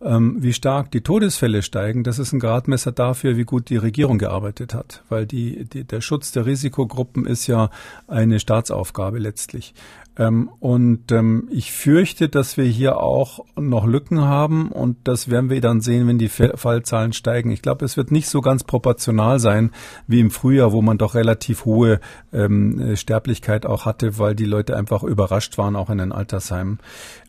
Ähm, 0.00 0.36
wie 0.38 0.52
stark 0.52 0.92
die 0.92 1.00
Todesfälle 1.00 1.60
steigen, 1.62 2.04
das 2.04 2.20
ist 2.20 2.32
ein 2.32 2.38
Gradmesser 2.38 2.92
dafür, 2.92 3.36
wie 3.36 3.44
gut 3.44 3.68
die 3.68 3.76
Regierung 3.76 4.18
gearbeitet 4.18 4.72
hat, 4.72 5.02
weil 5.08 5.26
die, 5.26 5.64
die, 5.64 5.82
der 5.82 6.00
Schutz 6.00 6.30
der 6.30 6.46
Risikogruppen 6.46 7.26
ist 7.26 7.48
ja 7.48 7.70
eine 8.06 8.38
Staatsaufgabe 8.38 9.18
letztlich. 9.18 9.74
Ähm, 10.16 10.50
und 10.60 11.10
ähm, 11.10 11.48
ich 11.50 11.72
fürchte, 11.72 12.28
dass 12.28 12.56
wir 12.56 12.64
hier 12.64 12.98
auch 12.98 13.44
noch 13.56 13.86
Lücken 13.86 14.20
haben 14.20 14.70
und 14.70 14.96
das 15.02 15.30
werden 15.30 15.50
wir 15.50 15.60
dann 15.60 15.80
sehen, 15.80 16.06
wenn 16.06 16.18
die 16.18 16.28
Fallzahlen 16.28 17.12
steigen. 17.12 17.50
Ich 17.50 17.62
glaube, 17.62 17.84
es 17.84 17.96
wird 17.96 18.12
nicht 18.12 18.28
so 18.28 18.40
ganz 18.40 18.62
proportional 18.62 19.40
sein 19.40 19.72
wie 20.06 20.20
im 20.20 20.30
Frühjahr, 20.30 20.70
wo 20.70 20.80
man 20.80 20.98
doch 20.98 21.16
relativ 21.16 21.64
hohe 21.64 21.98
ähm, 22.32 22.94
Sterblichkeit 22.94 23.66
auch 23.66 23.84
hatte, 23.84 24.18
weil 24.18 24.36
die 24.36 24.44
Leute 24.44 24.76
einfach 24.76 25.02
überrascht 25.02 25.58
waren, 25.58 25.74
auch 25.74 25.90
in 25.90 25.98
den 25.98 26.12
Altersheimen. 26.12 26.78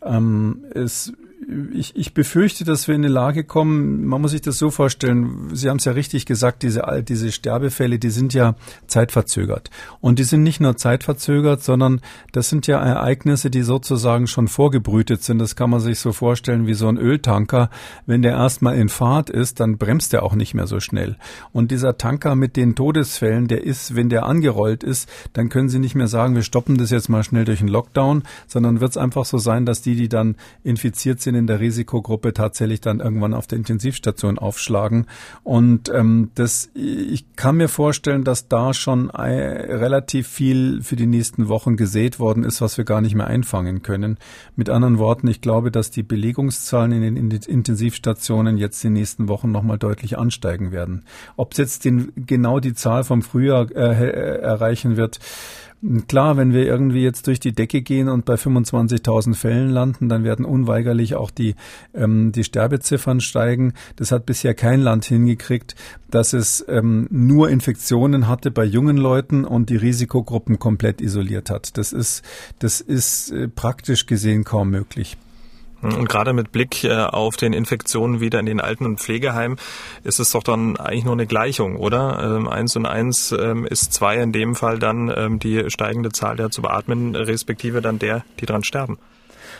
Ähm, 0.03 0.65
es 0.73 1.13
ich, 1.73 1.95
ich 1.95 2.13
befürchte, 2.13 2.65
dass 2.65 2.87
wir 2.87 2.95
in 2.95 3.03
eine 3.03 3.13
Lage 3.13 3.43
kommen, 3.43 4.05
man 4.05 4.21
muss 4.21 4.31
sich 4.31 4.41
das 4.41 4.57
so 4.57 4.69
vorstellen, 4.71 5.49
Sie 5.53 5.69
haben 5.69 5.77
es 5.77 5.85
ja 5.85 5.93
richtig 5.93 6.25
gesagt, 6.25 6.63
diese, 6.63 6.83
diese 7.07 7.31
Sterbefälle, 7.31 7.97
die 7.97 8.09
sind 8.09 8.33
ja 8.33 8.55
zeitverzögert. 8.87 9.69
Und 10.01 10.19
die 10.19 10.23
sind 10.23 10.43
nicht 10.43 10.59
nur 10.59 10.75
zeitverzögert, 10.75 11.63
sondern 11.63 12.01
das 12.33 12.49
sind 12.49 12.67
ja 12.67 12.79
Ereignisse, 12.79 13.49
die 13.49 13.61
sozusagen 13.61 14.27
schon 14.27 14.47
vorgebrütet 14.47 15.23
sind. 15.23 15.39
Das 15.39 15.55
kann 15.55 15.69
man 15.69 15.79
sich 15.79 15.99
so 15.99 16.11
vorstellen 16.11 16.67
wie 16.67 16.73
so 16.73 16.87
ein 16.87 16.97
Öltanker. 16.97 17.69
Wenn 18.05 18.21
der 18.21 18.33
erstmal 18.33 18.77
in 18.77 18.89
Fahrt 18.89 19.29
ist, 19.29 19.59
dann 19.59 19.77
bremst 19.77 20.13
er 20.13 20.23
auch 20.23 20.35
nicht 20.35 20.53
mehr 20.53 20.67
so 20.67 20.79
schnell. 20.79 21.15
Und 21.53 21.71
dieser 21.71 21.97
Tanker 21.97 22.35
mit 22.35 22.57
den 22.57 22.75
Todesfällen, 22.75 23.47
der 23.47 23.63
ist, 23.63 23.95
wenn 23.95 24.09
der 24.09 24.25
angerollt 24.25 24.83
ist, 24.83 25.09
dann 25.33 25.49
können 25.49 25.69
Sie 25.69 25.79
nicht 25.79 25.95
mehr 25.95 26.07
sagen, 26.07 26.35
wir 26.35 26.43
stoppen 26.43 26.77
das 26.77 26.91
jetzt 26.91 27.09
mal 27.09 27.23
schnell 27.23 27.45
durch 27.45 27.61
einen 27.61 27.69
Lockdown, 27.69 28.23
sondern 28.47 28.81
wird 28.81 28.91
es 28.91 28.97
einfach 28.97 29.25
so 29.25 29.37
sein, 29.37 29.65
dass 29.65 29.81
die, 29.81 29.95
die 29.95 30.09
dann 30.09 30.35
infiziert 30.63 31.21
sind, 31.21 31.28
in 31.35 31.47
der 31.47 31.59
Risikogruppe 31.59 32.33
tatsächlich 32.33 32.81
dann 32.81 32.99
irgendwann 32.99 33.33
auf 33.33 33.47
der 33.47 33.57
Intensivstation 33.57 34.37
aufschlagen. 34.37 35.07
Und 35.43 35.89
ähm, 35.89 36.31
das, 36.35 36.69
ich 36.73 37.25
kann 37.35 37.57
mir 37.57 37.67
vorstellen, 37.67 38.23
dass 38.23 38.47
da 38.47 38.73
schon 38.73 39.09
relativ 39.09 40.27
viel 40.27 40.81
für 40.81 40.95
die 40.95 41.05
nächsten 41.05 41.47
Wochen 41.47 41.77
gesät 41.77 42.19
worden 42.19 42.43
ist, 42.43 42.61
was 42.61 42.77
wir 42.77 42.85
gar 42.85 43.01
nicht 43.01 43.15
mehr 43.15 43.27
einfangen 43.27 43.81
können. 43.81 44.17
Mit 44.55 44.69
anderen 44.69 44.97
Worten, 44.97 45.27
ich 45.27 45.41
glaube, 45.41 45.71
dass 45.71 45.91
die 45.91 46.03
Belegungszahlen 46.03 46.91
in 46.91 47.29
den 47.29 47.41
Intensivstationen 47.41 48.57
jetzt 48.57 48.83
die 48.83 48.89
nächsten 48.89 49.27
Wochen 49.27 49.51
nochmal 49.51 49.77
deutlich 49.77 50.17
ansteigen 50.17 50.71
werden. 50.71 51.03
Ob 51.35 51.53
es 51.53 51.57
jetzt 51.57 51.85
den, 51.85 52.11
genau 52.15 52.59
die 52.59 52.73
Zahl 52.73 53.03
vom 53.03 53.21
Frühjahr 53.21 53.71
äh, 53.71 54.39
erreichen 54.39 54.97
wird, 54.97 55.19
Klar, 56.07 56.35
wenn 56.35 56.51
wir 56.51 56.65
irgendwie 56.65 57.03
jetzt 57.03 57.25
durch 57.27 57.39
die 57.39 57.53
Decke 57.53 57.81
gehen 57.81 58.09
und 58.09 58.25
bei 58.25 58.33
25.000 58.33 59.33
Fällen 59.33 59.69
landen, 59.69 60.09
dann 60.09 60.25
werden 60.25 60.43
unweigerlich 60.43 61.15
auch 61.15 61.31
die, 61.31 61.55
ähm, 61.93 62.33
die 62.33 62.43
Sterbeziffern 62.43 63.21
steigen. 63.21 63.73
Das 63.95 64.11
hat 64.11 64.25
bisher 64.25 64.53
kein 64.53 64.81
Land 64.81 65.05
hingekriegt, 65.05 65.75
dass 66.11 66.33
es 66.33 66.65
ähm, 66.67 67.07
nur 67.11 67.49
Infektionen 67.49 68.27
hatte 68.27 68.51
bei 68.51 68.65
jungen 68.65 68.97
Leuten 68.97 69.45
und 69.45 69.69
die 69.69 69.77
Risikogruppen 69.77 70.59
komplett 70.59 70.99
isoliert 70.99 71.49
hat. 71.49 71.77
Das 71.77 71.93
ist, 71.93 72.23
das 72.59 72.81
ist 72.81 73.31
äh, 73.31 73.47
praktisch 73.47 74.05
gesehen 74.05 74.43
kaum 74.43 74.71
möglich. 74.71 75.17
Und 75.81 76.09
gerade 76.09 76.33
mit 76.33 76.51
Blick 76.51 76.83
äh, 76.83 76.93
auf 76.93 77.37
den 77.37 77.53
Infektionen 77.53 78.19
wieder 78.19 78.39
in 78.39 78.45
den 78.45 78.59
Alten- 78.59 78.85
und 78.85 78.99
Pflegeheimen 78.99 79.57
ist 80.03 80.19
es 80.19 80.31
doch 80.31 80.43
dann 80.43 80.77
eigentlich 80.77 81.05
nur 81.05 81.13
eine 81.13 81.27
Gleichung, 81.27 81.77
oder? 81.77 82.37
Ähm, 82.37 82.47
eins 82.47 82.75
und 82.75 82.85
eins 82.85 83.31
ähm, 83.31 83.65
ist 83.65 83.93
zwei, 83.93 84.17
in 84.17 84.31
dem 84.31 84.55
Fall 84.55 84.79
dann 84.79 85.11
ähm, 85.15 85.39
die 85.39 85.69
steigende 85.69 86.11
Zahl 86.11 86.35
der 86.35 86.49
zu 86.51 86.61
beatmen, 86.61 87.15
respektive 87.15 87.81
dann 87.81 87.99
der, 87.99 88.25
die 88.39 88.45
dran 88.45 88.63
sterben. 88.63 88.97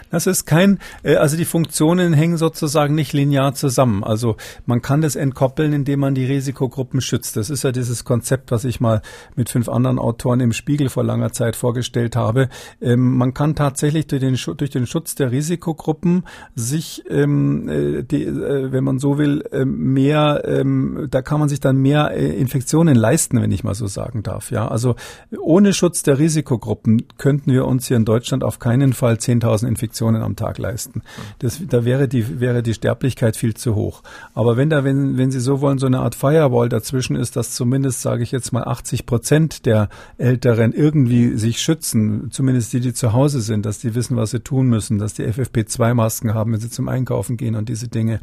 Das 0.09 0.27
ist 0.27 0.45
kein, 0.45 0.79
äh, 1.03 1.15
also 1.15 1.37
die 1.37 1.45
Funktionen 1.45 2.13
hängen 2.13 2.37
sozusagen 2.37 2.95
nicht 2.95 3.13
linear 3.13 3.53
zusammen. 3.53 4.03
Also 4.03 4.35
man 4.65 4.81
kann 4.81 5.01
das 5.01 5.15
entkoppeln, 5.15 5.73
indem 5.73 5.99
man 5.99 6.15
die 6.15 6.25
Risikogruppen 6.25 7.01
schützt. 7.01 7.37
Das 7.37 7.49
ist 7.49 7.63
ja 7.63 7.71
dieses 7.71 8.03
Konzept, 8.03 8.51
was 8.51 8.65
ich 8.65 8.79
mal 8.79 9.01
mit 9.35 9.49
fünf 9.49 9.69
anderen 9.69 9.99
Autoren 9.99 10.39
im 10.39 10.53
Spiegel 10.53 10.89
vor 10.89 11.03
langer 11.03 11.31
Zeit 11.31 11.55
vorgestellt 11.55 12.15
habe. 12.15 12.49
Ähm, 12.81 13.17
man 13.17 13.33
kann 13.33 13.55
tatsächlich 13.55 14.07
durch 14.07 14.21
den, 14.21 14.37
durch 14.57 14.69
den 14.69 14.87
Schutz 14.87 15.15
der 15.15 15.31
Risikogruppen 15.31 16.23
sich, 16.55 17.03
ähm, 17.09 17.69
äh, 17.69 17.99
äh, 17.99 18.71
wenn 18.71 18.83
man 18.83 18.99
so 18.99 19.17
will, 19.17 19.43
mehr, 19.65 20.43
ähm, 20.45 21.07
da 21.09 21.21
kann 21.21 21.39
man 21.39 21.49
sich 21.49 21.59
dann 21.59 21.77
mehr 21.77 22.11
Infektionen 22.11 22.95
leisten, 22.95 23.41
wenn 23.41 23.51
ich 23.51 23.63
mal 23.63 23.75
so 23.75 23.87
sagen 23.87 24.23
darf. 24.23 24.51
Ja, 24.51 24.67
also 24.67 24.95
ohne 25.39 25.73
Schutz 25.73 26.03
der 26.03 26.19
Risikogruppen 26.19 27.03
könnten 27.17 27.51
wir 27.51 27.65
uns 27.65 27.87
hier 27.87 27.97
in 27.97 28.05
Deutschland 28.05 28.43
auf 28.43 28.59
keinen 28.59 28.93
Fall 28.93 29.15
10.000 29.15 29.67
Infektionen 29.67 29.98
Infektionen 29.99 30.21
am 30.21 30.35
Tag 30.35 30.57
leisten. 30.57 31.01
Das, 31.39 31.61
da 31.67 31.83
wäre 31.83 32.07
die, 32.07 32.39
wäre 32.39 32.63
die 32.63 32.73
Sterblichkeit 32.73 33.35
viel 33.35 33.53
zu 33.53 33.75
hoch. 33.75 34.01
Aber 34.33 34.55
wenn 34.55 34.69
da, 34.69 34.83
wenn, 34.83 35.17
wenn 35.17 35.31
Sie 35.31 35.39
so 35.39 35.59
wollen, 35.59 35.77
so 35.77 35.87
eine 35.87 35.99
Art 35.99 36.15
Firewall 36.15 36.69
dazwischen 36.69 37.15
ist, 37.15 37.35
dass 37.35 37.51
zumindest, 37.51 38.01
sage 38.01 38.23
ich 38.23 38.31
jetzt 38.31 38.53
mal, 38.53 38.63
80 38.63 39.05
Prozent 39.05 39.65
der 39.65 39.89
Älteren 40.17 40.71
irgendwie 40.71 41.37
sich 41.37 41.61
schützen, 41.61 42.31
zumindest 42.31 42.71
die, 42.71 42.79
die 42.79 42.93
zu 42.93 43.11
Hause 43.11 43.41
sind, 43.41 43.65
dass 43.65 43.79
die 43.79 43.93
wissen, 43.93 44.15
was 44.15 44.31
sie 44.31 44.39
tun 44.39 44.67
müssen, 44.67 44.99
dass 44.99 45.13
die 45.13 45.23
FFP2-Masken 45.23 46.33
haben, 46.33 46.53
wenn 46.53 46.59
sie 46.59 46.69
zum 46.69 46.87
Einkaufen 46.87 47.35
gehen 47.35 47.55
und 47.55 47.67
diese 47.67 47.89
Dinge. 47.89 48.21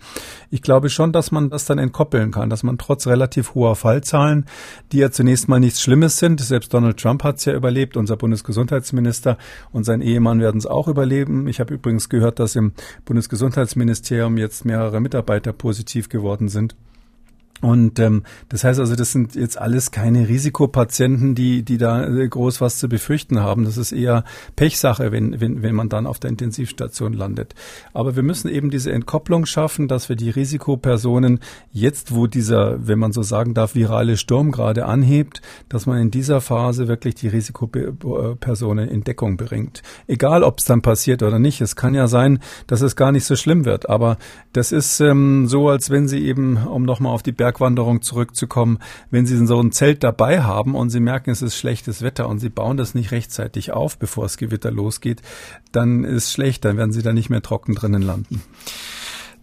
Ich 0.50 0.62
glaube 0.62 0.88
schon, 0.88 1.12
dass 1.12 1.30
man 1.30 1.50
das 1.50 1.66
dann 1.66 1.78
entkoppeln 1.78 2.30
kann, 2.30 2.48
dass 2.48 2.62
man 2.62 2.78
trotz 2.78 3.06
relativ 3.06 3.54
hoher 3.54 3.76
Fallzahlen, 3.76 4.46
die 4.92 4.98
ja 4.98 5.10
zunächst 5.10 5.48
mal 5.48 5.60
nichts 5.60 5.82
Schlimmes 5.82 6.18
sind, 6.18 6.40
selbst 6.40 6.72
Donald 6.72 6.98
Trump 6.98 7.22
hat 7.22 7.36
es 7.36 7.44
ja 7.44 7.52
überlebt, 7.52 7.96
unser 7.96 8.16
Bundesgesundheitsminister 8.16 9.36
und 9.72 9.84
sein 9.84 10.00
Ehemann 10.00 10.40
werden 10.40 10.58
es 10.58 10.66
auch 10.66 10.88
überleben. 10.88 11.48
Ich 11.48 11.60
habe 11.60 11.65
übrigens 11.70 12.08
gehört, 12.08 12.38
dass 12.38 12.56
im 12.56 12.72
Bundesgesundheitsministerium 13.04 14.36
jetzt 14.36 14.64
mehrere 14.64 15.00
Mitarbeiter 15.00 15.52
positiv 15.52 16.08
geworden 16.08 16.48
sind. 16.48 16.74
Und 17.62 17.98
ähm, 17.98 18.22
das 18.50 18.64
heißt 18.64 18.78
also, 18.78 18.96
das 18.96 19.12
sind 19.12 19.34
jetzt 19.34 19.58
alles 19.58 19.90
keine 19.90 20.28
Risikopatienten, 20.28 21.34
die, 21.34 21.62
die 21.62 21.78
da 21.78 22.06
äh, 22.06 22.28
groß 22.28 22.60
was 22.60 22.78
zu 22.78 22.88
befürchten 22.88 23.40
haben. 23.40 23.64
Das 23.64 23.78
ist 23.78 23.92
eher 23.92 24.24
Pechsache, 24.56 25.10
wenn, 25.10 25.40
wenn, 25.40 25.62
wenn 25.62 25.74
man 25.74 25.88
dann 25.88 26.06
auf 26.06 26.18
der 26.18 26.30
Intensivstation 26.30 27.14
landet. 27.14 27.54
Aber 27.94 28.14
wir 28.14 28.22
müssen 28.22 28.48
eben 28.48 28.70
diese 28.70 28.92
Entkopplung 28.92 29.46
schaffen, 29.46 29.88
dass 29.88 30.10
wir 30.10 30.16
die 30.16 30.28
Risikopersonen 30.28 31.40
jetzt, 31.72 32.14
wo 32.14 32.26
dieser, 32.26 32.86
wenn 32.86 32.98
man 32.98 33.12
so 33.12 33.22
sagen 33.22 33.54
darf, 33.54 33.74
virale 33.74 34.18
Sturm 34.18 34.52
gerade 34.52 34.84
anhebt, 34.84 35.40
dass 35.70 35.86
man 35.86 35.98
in 35.98 36.10
dieser 36.10 36.42
Phase 36.42 36.88
wirklich 36.88 37.14
die 37.14 37.28
Risikopersonen 37.28 38.86
in 38.88 39.02
Deckung 39.02 39.38
bringt. 39.38 39.82
Egal, 40.06 40.42
ob 40.42 40.58
es 40.58 40.66
dann 40.66 40.82
passiert 40.82 41.22
oder 41.22 41.38
nicht. 41.38 41.62
Es 41.62 41.74
kann 41.74 41.94
ja 41.94 42.06
sein, 42.06 42.40
dass 42.66 42.82
es 42.82 42.96
gar 42.96 43.12
nicht 43.12 43.24
so 43.24 43.34
schlimm 43.34 43.64
wird. 43.64 43.88
Aber 43.88 44.18
das 44.52 44.72
ist 44.72 45.00
ähm, 45.00 45.46
so, 45.48 45.70
als 45.70 45.88
wenn 45.88 46.06
Sie 46.06 46.26
eben, 46.26 46.58
um 46.58 46.82
nochmal 46.82 47.12
auf 47.12 47.22
die 47.22 47.32
Berg 47.32 47.45
Bergwanderung 47.46 48.02
zurückzukommen, 48.02 48.78
wenn 49.12 49.24
Sie 49.24 49.46
so 49.46 49.60
ein 49.60 49.70
Zelt 49.70 50.02
dabei 50.02 50.42
haben 50.42 50.74
und 50.74 50.90
Sie 50.90 50.98
merken, 50.98 51.30
es 51.30 51.42
ist 51.42 51.56
schlechtes 51.56 52.02
Wetter 52.02 52.28
und 52.28 52.40
Sie 52.40 52.48
bauen 52.48 52.76
das 52.76 52.96
nicht 52.96 53.12
rechtzeitig 53.12 53.70
auf, 53.70 53.98
bevor 53.98 54.24
das 54.24 54.36
Gewitter 54.36 54.72
losgeht, 54.72 55.22
dann 55.70 56.02
ist 56.02 56.32
schlecht, 56.32 56.64
dann 56.64 56.76
werden 56.76 56.90
Sie 56.90 57.02
da 57.02 57.12
nicht 57.12 57.30
mehr 57.30 57.42
trocken 57.42 57.76
drinnen 57.76 58.02
landen. 58.02 58.42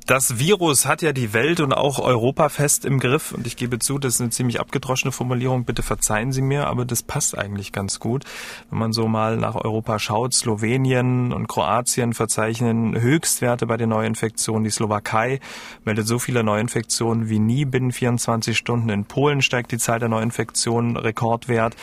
Das 0.06 0.38
Virus 0.38 0.86
hat 0.86 1.02
ja 1.02 1.14
die 1.14 1.32
Welt 1.32 1.62
und 1.62 1.72
auch 1.72 1.98
Europa 1.98 2.50
fest 2.50 2.84
im 2.84 3.00
Griff. 3.00 3.32
Und 3.32 3.48
ich 3.48 3.56
gebe 3.56 3.80
zu, 3.80 4.00
das 4.00 4.16
ist 4.16 4.22
eine 4.22 4.32
ziemlich 4.32 4.60
abgedroschene 4.60 5.14
Formulierung. 5.14 5.64
Bitte 5.64 5.82
verzeihen 5.82 6.34
Sie 6.34 6.42
mir, 6.42 6.68
aber 6.68 6.84
das 6.84 7.04
passt 7.04 7.38
eigentlich 7.38 7.72
ganz 7.72 8.02
gut. 8.02 8.26
Wenn 8.70 8.80
man 8.80 8.92
so 8.92 9.08
mal 9.08 9.38
nach 9.38 9.56
Europa 9.56 10.00
schaut, 10.00 10.34
Slowenien 10.34 11.32
und 11.32 11.48
Kroatien 11.48 12.14
verzeichnen 12.14 13.00
Höchstwerte 13.00 13.66
bei 13.66 13.78
den 13.78 13.90
Neuinfektionen. 13.90 14.66
Die 14.66 14.72
Slowakei 14.72 15.40
meldet 15.86 16.06
so 16.06 16.20
viele 16.20 16.44
Neuinfektionen 16.44 17.30
wie 17.30 17.40
nie 17.40 17.64
binnen 17.64 17.94
24 17.94 18.58
Stunden. 18.58 18.90
In 18.90 19.06
Polen 19.06 19.42
steigt 19.42 19.72
die 19.72 19.78
Zahl 19.78 20.00
der 20.00 20.10
Neuinfektionen 20.10 20.98
Rekordwert. 20.98 21.78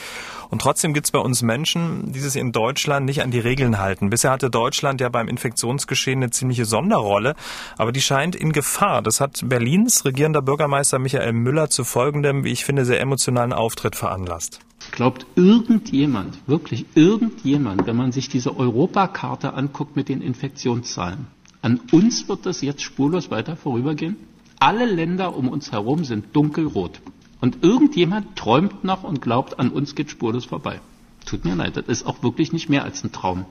Und 0.51 0.63
trotzdem 0.63 0.93
gibt 0.93 1.07
es 1.07 1.13
bei 1.13 1.19
uns 1.21 1.43
Menschen, 1.43 2.13
die 2.13 2.19
sich 2.19 2.37
in 2.37 2.53
Deutschland 2.53 3.07
nicht 3.07 3.23
an 3.23 3.31
die 3.31 3.39
Regeln 3.39 3.79
halten. 3.79 4.11
Bisher 4.11 4.33
hatte 4.33 4.51
Deutschland 4.51 5.01
ja 5.01 5.09
beim 5.09 5.29
Infektionsgeschehen 5.29 6.19
eine 6.19 6.31
ziemliche 6.31 6.65
Sonderrolle, 6.65 7.37
aber 7.79 7.93
die 7.93 8.01
scheint 8.01 8.35
in 8.35 8.53
Gefahr. 8.53 9.01
Das 9.01 9.21
hat 9.21 9.41
Berlins 9.45 10.05
regierender 10.05 10.43
Bürgermeister 10.43 10.99
Michael 10.99 11.33
Müller 11.33 11.71
zu 11.71 11.85
folgendem, 11.85 12.45
wie 12.45 12.51
ich 12.51 12.65
finde, 12.65 12.85
sehr 12.85 13.01
emotionalen 13.01 13.53
Auftritt 13.53 13.95
veranlasst. 13.95 14.61
Glaubt 14.91 15.25
irgendjemand, 15.37 16.39
wirklich 16.49 16.87
irgendjemand, 16.95 17.87
wenn 17.87 17.97
man 17.97 18.13
sich 18.13 18.29
diese 18.29 18.57
Europakarte 18.57 19.53
anguckt 19.55 19.95
mit 19.95 20.09
den 20.09 20.21
Infektionszahlen, 20.21 21.27
an 21.63 21.81
uns 21.93 22.29
wird 22.29 22.47
das 22.47 22.63
jetzt 22.63 22.83
spurlos 22.83 23.31
weiter 23.31 23.55
vorübergehen? 23.55 24.17
Alle 24.59 24.87
Länder 24.87 25.37
um 25.37 25.49
uns 25.49 25.73
herum 25.73 26.05
sind 26.05 26.35
dunkelrot. 26.35 27.01
Und 27.41 27.63
irgendjemand 27.63 28.37
träumt 28.37 28.85
noch 28.85 29.03
und 29.03 29.23
glaubt, 29.23 29.59
an 29.59 29.71
uns 29.71 29.95
geht 29.95 30.11
spurlos 30.11 30.45
vorbei. 30.45 30.81
Tut 31.25 31.45
mir 31.45 31.55
leid, 31.55 31.77
das 31.77 31.87
ist 31.87 32.07
auch 32.07 32.23
wirklich 32.23 32.53
nicht 32.53 32.69
mehr 32.69 32.85
als 32.85 33.03
ein 33.05 33.13
Traum. 33.13 33.47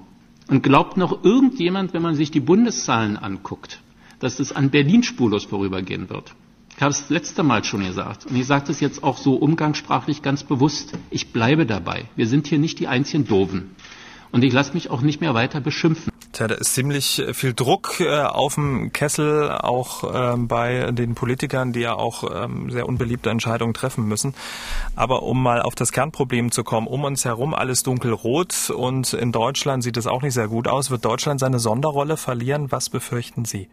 Und 0.47 0.63
glaubt 0.63 0.97
noch 0.97 1.23
irgendjemand, 1.23 1.93
wenn 1.93 2.01
man 2.01 2.15
sich 2.15 2.31
die 2.31 2.39
Bundeszahlen 2.39 3.17
anguckt, 3.17 3.81
dass 4.19 4.39
es 4.39 4.51
an 4.51 4.69
Berlin 4.69 5.03
spurlos 5.03 5.45
vorübergehen 5.45 6.09
wird. 6.09 6.33
Ich 6.75 6.81
habe 6.81 6.91
es 6.91 7.01
das 7.01 7.09
letzte 7.09 7.43
Mal 7.43 7.63
schon 7.63 7.83
gesagt 7.85 8.25
und 8.25 8.35
ich 8.37 8.45
sage 8.45 8.67
das 8.67 8.79
jetzt 8.79 9.03
auch 9.03 9.17
so 9.17 9.35
umgangssprachlich 9.35 10.21
ganz 10.21 10.43
bewusst. 10.43 10.93
Ich 11.09 11.33
bleibe 11.33 11.65
dabei. 11.65 12.05
Wir 12.15 12.25
sind 12.25 12.47
hier 12.47 12.57
nicht 12.57 12.79
die 12.79 12.87
einzigen 12.87 13.27
Doofen. 13.27 13.71
Und 14.31 14.43
ich 14.43 14.53
lasse 14.53 14.73
mich 14.73 14.89
auch 14.89 15.01
nicht 15.01 15.21
mehr 15.21 15.33
weiter 15.33 15.59
beschimpfen. 15.59 16.11
Tja, 16.31 16.47
da 16.47 16.55
ist 16.55 16.75
ziemlich 16.75 17.19
äh, 17.19 17.33
viel 17.33 17.53
Druck 17.53 17.99
äh, 17.99 18.21
auf 18.21 18.55
dem 18.55 18.93
Kessel, 18.93 19.49
auch 19.49 20.03
ähm, 20.13 20.47
bei 20.47 20.91
den 20.91 21.15
Politikern, 21.15 21.73
die 21.73 21.79
ja 21.79 21.93
auch 21.95 22.23
ähm, 22.43 22.69
sehr 22.69 22.87
unbeliebte 22.87 23.31
Entscheidungen 23.31 23.73
treffen 23.73 24.07
müssen. 24.07 24.35
Aber 24.95 25.23
um 25.23 25.41
mal 25.41 25.61
auf 25.61 25.73
das 25.73 25.91
Kernproblem 25.91 26.51
zu 26.51 26.63
kommen, 26.63 26.85
um 26.85 27.03
uns 27.03 27.25
herum 27.25 27.55
alles 27.55 27.81
dunkelrot 27.81 28.69
und 28.69 29.13
in 29.13 29.31
Deutschland 29.31 29.83
sieht 29.83 29.97
es 29.97 30.05
auch 30.05 30.21
nicht 30.21 30.35
sehr 30.35 30.47
gut 30.47 30.67
aus. 30.67 30.91
Wird 30.91 31.03
Deutschland 31.03 31.39
seine 31.39 31.57
Sonderrolle 31.57 32.15
verlieren? 32.15 32.71
Was 32.71 32.89
befürchten 32.89 33.45
Sie? 33.45 33.67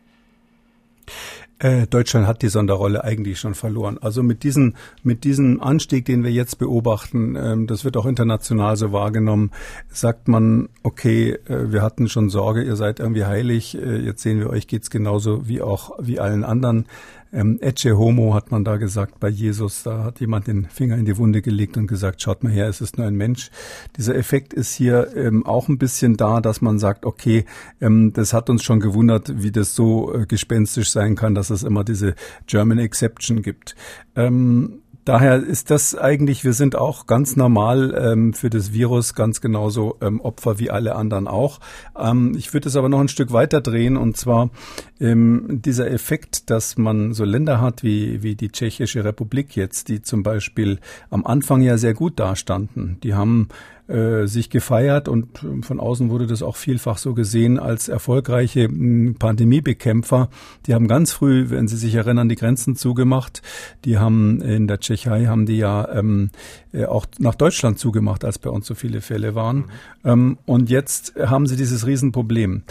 Äh, 1.58 1.86
Deutschland 1.86 2.26
hat 2.26 2.42
die 2.42 2.48
Sonderrolle 2.48 3.02
eigentlich 3.02 3.40
schon 3.40 3.54
verloren. 3.54 3.98
Also 3.98 4.22
mit 4.22 4.42
diesem 4.42 4.74
mit 5.02 5.24
diesem 5.24 5.62
Anstieg, 5.62 6.04
den 6.04 6.22
wir 6.22 6.30
jetzt 6.30 6.58
beobachten, 6.58 7.34
ähm, 7.36 7.66
das 7.66 7.84
wird 7.84 7.96
auch 7.96 8.04
international 8.04 8.76
so 8.76 8.92
wahrgenommen, 8.92 9.50
sagt 9.88 10.28
man, 10.28 10.68
okay, 10.82 11.38
äh, 11.46 11.72
wir 11.72 11.82
hatten 11.82 12.08
schon 12.08 12.28
Sorge, 12.28 12.62
ihr 12.62 12.76
seid 12.76 13.00
irgendwie 13.00 13.24
heilig, 13.24 13.76
äh, 13.76 13.96
jetzt 13.96 14.22
sehen 14.22 14.38
wir 14.38 14.50
euch 14.50 14.66
geht's 14.66 14.90
genauso 14.90 15.48
wie 15.48 15.62
auch 15.62 15.92
wie 15.98 16.20
allen 16.20 16.44
anderen 16.44 16.86
ähm, 17.32 17.58
Ecce 17.60 17.96
Homo 17.96 18.34
hat 18.34 18.50
man 18.50 18.64
da 18.64 18.76
gesagt 18.76 19.20
bei 19.20 19.28
Jesus. 19.28 19.82
Da 19.82 20.04
hat 20.04 20.20
jemand 20.20 20.46
den 20.46 20.66
Finger 20.66 20.96
in 20.96 21.04
die 21.04 21.16
Wunde 21.16 21.42
gelegt 21.42 21.76
und 21.76 21.86
gesagt, 21.86 22.22
schaut 22.22 22.44
mal 22.44 22.52
her, 22.52 22.68
es 22.68 22.80
ist 22.80 22.98
nur 22.98 23.06
ein 23.06 23.16
Mensch. 23.16 23.50
Dieser 23.96 24.14
Effekt 24.14 24.54
ist 24.54 24.74
hier 24.74 25.14
ähm, 25.16 25.44
auch 25.44 25.68
ein 25.68 25.78
bisschen 25.78 26.16
da, 26.16 26.40
dass 26.40 26.60
man 26.60 26.78
sagt, 26.78 27.04
okay, 27.04 27.44
ähm, 27.80 28.12
das 28.12 28.32
hat 28.32 28.50
uns 28.50 28.62
schon 28.62 28.80
gewundert, 28.80 29.42
wie 29.42 29.52
das 29.52 29.74
so 29.74 30.14
äh, 30.14 30.26
gespenstisch 30.26 30.90
sein 30.90 31.16
kann, 31.16 31.34
dass 31.34 31.50
es 31.50 31.62
immer 31.62 31.84
diese 31.84 32.14
German 32.46 32.78
Exception 32.78 33.42
gibt. 33.42 33.74
Ähm, 34.14 34.82
Daher 35.06 35.36
ist 35.36 35.70
das 35.70 35.94
eigentlich, 35.94 36.42
wir 36.42 36.52
sind 36.52 36.74
auch 36.74 37.06
ganz 37.06 37.36
normal 37.36 37.94
ähm, 37.96 38.32
für 38.32 38.50
das 38.50 38.72
Virus 38.72 39.14
ganz 39.14 39.40
genauso 39.40 39.96
ähm, 40.00 40.20
Opfer 40.20 40.58
wie 40.58 40.68
alle 40.68 40.96
anderen 40.96 41.28
auch. 41.28 41.60
Ähm, 41.96 42.34
ich 42.36 42.52
würde 42.52 42.68
es 42.68 42.74
aber 42.74 42.88
noch 42.88 42.98
ein 42.98 43.06
Stück 43.06 43.32
weiter 43.32 43.60
drehen 43.60 43.96
und 43.96 44.16
zwar 44.16 44.50
ähm, 44.98 45.60
dieser 45.64 45.88
Effekt, 45.92 46.50
dass 46.50 46.76
man 46.76 47.12
so 47.12 47.24
Länder 47.24 47.60
hat 47.60 47.84
wie, 47.84 48.24
wie 48.24 48.34
die 48.34 48.50
Tschechische 48.50 49.04
Republik 49.04 49.54
jetzt, 49.54 49.88
die 49.88 50.02
zum 50.02 50.24
Beispiel 50.24 50.80
am 51.08 51.24
Anfang 51.24 51.62
ja 51.62 51.78
sehr 51.78 51.94
gut 51.94 52.18
dastanden. 52.18 52.98
Die 53.04 53.14
haben 53.14 53.46
äh, 53.88 54.26
sich 54.26 54.50
gefeiert 54.50 55.08
und 55.08 55.42
äh, 55.42 55.62
von 55.62 55.80
außen 55.80 56.10
wurde 56.10 56.26
das 56.26 56.42
auch 56.42 56.56
vielfach 56.56 56.98
so 56.98 57.14
gesehen 57.14 57.58
als 57.58 57.88
erfolgreiche 57.88 58.64
hm, 58.64 59.16
Pandemiebekämpfer. 59.18 60.28
Die 60.66 60.74
haben 60.74 60.88
ganz 60.88 61.12
früh, 61.12 61.50
wenn 61.50 61.68
Sie 61.68 61.76
sich 61.76 61.94
erinnern, 61.94 62.28
die 62.28 62.34
Grenzen 62.34 62.76
zugemacht. 62.76 63.42
Die 63.84 63.98
haben 63.98 64.40
in 64.40 64.66
der 64.66 64.80
Tschechei 64.80 65.26
haben 65.26 65.46
die 65.46 65.58
ja 65.58 65.88
ähm, 65.92 66.30
äh, 66.72 66.84
auch 66.84 67.06
nach 67.18 67.34
Deutschland 67.34 67.78
zugemacht, 67.78 68.24
als 68.24 68.38
bei 68.38 68.50
uns 68.50 68.66
so 68.66 68.74
viele 68.74 69.00
Fälle 69.00 69.34
waren. 69.34 69.56
Mhm. 69.56 69.64
Ähm, 70.04 70.38
und 70.46 70.70
jetzt 70.70 71.14
haben 71.16 71.46
sie 71.46 71.56
dieses 71.56 71.86
Riesenproblem. 71.86 72.64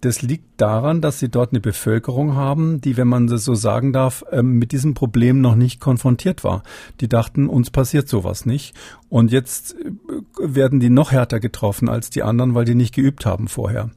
Das 0.00 0.22
liegt 0.22 0.60
daran, 0.60 1.00
dass 1.00 1.18
sie 1.18 1.28
dort 1.28 1.52
eine 1.52 1.60
Bevölkerung 1.60 2.36
haben, 2.36 2.80
die, 2.80 2.96
wenn 2.96 3.08
man 3.08 3.26
das 3.26 3.44
so 3.44 3.54
sagen 3.54 3.92
darf, 3.92 4.24
ähm, 4.30 4.52
mit 4.52 4.70
diesem 4.70 4.94
Problem 4.94 5.40
noch 5.40 5.56
nicht 5.56 5.80
konfrontiert 5.80 6.44
war. 6.44 6.62
Die 7.00 7.08
dachten, 7.08 7.48
uns 7.48 7.70
passiert 7.70 8.08
sowas 8.08 8.46
nicht. 8.46 8.74
Und 9.08 9.32
jetzt 9.32 9.74
äh, 9.74 9.90
werden 10.38 10.78
die 10.78 10.90
noch 10.90 11.10
härter 11.10 11.40
getroffen 11.40 11.88
als 11.88 12.10
die 12.10 12.22
anderen, 12.22 12.54
weil 12.54 12.64
die 12.64 12.76
nicht 12.76 12.94
geübt 12.94 13.26
haben 13.26 13.48
vorher. 13.48 13.90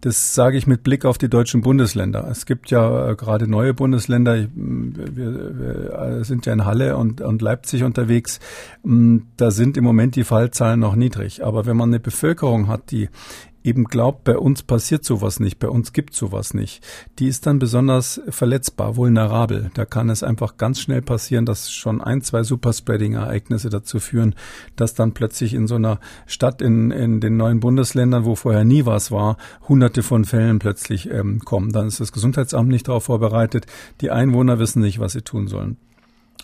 Das 0.00 0.34
sage 0.34 0.58
ich 0.58 0.66
mit 0.66 0.82
Blick 0.82 1.04
auf 1.04 1.18
die 1.18 1.28
deutschen 1.28 1.62
Bundesländer. 1.62 2.28
Es 2.30 2.44
gibt 2.44 2.70
ja 2.70 3.10
äh, 3.10 3.16
gerade 3.16 3.48
neue 3.48 3.72
Bundesländer. 3.72 4.46
Wir, 4.54 5.58
wir 5.58 6.24
sind 6.24 6.46
ja 6.46 6.52
in 6.52 6.66
Halle 6.66 6.96
und, 6.96 7.20
und 7.20 7.40
Leipzig 7.40 7.84
unterwegs. 7.84 8.38
Da 8.82 9.50
sind 9.50 9.76
im 9.76 9.84
Moment 9.84 10.14
die 10.16 10.24
Fallzahlen 10.24 10.80
noch 10.80 10.94
niedrig. 10.94 11.44
Aber 11.44 11.66
wenn 11.66 11.76
man 11.76 11.88
eine 11.88 12.00
Bevölkerung 12.00 12.68
hat, 12.68 12.90
die 12.90 13.08
eben 13.64 13.84
glaubt, 13.84 14.24
bei 14.24 14.38
uns 14.38 14.62
passiert 14.62 15.04
sowas 15.04 15.40
nicht, 15.40 15.58
bei 15.58 15.68
uns 15.68 15.92
gibt 15.92 16.14
sowas 16.14 16.54
nicht, 16.54 16.84
die 17.18 17.26
ist 17.26 17.46
dann 17.46 17.58
besonders 17.58 18.20
verletzbar, 18.28 18.96
vulnerabel. 18.96 19.70
Da 19.74 19.84
kann 19.84 20.10
es 20.10 20.22
einfach 20.22 20.56
ganz 20.56 20.80
schnell 20.80 21.02
passieren, 21.02 21.44
dass 21.44 21.70
schon 21.70 22.00
ein, 22.00 22.22
zwei 22.22 22.42
Superspreading-Ereignisse 22.42 23.70
dazu 23.70 23.98
führen, 24.00 24.34
dass 24.76 24.94
dann 24.94 25.12
plötzlich 25.12 25.54
in 25.54 25.66
so 25.66 25.74
einer 25.74 26.00
Stadt 26.26 26.62
in, 26.62 26.90
in 26.90 27.20
den 27.20 27.36
neuen 27.36 27.60
Bundesländern, 27.60 28.24
wo 28.24 28.34
vorher 28.34 28.64
nie 28.64 28.86
was 28.86 29.10
war, 29.10 29.36
hunderte 29.68 30.02
von 30.02 30.24
Fällen 30.24 30.58
plötzlich 30.58 31.10
ähm, 31.10 31.40
kommen. 31.40 31.72
Dann 31.72 31.88
ist 31.88 32.00
das 32.00 32.12
Gesundheitsamt 32.12 32.68
nicht 32.68 32.88
darauf 32.88 33.04
vorbereitet. 33.04 33.66
Die 34.00 34.10
Einwohner 34.10 34.58
wissen 34.58 34.82
nicht, 34.82 34.98
was 34.98 35.12
sie 35.12 35.22
tun 35.22 35.48
sollen. 35.48 35.76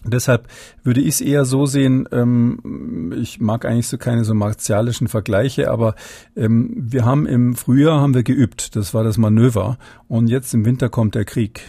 Deshalb 0.04 0.48
würde 0.82 1.00
ich 1.00 1.14
es 1.14 1.20
eher 1.20 1.44
so 1.44 1.66
sehen, 1.66 2.06
ähm, 2.12 3.12
ich 3.16 3.40
mag 3.40 3.64
eigentlich 3.64 3.88
so 3.88 3.98
keine 3.98 4.24
so 4.24 4.34
martialischen 4.34 5.08
Vergleiche, 5.08 5.70
aber 5.70 5.94
ähm, 6.36 6.72
wir 6.76 7.04
haben 7.04 7.26
im 7.26 7.54
Frühjahr 7.54 8.00
haben 8.00 8.14
wir 8.14 8.22
geübt, 8.22 8.76
das 8.76 8.92
war 8.92 9.02
das 9.02 9.16
Manöver 9.16 9.78
und 10.08 10.28
jetzt 10.28 10.52
im 10.52 10.64
Winter 10.64 10.88
kommt 10.88 11.14
der 11.14 11.24
Krieg. 11.24 11.62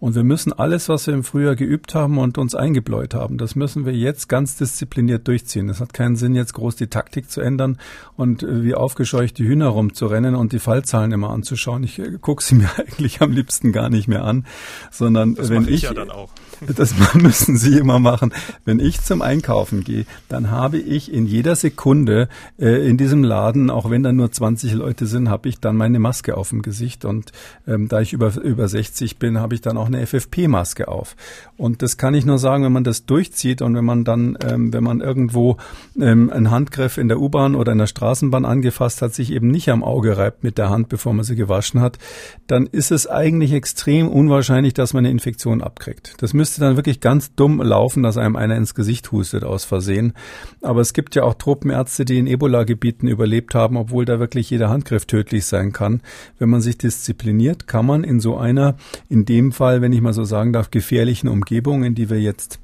Und 0.00 0.14
wir 0.14 0.24
müssen 0.24 0.54
alles, 0.54 0.88
was 0.88 1.06
wir 1.06 1.12
im 1.12 1.24
Frühjahr 1.24 1.56
geübt 1.56 1.94
haben 1.94 2.18
und 2.18 2.38
uns 2.38 2.54
eingebläut 2.54 3.12
haben, 3.12 3.36
das 3.36 3.54
müssen 3.54 3.84
wir 3.84 3.94
jetzt 3.94 4.30
ganz 4.30 4.56
diszipliniert 4.56 5.28
durchziehen. 5.28 5.68
Es 5.68 5.78
hat 5.78 5.92
keinen 5.92 6.16
Sinn, 6.16 6.34
jetzt 6.34 6.54
groß 6.54 6.74
die 6.76 6.86
Taktik 6.86 7.30
zu 7.30 7.42
ändern 7.42 7.78
und 8.16 8.42
äh, 8.42 8.64
wie 8.64 8.74
aufgescheuchte 8.74 9.44
Hühner 9.44 9.68
rumzurennen 9.68 10.34
und 10.34 10.52
die 10.52 10.58
Fallzahlen 10.58 11.12
immer 11.12 11.28
anzuschauen. 11.30 11.84
Ich 11.84 11.98
äh, 11.98 12.18
gucke 12.18 12.42
sie 12.42 12.54
mir 12.56 12.70
eigentlich 12.78 13.20
am 13.20 13.30
liebsten 13.30 13.72
gar 13.72 13.90
nicht 13.90 14.08
mehr 14.08 14.24
an, 14.24 14.46
sondern 14.90 15.34
das 15.34 15.50
wenn 15.50 15.64
ich, 15.64 15.70
ich 15.70 15.82
ja 15.82 15.92
dann 15.92 16.10
auch. 16.10 16.30
Das 16.76 16.94
müssen 17.14 17.56
Sie 17.56 17.78
immer 17.78 17.98
machen. 17.98 18.32
Wenn 18.64 18.80
ich 18.80 19.00
zum 19.02 19.22
Einkaufen 19.22 19.82
gehe, 19.82 20.04
dann 20.28 20.50
habe 20.50 20.78
ich 20.78 21.12
in 21.12 21.26
jeder 21.26 21.56
Sekunde 21.56 22.28
äh, 22.58 22.86
in 22.88 22.96
diesem 22.96 23.24
Laden, 23.24 23.70
auch 23.70 23.90
wenn 23.90 24.02
da 24.02 24.12
nur 24.12 24.30
20 24.30 24.74
Leute 24.74 25.06
sind, 25.06 25.28
habe 25.28 25.48
ich 25.48 25.60
dann 25.60 25.76
meine 25.76 25.98
Maske 25.98 26.36
auf 26.36 26.50
dem 26.50 26.62
Gesicht. 26.62 27.04
Und 27.04 27.32
ähm, 27.66 27.88
da 27.88 28.00
ich 28.00 28.12
über, 28.12 28.36
über 28.42 28.68
60 28.68 29.18
bin, 29.18 29.38
habe 29.38 29.54
ich 29.54 29.60
dann 29.60 29.76
auch 29.78 29.88
eine 29.94 30.06
FFP-Maske 30.06 30.88
auf. 30.88 31.16
Und 31.56 31.82
das 31.82 31.96
kann 31.96 32.14
ich 32.14 32.24
nur 32.24 32.38
sagen, 32.38 32.64
wenn 32.64 32.72
man 32.72 32.84
das 32.84 33.04
durchzieht 33.04 33.60
und 33.60 33.74
wenn 33.74 33.84
man 33.84 34.04
dann, 34.04 34.38
ähm, 34.46 34.72
wenn 34.72 34.82
man 34.82 35.00
irgendwo 35.00 35.58
ähm, 36.00 36.30
einen 36.30 36.50
Handgriff 36.50 36.96
in 36.96 37.08
der 37.08 37.20
U-Bahn 37.20 37.54
oder 37.54 37.72
in 37.72 37.78
der 37.78 37.86
Straßenbahn 37.86 38.44
angefasst 38.44 39.02
hat, 39.02 39.12
sich 39.12 39.30
eben 39.32 39.48
nicht 39.48 39.68
am 39.68 39.84
Auge 39.84 40.16
reibt 40.16 40.42
mit 40.42 40.56
der 40.56 40.70
Hand, 40.70 40.88
bevor 40.88 41.12
man 41.12 41.24
sie 41.24 41.36
gewaschen 41.36 41.80
hat, 41.80 41.98
dann 42.46 42.66
ist 42.66 42.90
es 42.90 43.06
eigentlich 43.06 43.52
extrem 43.52 44.08
unwahrscheinlich, 44.08 44.72
dass 44.74 44.94
man 44.94 45.04
eine 45.04 45.10
Infektion 45.12 45.60
abkriegt. 45.60 46.14
Das 46.18 46.32
müsste 46.32 46.60
dann 46.60 46.76
wirklich 46.76 47.00
ganz 47.00 47.34
dumm 47.34 47.60
laufen, 47.60 48.02
dass 48.02 48.16
einem 48.16 48.36
einer 48.36 48.56
ins 48.56 48.74
Gesicht 48.74 49.12
hustet 49.12 49.44
aus 49.44 49.64
Versehen. 49.64 50.14
Aber 50.62 50.80
es 50.80 50.92
gibt 50.92 51.14
ja 51.14 51.24
auch 51.24 51.34
Truppenärzte, 51.34 52.04
die 52.04 52.18
in 52.18 52.26
Ebola-Gebieten 52.26 53.06
überlebt 53.06 53.54
haben, 53.54 53.76
obwohl 53.76 54.04
da 54.04 54.18
wirklich 54.18 54.50
jeder 54.50 54.70
Handgriff 54.70 55.06
tödlich 55.06 55.44
sein 55.44 55.72
kann. 55.72 56.00
Wenn 56.38 56.48
man 56.48 56.60
sich 56.60 56.78
diszipliniert, 56.78 57.66
kann 57.66 57.86
man 57.86 58.04
in 58.04 58.20
so 58.20 58.36
einer, 58.36 58.76
in 59.08 59.24
dem 59.24 59.52
Fall, 59.52 59.79
wenn 59.80 59.92
ich 59.92 60.00
mal 60.00 60.12
so 60.12 60.24
sagen 60.24 60.52
darf, 60.52 60.70
gefährlichen 60.70 61.28
Umgebung, 61.28 61.84
in 61.84 61.94
die 61.94 62.10
wir 62.10 62.20
jetzt 62.20 62.60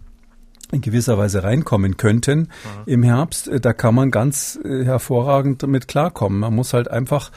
in 0.72 0.80
gewisser 0.80 1.16
Weise 1.16 1.44
reinkommen 1.44 1.96
könnten 1.96 2.38
mhm. 2.40 2.46
im 2.86 3.02
Herbst, 3.02 3.48
äh, 3.48 3.60
da 3.60 3.72
kann 3.72 3.94
man 3.94 4.10
ganz 4.10 4.58
äh, 4.64 4.84
hervorragend 4.84 5.62
damit 5.62 5.86
klarkommen. 5.86 6.40
Man 6.40 6.54
muss 6.54 6.72
halt 6.72 6.90
einfach 6.90 7.30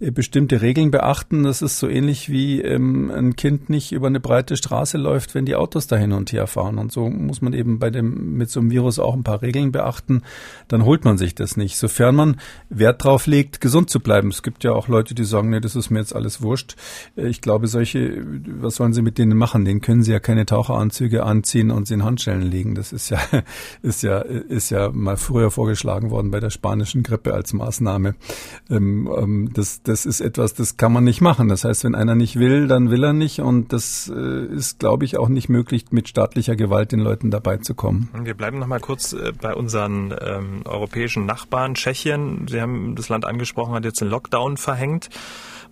äh, 0.00 0.10
bestimmte 0.10 0.62
Regeln 0.62 0.90
beachten. 0.90 1.42
Das 1.42 1.62
ist 1.62 1.78
so 1.78 1.88
ähnlich 1.88 2.30
wie 2.30 2.62
ähm, 2.62 3.10
ein 3.10 3.36
Kind 3.36 3.68
nicht 3.68 3.92
über 3.92 4.06
eine 4.06 4.20
breite 4.20 4.56
Straße 4.56 4.96
läuft, 4.96 5.34
wenn 5.34 5.44
die 5.44 5.56
Autos 5.56 5.86
da 5.86 5.96
hin 5.96 6.12
und 6.12 6.32
her 6.32 6.46
fahren. 6.46 6.78
Und 6.78 6.90
so 6.90 7.08
muss 7.10 7.42
man 7.42 7.52
eben 7.52 7.78
bei 7.78 7.90
dem 7.90 8.36
mit 8.36 8.50
so 8.50 8.60
einem 8.60 8.70
Virus 8.70 8.98
auch 8.98 9.14
ein 9.14 9.24
paar 9.24 9.42
Regeln 9.42 9.72
beachten. 9.72 10.22
Dann 10.68 10.84
holt 10.84 11.04
man 11.04 11.18
sich 11.18 11.34
das 11.34 11.56
nicht. 11.56 11.76
Sofern 11.76 12.14
man 12.14 12.40
Wert 12.70 13.04
drauf 13.04 13.26
legt, 13.26 13.60
gesund 13.60 13.90
zu 13.90 14.00
bleiben. 14.00 14.28
Es 14.28 14.42
gibt 14.42 14.64
ja 14.64 14.72
auch 14.72 14.88
Leute, 14.88 15.14
die 15.14 15.24
sagen, 15.24 15.50
nee, 15.50 15.60
das 15.60 15.76
ist 15.76 15.90
mir 15.90 15.98
jetzt 15.98 16.14
alles 16.14 16.40
wurscht. 16.40 16.76
Ich 17.16 17.42
glaube, 17.42 17.66
solche, 17.66 18.24
was 18.24 18.76
sollen 18.76 18.92
sie 18.92 19.02
mit 19.02 19.18
denen 19.18 19.36
machen? 19.36 19.64
Denen 19.64 19.80
können 19.80 20.02
sie 20.02 20.12
ja 20.12 20.20
keine 20.20 20.46
Taucheranzüge 20.46 21.24
anziehen 21.24 21.70
und 21.70 21.86
sie 21.86 21.94
in 21.94 22.04
Handschellen 22.04 22.42
legen 22.42 22.69
kriegen. 22.70 22.74
Das 22.74 22.92
ist 22.92 23.10
ja, 23.10 23.18
ist 23.82 24.02
ja, 24.02 24.18
ist 24.20 24.70
ja 24.70 24.90
mal 24.90 25.16
früher 25.16 25.50
vorgeschlagen 25.50 26.10
worden 26.10 26.30
bei 26.30 26.40
der 26.40 26.50
spanischen 26.50 27.02
Grippe 27.02 27.34
als 27.34 27.52
Maßnahme. 27.52 28.14
Ähm, 28.70 29.10
ähm, 29.16 29.50
das, 29.52 29.82
das 29.82 30.06
ist 30.06 30.20
etwas, 30.20 30.54
das 30.54 30.76
kann 30.76 30.92
man 30.92 31.04
nicht 31.04 31.20
machen. 31.20 31.48
Das 31.48 31.64
heißt, 31.64 31.84
wenn 31.84 31.94
einer 31.94 32.14
nicht 32.14 32.36
will, 32.36 32.68
dann 32.68 32.90
will 32.90 33.04
er 33.04 33.12
nicht. 33.12 33.40
Und 33.40 33.72
das 33.72 34.10
äh, 34.14 34.46
ist, 34.46 34.78
glaube 34.78 35.04
ich, 35.04 35.18
auch 35.18 35.28
nicht 35.28 35.48
möglich, 35.48 35.86
mit 35.90 36.08
staatlicher 36.08 36.56
Gewalt 36.56 36.92
den 36.92 37.00
Leuten 37.00 37.30
dabei 37.30 37.58
zu 37.58 37.74
kommen. 37.74 38.08
Wir 38.22 38.34
bleiben 38.34 38.58
noch 38.58 38.66
mal 38.66 38.80
kurz 38.80 39.12
äh, 39.12 39.32
bei 39.40 39.54
unseren 39.54 40.14
ähm, 40.20 40.62
europäischen 40.64 41.26
Nachbarn. 41.26 41.74
Tschechien, 41.74 42.46
Sie 42.48 42.60
haben 42.60 42.94
das 42.94 43.08
Land 43.08 43.24
angesprochen, 43.24 43.74
hat 43.74 43.84
jetzt 43.84 44.02
einen 44.02 44.10
Lockdown 44.10 44.56
verhängt 44.56 45.08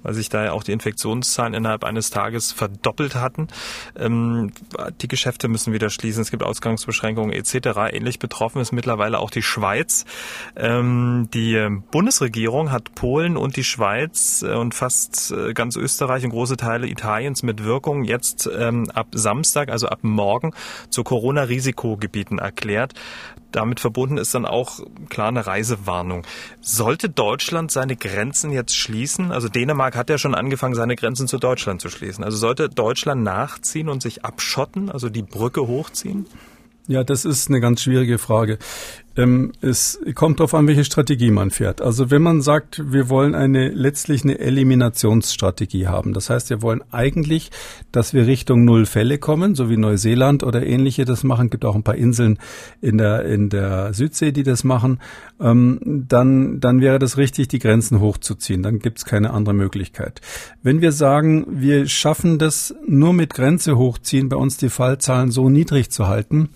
weil 0.03 0.15
sich 0.15 0.29
da 0.29 0.45
ja 0.45 0.53
auch 0.53 0.63
die 0.63 0.73
Infektionszahlen 0.73 1.55
innerhalb 1.55 1.85
eines 1.85 2.11
Tages 2.11 2.53
verdoppelt 2.53 3.15
hatten. 3.15 3.49
Ähm, 3.97 4.53
die 5.01 5.09
Geschäfte 5.09 5.49
müssen 5.49 5.73
wieder 5.73 5.91
schließen, 5.91 6.23
es 6.23 6.31
gibt 6.31 6.43
Ausgangsbeschränkungen 6.89 7.33
etc. 7.33 7.93
Ähnlich 7.93 8.19
betroffen 8.19 8.61
ist 8.61 8.73
mittlerweile 8.73 9.19
auch 9.19 9.31
die 9.31 9.43
Schweiz. 9.43 10.05
Ähm, 10.57 11.29
die 11.33 11.69
Bundesregierung 11.91 12.73
hat 12.73 12.95
Polen 12.95 13.37
und 13.37 13.57
die 13.57 13.65
Schweiz 13.65 14.43
äh, 14.43 14.55
und 14.55 14.75
fast 14.75 15.31
äh, 15.31 15.53
ganz 15.53 15.77
Österreich 15.77 16.25
und 16.25 16.31
große 16.31 16.57
Teile 16.57 16.87
Italiens 16.89 17.43
mit 17.43 17.65
Wirkung 17.65 18.05
jetzt 18.05 18.49
ähm, 18.53 18.91
ab 18.91 19.09
Samstag, 19.13 19.71
also 19.71 19.89
ab 19.89 20.01
morgen, 20.03 20.53
zu 20.91 21.05
Corona-Risikogebieten 21.05 22.39
erklärt. 22.39 22.95
Damit 23.51 23.81
verbunden 23.81 24.19
ist 24.19 24.35
dann 24.35 24.45
auch 24.45 24.81
klar 25.09 25.29
eine 25.29 25.47
Reisewarnung. 25.47 26.27
Sollte 26.61 27.09
Deutschland 27.09 27.71
seine 27.71 27.97
Grenzen 27.97 28.51
jetzt 28.51 28.77
schließen? 28.77 29.33
Also 29.33 29.49
Dänemark 29.49 29.97
hat 29.97 30.11
ja 30.11 30.19
schon 30.19 30.35
angefangen, 30.35 30.75
seine 30.75 30.97
Grenzen 30.97 31.27
zu 31.29 31.39
Deutschland 31.39 31.81
zu 31.81 31.89
schließen. 31.89 32.25
Also 32.25 32.37
sollte 32.37 32.69
Deutschland 32.69 33.23
nachziehen 33.23 33.89
und 33.89 34.03
sich 34.03 34.23
abschotten, 34.25 34.91
also 34.91 35.09
die 35.09 35.23
Brücke 35.23 35.67
hochziehen? 35.67 36.27
Ja, 36.89 37.05
das 37.05 37.27
ist 37.27 37.49
eine 37.49 37.61
ganz 37.61 37.83
schwierige 37.83 38.17
Frage. 38.17 38.59
Ähm, 39.19 39.51
es 39.61 39.99
kommt 40.15 40.39
darauf 40.39 40.55
an, 40.55 40.69
welche 40.69 40.85
Strategie 40.85 41.33
man 41.33 41.51
fährt. 41.51 41.83
Also 41.83 42.13
wenn 42.13 42.23
man 42.23 42.41
sagt, 42.41 42.93
wir 42.93 43.09
wollen 43.09 43.35
eine 43.35 43.69
letztlich 43.69 44.23
eine 44.23 44.39
Eliminationsstrategie 44.39 45.89
haben, 45.89 46.15
das 46.15 46.31
heißt, 46.31 46.51
wir 46.51 46.63
wollen 46.63 46.85
eigentlich, 46.93 47.51
dass 47.91 48.15
wir 48.15 48.29
Richtung 48.29 48.65
Null 48.65 48.87
Fälle 48.87 49.19
kommen, 49.19 49.57
so 49.57 49.69
wie 49.69 49.77
Neuseeland 49.77 50.45
oder 50.45 50.65
ähnliche 50.65 51.05
das 51.05 51.25
machen. 51.25 51.51
Gibt 51.51 51.65
auch 51.65 51.75
ein 51.75 51.83
paar 51.83 51.97
Inseln 51.97 52.39
in 52.81 52.97
der 52.97 53.25
in 53.25 53.49
der 53.49 53.93
Südsee, 53.93 54.31
die 54.31 54.45
das 54.45 54.63
machen. 54.63 55.01
Ähm, 55.41 56.05
dann 56.09 56.61
dann 56.61 56.81
wäre 56.81 57.01
das 57.01 57.17
richtig, 57.17 57.49
die 57.49 57.59
Grenzen 57.59 57.99
hochzuziehen. 57.99 58.63
Dann 58.63 58.79
gibt 58.79 58.99
es 58.99 59.05
keine 59.05 59.33
andere 59.33 59.55
Möglichkeit. 59.55 60.21
Wenn 60.63 60.81
wir 60.81 60.93
sagen, 60.93 61.45
wir 61.49 61.89
schaffen 61.89 62.39
das 62.39 62.73
nur 62.87 63.13
mit 63.13 63.35
Grenze 63.35 63.77
hochziehen, 63.77 64.29
bei 64.29 64.37
uns 64.37 64.59
die 64.59 64.69
Fallzahlen 64.69 65.33
so 65.33 65.49
niedrig 65.49 65.91
zu 65.91 66.07
halten, 66.07 66.51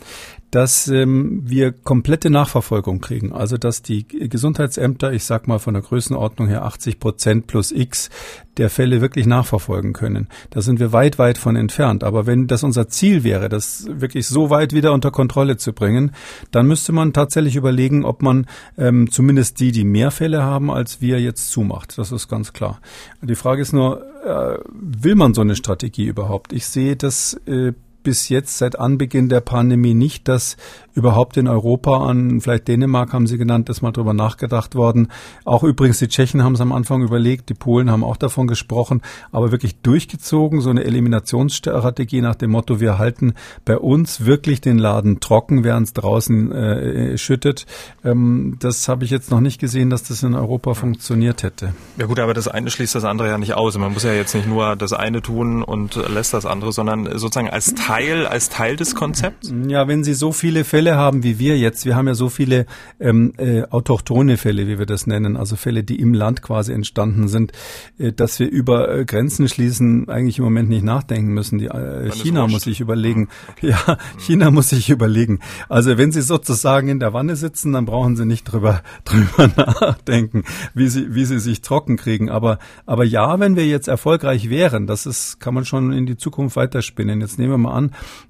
dass 0.52 0.86
ähm, 0.86 1.40
wir 1.44 1.72
komplette 1.72 2.28
Nachverfolgung 2.28 3.00
kriegen. 3.00 3.32
Also 3.32 3.56
dass 3.56 3.80
die 3.80 4.06
Gesundheitsämter, 4.06 5.12
ich 5.12 5.24
sag 5.24 5.48
mal 5.48 5.58
von 5.58 5.72
der 5.72 5.82
Größenordnung 5.82 6.46
her 6.46 6.64
80 6.64 7.00
Prozent 7.00 7.46
plus 7.46 7.72
X 7.72 8.10
der 8.58 8.68
Fälle 8.68 9.00
wirklich 9.00 9.24
nachverfolgen 9.24 9.94
können. 9.94 10.28
Da 10.50 10.60
sind 10.60 10.78
wir 10.78 10.92
weit, 10.92 11.18
weit 11.18 11.38
von 11.38 11.56
entfernt. 11.56 12.04
Aber 12.04 12.26
wenn 12.26 12.48
das 12.48 12.64
unser 12.64 12.86
Ziel 12.88 13.24
wäre, 13.24 13.48
das 13.48 13.86
wirklich 13.88 14.28
so 14.28 14.50
weit 14.50 14.74
wieder 14.74 14.92
unter 14.92 15.10
Kontrolle 15.10 15.56
zu 15.56 15.72
bringen, 15.72 16.12
dann 16.50 16.66
müsste 16.66 16.92
man 16.92 17.14
tatsächlich 17.14 17.56
überlegen, 17.56 18.04
ob 18.04 18.20
man 18.20 18.46
ähm, 18.76 19.10
zumindest 19.10 19.58
die, 19.58 19.72
die 19.72 19.84
mehr 19.84 20.10
Fälle 20.10 20.42
haben, 20.42 20.70
als 20.70 21.00
wir 21.00 21.18
jetzt 21.18 21.50
zumacht. 21.50 21.96
Das 21.96 22.12
ist 22.12 22.28
ganz 22.28 22.52
klar. 22.52 22.78
Die 23.22 23.36
Frage 23.36 23.62
ist 23.62 23.72
nur, 23.72 24.04
äh, 24.22 24.58
will 24.70 25.14
man 25.14 25.32
so 25.32 25.40
eine 25.40 25.56
Strategie 25.56 26.04
überhaupt? 26.04 26.52
Ich 26.52 26.66
sehe 26.66 26.94
das 26.94 27.40
äh, 27.46 27.72
bis 28.02 28.28
jetzt 28.28 28.58
seit 28.58 28.78
Anbeginn 28.78 29.28
der 29.28 29.40
Pandemie 29.40 29.94
nicht, 29.94 30.28
dass 30.28 30.56
überhaupt 30.94 31.36
in 31.36 31.48
Europa 31.48 32.06
an, 32.06 32.40
vielleicht 32.40 32.68
Dänemark 32.68 33.12
haben 33.12 33.26
Sie 33.26 33.38
genannt, 33.38 33.68
ist 33.68 33.82
mal 33.82 33.92
drüber 33.92 34.12
nachgedacht 34.12 34.74
worden. 34.74 35.08
Auch 35.44 35.64
übrigens 35.64 35.98
die 35.98 36.08
Tschechen 36.08 36.42
haben 36.42 36.54
es 36.54 36.60
am 36.60 36.72
Anfang 36.72 37.02
überlegt, 37.02 37.48
die 37.48 37.54
Polen 37.54 37.90
haben 37.90 38.04
auch 38.04 38.16
davon 38.16 38.46
gesprochen, 38.46 39.02
aber 39.30 39.52
wirklich 39.52 39.76
durchgezogen, 39.80 40.60
so 40.60 40.70
eine 40.70 40.84
Eliminationsstrategie 40.84 42.20
nach 42.20 42.34
dem 42.34 42.50
Motto, 42.50 42.80
wir 42.80 42.98
halten 42.98 43.34
bei 43.64 43.78
uns 43.78 44.26
wirklich 44.26 44.60
den 44.60 44.78
Laden 44.78 45.20
trocken, 45.20 45.64
während 45.64 45.86
es 45.86 45.92
draußen 45.94 46.52
äh, 46.52 47.18
schüttet. 47.18 47.66
Ähm, 48.04 48.56
das 48.60 48.88
habe 48.88 49.04
ich 49.04 49.10
jetzt 49.10 49.30
noch 49.30 49.40
nicht 49.40 49.60
gesehen, 49.60 49.88
dass 49.90 50.02
das 50.02 50.22
in 50.22 50.34
Europa 50.34 50.74
funktioniert 50.74 51.42
hätte. 51.42 51.72
Ja 51.96 52.06
gut, 52.06 52.18
aber 52.18 52.34
das 52.34 52.48
eine 52.48 52.70
schließt 52.70 52.94
das 52.94 53.04
andere 53.04 53.28
ja 53.28 53.38
nicht 53.38 53.54
aus. 53.54 53.78
Man 53.78 53.92
muss 53.92 54.02
ja 54.02 54.12
jetzt 54.12 54.34
nicht 54.34 54.46
nur 54.46 54.76
das 54.76 54.92
eine 54.92 55.22
tun 55.22 55.62
und 55.62 55.96
lässt 56.12 56.34
das 56.34 56.44
andere, 56.44 56.72
sondern 56.72 57.06
sozusagen 57.18 57.48
als 57.48 57.74
Teil, 57.74 57.91
als 57.92 58.48
Teil 58.48 58.76
des 58.76 58.94
Konzepts? 58.94 59.52
Ja, 59.68 59.86
wenn 59.86 60.02
Sie 60.02 60.14
so 60.14 60.32
viele 60.32 60.64
Fälle 60.64 60.96
haben 60.96 61.22
wie 61.22 61.38
wir 61.38 61.58
jetzt, 61.58 61.84
wir 61.84 61.94
haben 61.94 62.06
ja 62.06 62.14
so 62.14 62.28
viele 62.28 62.66
ähm, 63.00 63.34
äh, 63.36 63.64
autochtone 63.64 64.36
Fälle, 64.36 64.66
wie 64.66 64.78
wir 64.78 64.86
das 64.86 65.06
nennen, 65.06 65.36
also 65.36 65.56
Fälle, 65.56 65.84
die 65.84 66.00
im 66.00 66.14
Land 66.14 66.42
quasi 66.42 66.72
entstanden 66.72 67.28
sind, 67.28 67.52
äh, 67.98 68.12
dass 68.12 68.38
wir 68.38 68.48
über 68.48 68.88
äh, 68.88 69.04
Grenzen 69.04 69.48
schließen 69.48 70.08
eigentlich 70.08 70.38
im 70.38 70.44
Moment 70.44 70.68
nicht 70.68 70.84
nachdenken 70.84 71.32
müssen. 71.34 71.58
Die, 71.58 71.66
äh, 71.66 72.10
China 72.12 72.46
muss 72.46 72.62
sich 72.62 72.80
überlegen. 72.80 73.28
Okay. 73.50 73.70
Ja, 73.70 73.98
China 74.18 74.50
muss 74.50 74.70
sich 74.70 74.90
überlegen. 74.90 75.40
Also 75.68 75.98
wenn 75.98 76.12
Sie 76.12 76.22
sozusagen 76.22 76.88
in 76.88 77.00
der 77.00 77.12
Wanne 77.12 77.36
sitzen, 77.36 77.72
dann 77.72 77.84
brauchen 77.84 78.16
Sie 78.16 78.24
nicht 78.24 78.44
drüber 78.44 78.82
drüber 79.04 79.48
nachdenken, 79.56 80.44
wie 80.74 80.88
Sie 80.88 81.14
wie 81.14 81.24
Sie 81.24 81.38
sich 81.38 81.60
trocken 81.60 81.96
kriegen. 81.96 82.30
Aber 82.30 82.58
aber 82.86 83.04
ja, 83.04 83.38
wenn 83.40 83.56
wir 83.56 83.66
jetzt 83.66 83.88
erfolgreich 83.88 84.48
wären, 84.48 84.86
das 84.86 85.06
ist 85.06 85.40
kann 85.40 85.54
man 85.54 85.64
schon 85.64 85.92
in 85.92 86.06
die 86.06 86.16
Zukunft 86.16 86.56
weiterspinnen. 86.56 87.20
Jetzt 87.20 87.38
nehmen 87.38 87.52
wir 87.52 87.58
mal 87.58 87.74
an, 87.74 87.81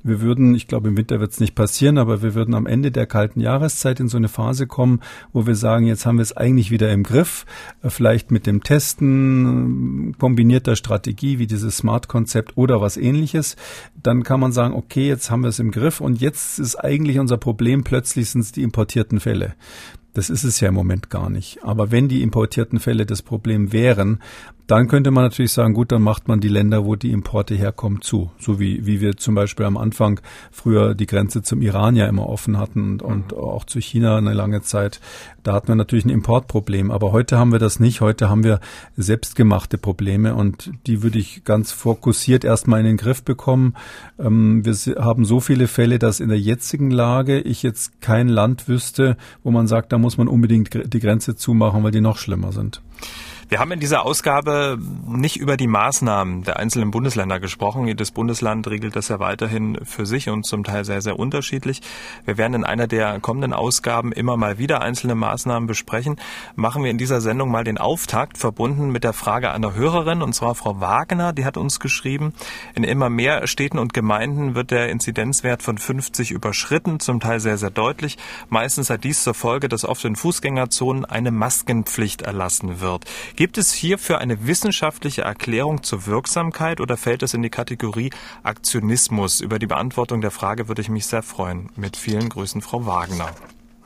wir 0.02 0.20
würden, 0.20 0.54
ich 0.54 0.66
glaube 0.66 0.88
im 0.88 0.96
Winter 0.96 1.20
wird 1.20 1.32
es 1.32 1.40
nicht 1.40 1.54
passieren, 1.54 1.98
aber 1.98 2.22
wir 2.22 2.34
würden 2.34 2.54
am 2.54 2.66
Ende 2.66 2.90
der 2.90 3.06
kalten 3.06 3.40
Jahreszeit 3.40 4.00
in 4.00 4.08
so 4.08 4.16
eine 4.16 4.28
Phase 4.28 4.66
kommen, 4.66 5.00
wo 5.32 5.46
wir 5.46 5.54
sagen, 5.54 5.86
jetzt 5.86 6.06
haben 6.06 6.16
wir 6.16 6.22
es 6.22 6.36
eigentlich 6.36 6.70
wieder 6.70 6.92
im 6.92 7.02
Griff, 7.02 7.46
äh, 7.82 7.90
vielleicht 7.90 8.30
mit 8.30 8.46
dem 8.46 8.62
Testen, 8.62 10.14
kombinierter 10.18 10.76
Strategie 10.76 11.38
wie 11.38 11.46
dieses 11.46 11.76
Smart-Konzept 11.76 12.56
oder 12.56 12.80
was 12.80 12.96
ähnliches, 12.96 13.56
dann 14.02 14.22
kann 14.22 14.40
man 14.40 14.52
sagen, 14.52 14.74
okay, 14.74 15.06
jetzt 15.06 15.30
haben 15.30 15.42
wir 15.42 15.48
es 15.48 15.58
im 15.58 15.70
Griff 15.70 16.00
und 16.00 16.20
jetzt 16.20 16.58
ist 16.58 16.76
eigentlich 16.76 17.18
unser 17.18 17.36
Problem 17.36 17.84
plötzlich 17.84 18.30
sind 18.30 18.40
es 18.42 18.52
die 18.52 18.62
importierten 18.62 19.20
Fälle. 19.20 19.54
Das 20.14 20.28
ist 20.28 20.44
es 20.44 20.60
ja 20.60 20.68
im 20.68 20.74
Moment 20.74 21.08
gar 21.08 21.30
nicht. 21.30 21.64
Aber 21.64 21.90
wenn 21.90 22.08
die 22.08 22.22
importierten 22.22 22.80
Fälle 22.80 23.06
das 23.06 23.22
Problem 23.22 23.72
wären, 23.72 24.18
dann 24.72 24.88
könnte 24.88 25.10
man 25.10 25.24
natürlich 25.24 25.52
sagen, 25.52 25.74
gut, 25.74 25.92
dann 25.92 26.00
macht 26.00 26.28
man 26.28 26.40
die 26.40 26.48
Länder, 26.48 26.86
wo 26.86 26.96
die 26.96 27.10
Importe 27.10 27.54
herkommen, 27.54 28.00
zu. 28.00 28.30
So 28.38 28.58
wie, 28.58 28.86
wie 28.86 29.02
wir 29.02 29.18
zum 29.18 29.34
Beispiel 29.34 29.66
am 29.66 29.76
Anfang 29.76 30.18
früher 30.50 30.94
die 30.94 31.04
Grenze 31.04 31.42
zum 31.42 31.60
Iran 31.60 31.94
ja 31.94 32.06
immer 32.06 32.26
offen 32.26 32.56
hatten 32.56 32.92
und, 32.92 33.02
und 33.02 33.34
auch 33.34 33.66
zu 33.66 33.82
China 33.82 34.16
eine 34.16 34.32
lange 34.32 34.62
Zeit. 34.62 35.02
Da 35.42 35.52
hatten 35.52 35.68
wir 35.68 35.74
natürlich 35.74 36.06
ein 36.06 36.10
Importproblem. 36.10 36.90
Aber 36.90 37.12
heute 37.12 37.36
haben 37.36 37.52
wir 37.52 37.58
das 37.58 37.80
nicht. 37.80 38.00
Heute 38.00 38.30
haben 38.30 38.44
wir 38.44 38.60
selbstgemachte 38.96 39.76
Probleme 39.76 40.34
und 40.34 40.70
die 40.86 41.02
würde 41.02 41.18
ich 41.18 41.44
ganz 41.44 41.70
fokussiert 41.72 42.42
erstmal 42.42 42.80
in 42.80 42.86
den 42.86 42.96
Griff 42.96 43.22
bekommen. 43.22 43.74
Ähm, 44.18 44.64
wir 44.64 44.74
haben 45.04 45.26
so 45.26 45.40
viele 45.40 45.68
Fälle, 45.68 45.98
dass 45.98 46.18
in 46.18 46.30
der 46.30 46.40
jetzigen 46.40 46.90
Lage 46.90 47.40
ich 47.40 47.62
jetzt 47.62 48.00
kein 48.00 48.26
Land 48.26 48.68
wüsste, 48.68 49.18
wo 49.42 49.50
man 49.50 49.66
sagt, 49.66 49.92
da 49.92 49.98
muss 49.98 50.16
man 50.16 50.28
unbedingt 50.28 50.94
die 50.94 51.00
Grenze 51.00 51.36
zumachen, 51.36 51.84
weil 51.84 51.92
die 51.92 52.00
noch 52.00 52.16
schlimmer 52.16 52.52
sind. 52.52 52.80
Wir 53.52 53.60
haben 53.60 53.72
in 53.72 53.80
dieser 53.80 54.06
Ausgabe 54.06 54.78
nicht 55.06 55.36
über 55.36 55.58
die 55.58 55.66
Maßnahmen 55.66 56.42
der 56.42 56.56
einzelnen 56.58 56.90
Bundesländer 56.90 57.38
gesprochen. 57.38 57.86
Jedes 57.86 58.10
Bundesland 58.10 58.66
regelt 58.66 58.96
das 58.96 59.08
ja 59.08 59.18
weiterhin 59.18 59.78
für 59.84 60.06
sich 60.06 60.30
und 60.30 60.46
zum 60.46 60.64
Teil 60.64 60.86
sehr, 60.86 61.02
sehr 61.02 61.18
unterschiedlich. 61.18 61.82
Wir 62.24 62.38
werden 62.38 62.54
in 62.54 62.64
einer 62.64 62.86
der 62.86 63.20
kommenden 63.20 63.52
Ausgaben 63.52 64.10
immer 64.10 64.38
mal 64.38 64.56
wieder 64.56 64.80
einzelne 64.80 65.14
Maßnahmen 65.14 65.66
besprechen. 65.66 66.16
Machen 66.56 66.82
wir 66.82 66.90
in 66.90 66.96
dieser 66.96 67.20
Sendung 67.20 67.50
mal 67.50 67.62
den 67.62 67.76
Auftakt 67.76 68.38
verbunden 68.38 68.90
mit 68.90 69.04
der 69.04 69.12
Frage 69.12 69.50
einer 69.50 69.74
Hörerin, 69.74 70.22
und 70.22 70.32
zwar 70.32 70.54
Frau 70.54 70.80
Wagner, 70.80 71.34
die 71.34 71.44
hat 71.44 71.58
uns 71.58 71.78
geschrieben, 71.78 72.32
in 72.74 72.84
immer 72.84 73.10
mehr 73.10 73.46
Städten 73.46 73.78
und 73.78 73.92
Gemeinden 73.92 74.54
wird 74.54 74.70
der 74.70 74.88
Inzidenzwert 74.88 75.62
von 75.62 75.76
50 75.76 76.30
überschritten, 76.30 77.00
zum 77.00 77.20
Teil 77.20 77.38
sehr, 77.38 77.58
sehr 77.58 77.68
deutlich. 77.68 78.16
Meistens 78.48 78.88
hat 78.88 79.04
dies 79.04 79.22
zur 79.22 79.34
Folge, 79.34 79.68
dass 79.68 79.84
oft 79.84 80.06
in 80.06 80.16
Fußgängerzonen 80.16 81.04
eine 81.04 81.30
Maskenpflicht 81.30 82.22
erlassen 82.22 82.80
wird. 82.80 83.04
Gibt 83.42 83.58
es 83.58 83.72
hierfür 83.72 84.18
eine 84.18 84.46
wissenschaftliche 84.46 85.22
Erklärung 85.22 85.82
zur 85.82 86.06
Wirksamkeit 86.06 86.80
oder 86.80 86.96
fällt 86.96 87.24
es 87.24 87.34
in 87.34 87.42
die 87.42 87.50
Kategorie 87.50 88.10
Aktionismus? 88.44 89.40
Über 89.40 89.58
die 89.58 89.66
Beantwortung 89.66 90.20
der 90.20 90.30
Frage 90.30 90.68
würde 90.68 90.80
ich 90.80 90.88
mich 90.88 91.06
sehr 91.06 91.24
freuen. 91.24 91.68
Mit 91.74 91.96
vielen 91.96 92.28
Grüßen, 92.28 92.62
Frau 92.62 92.86
Wagner. 92.86 93.34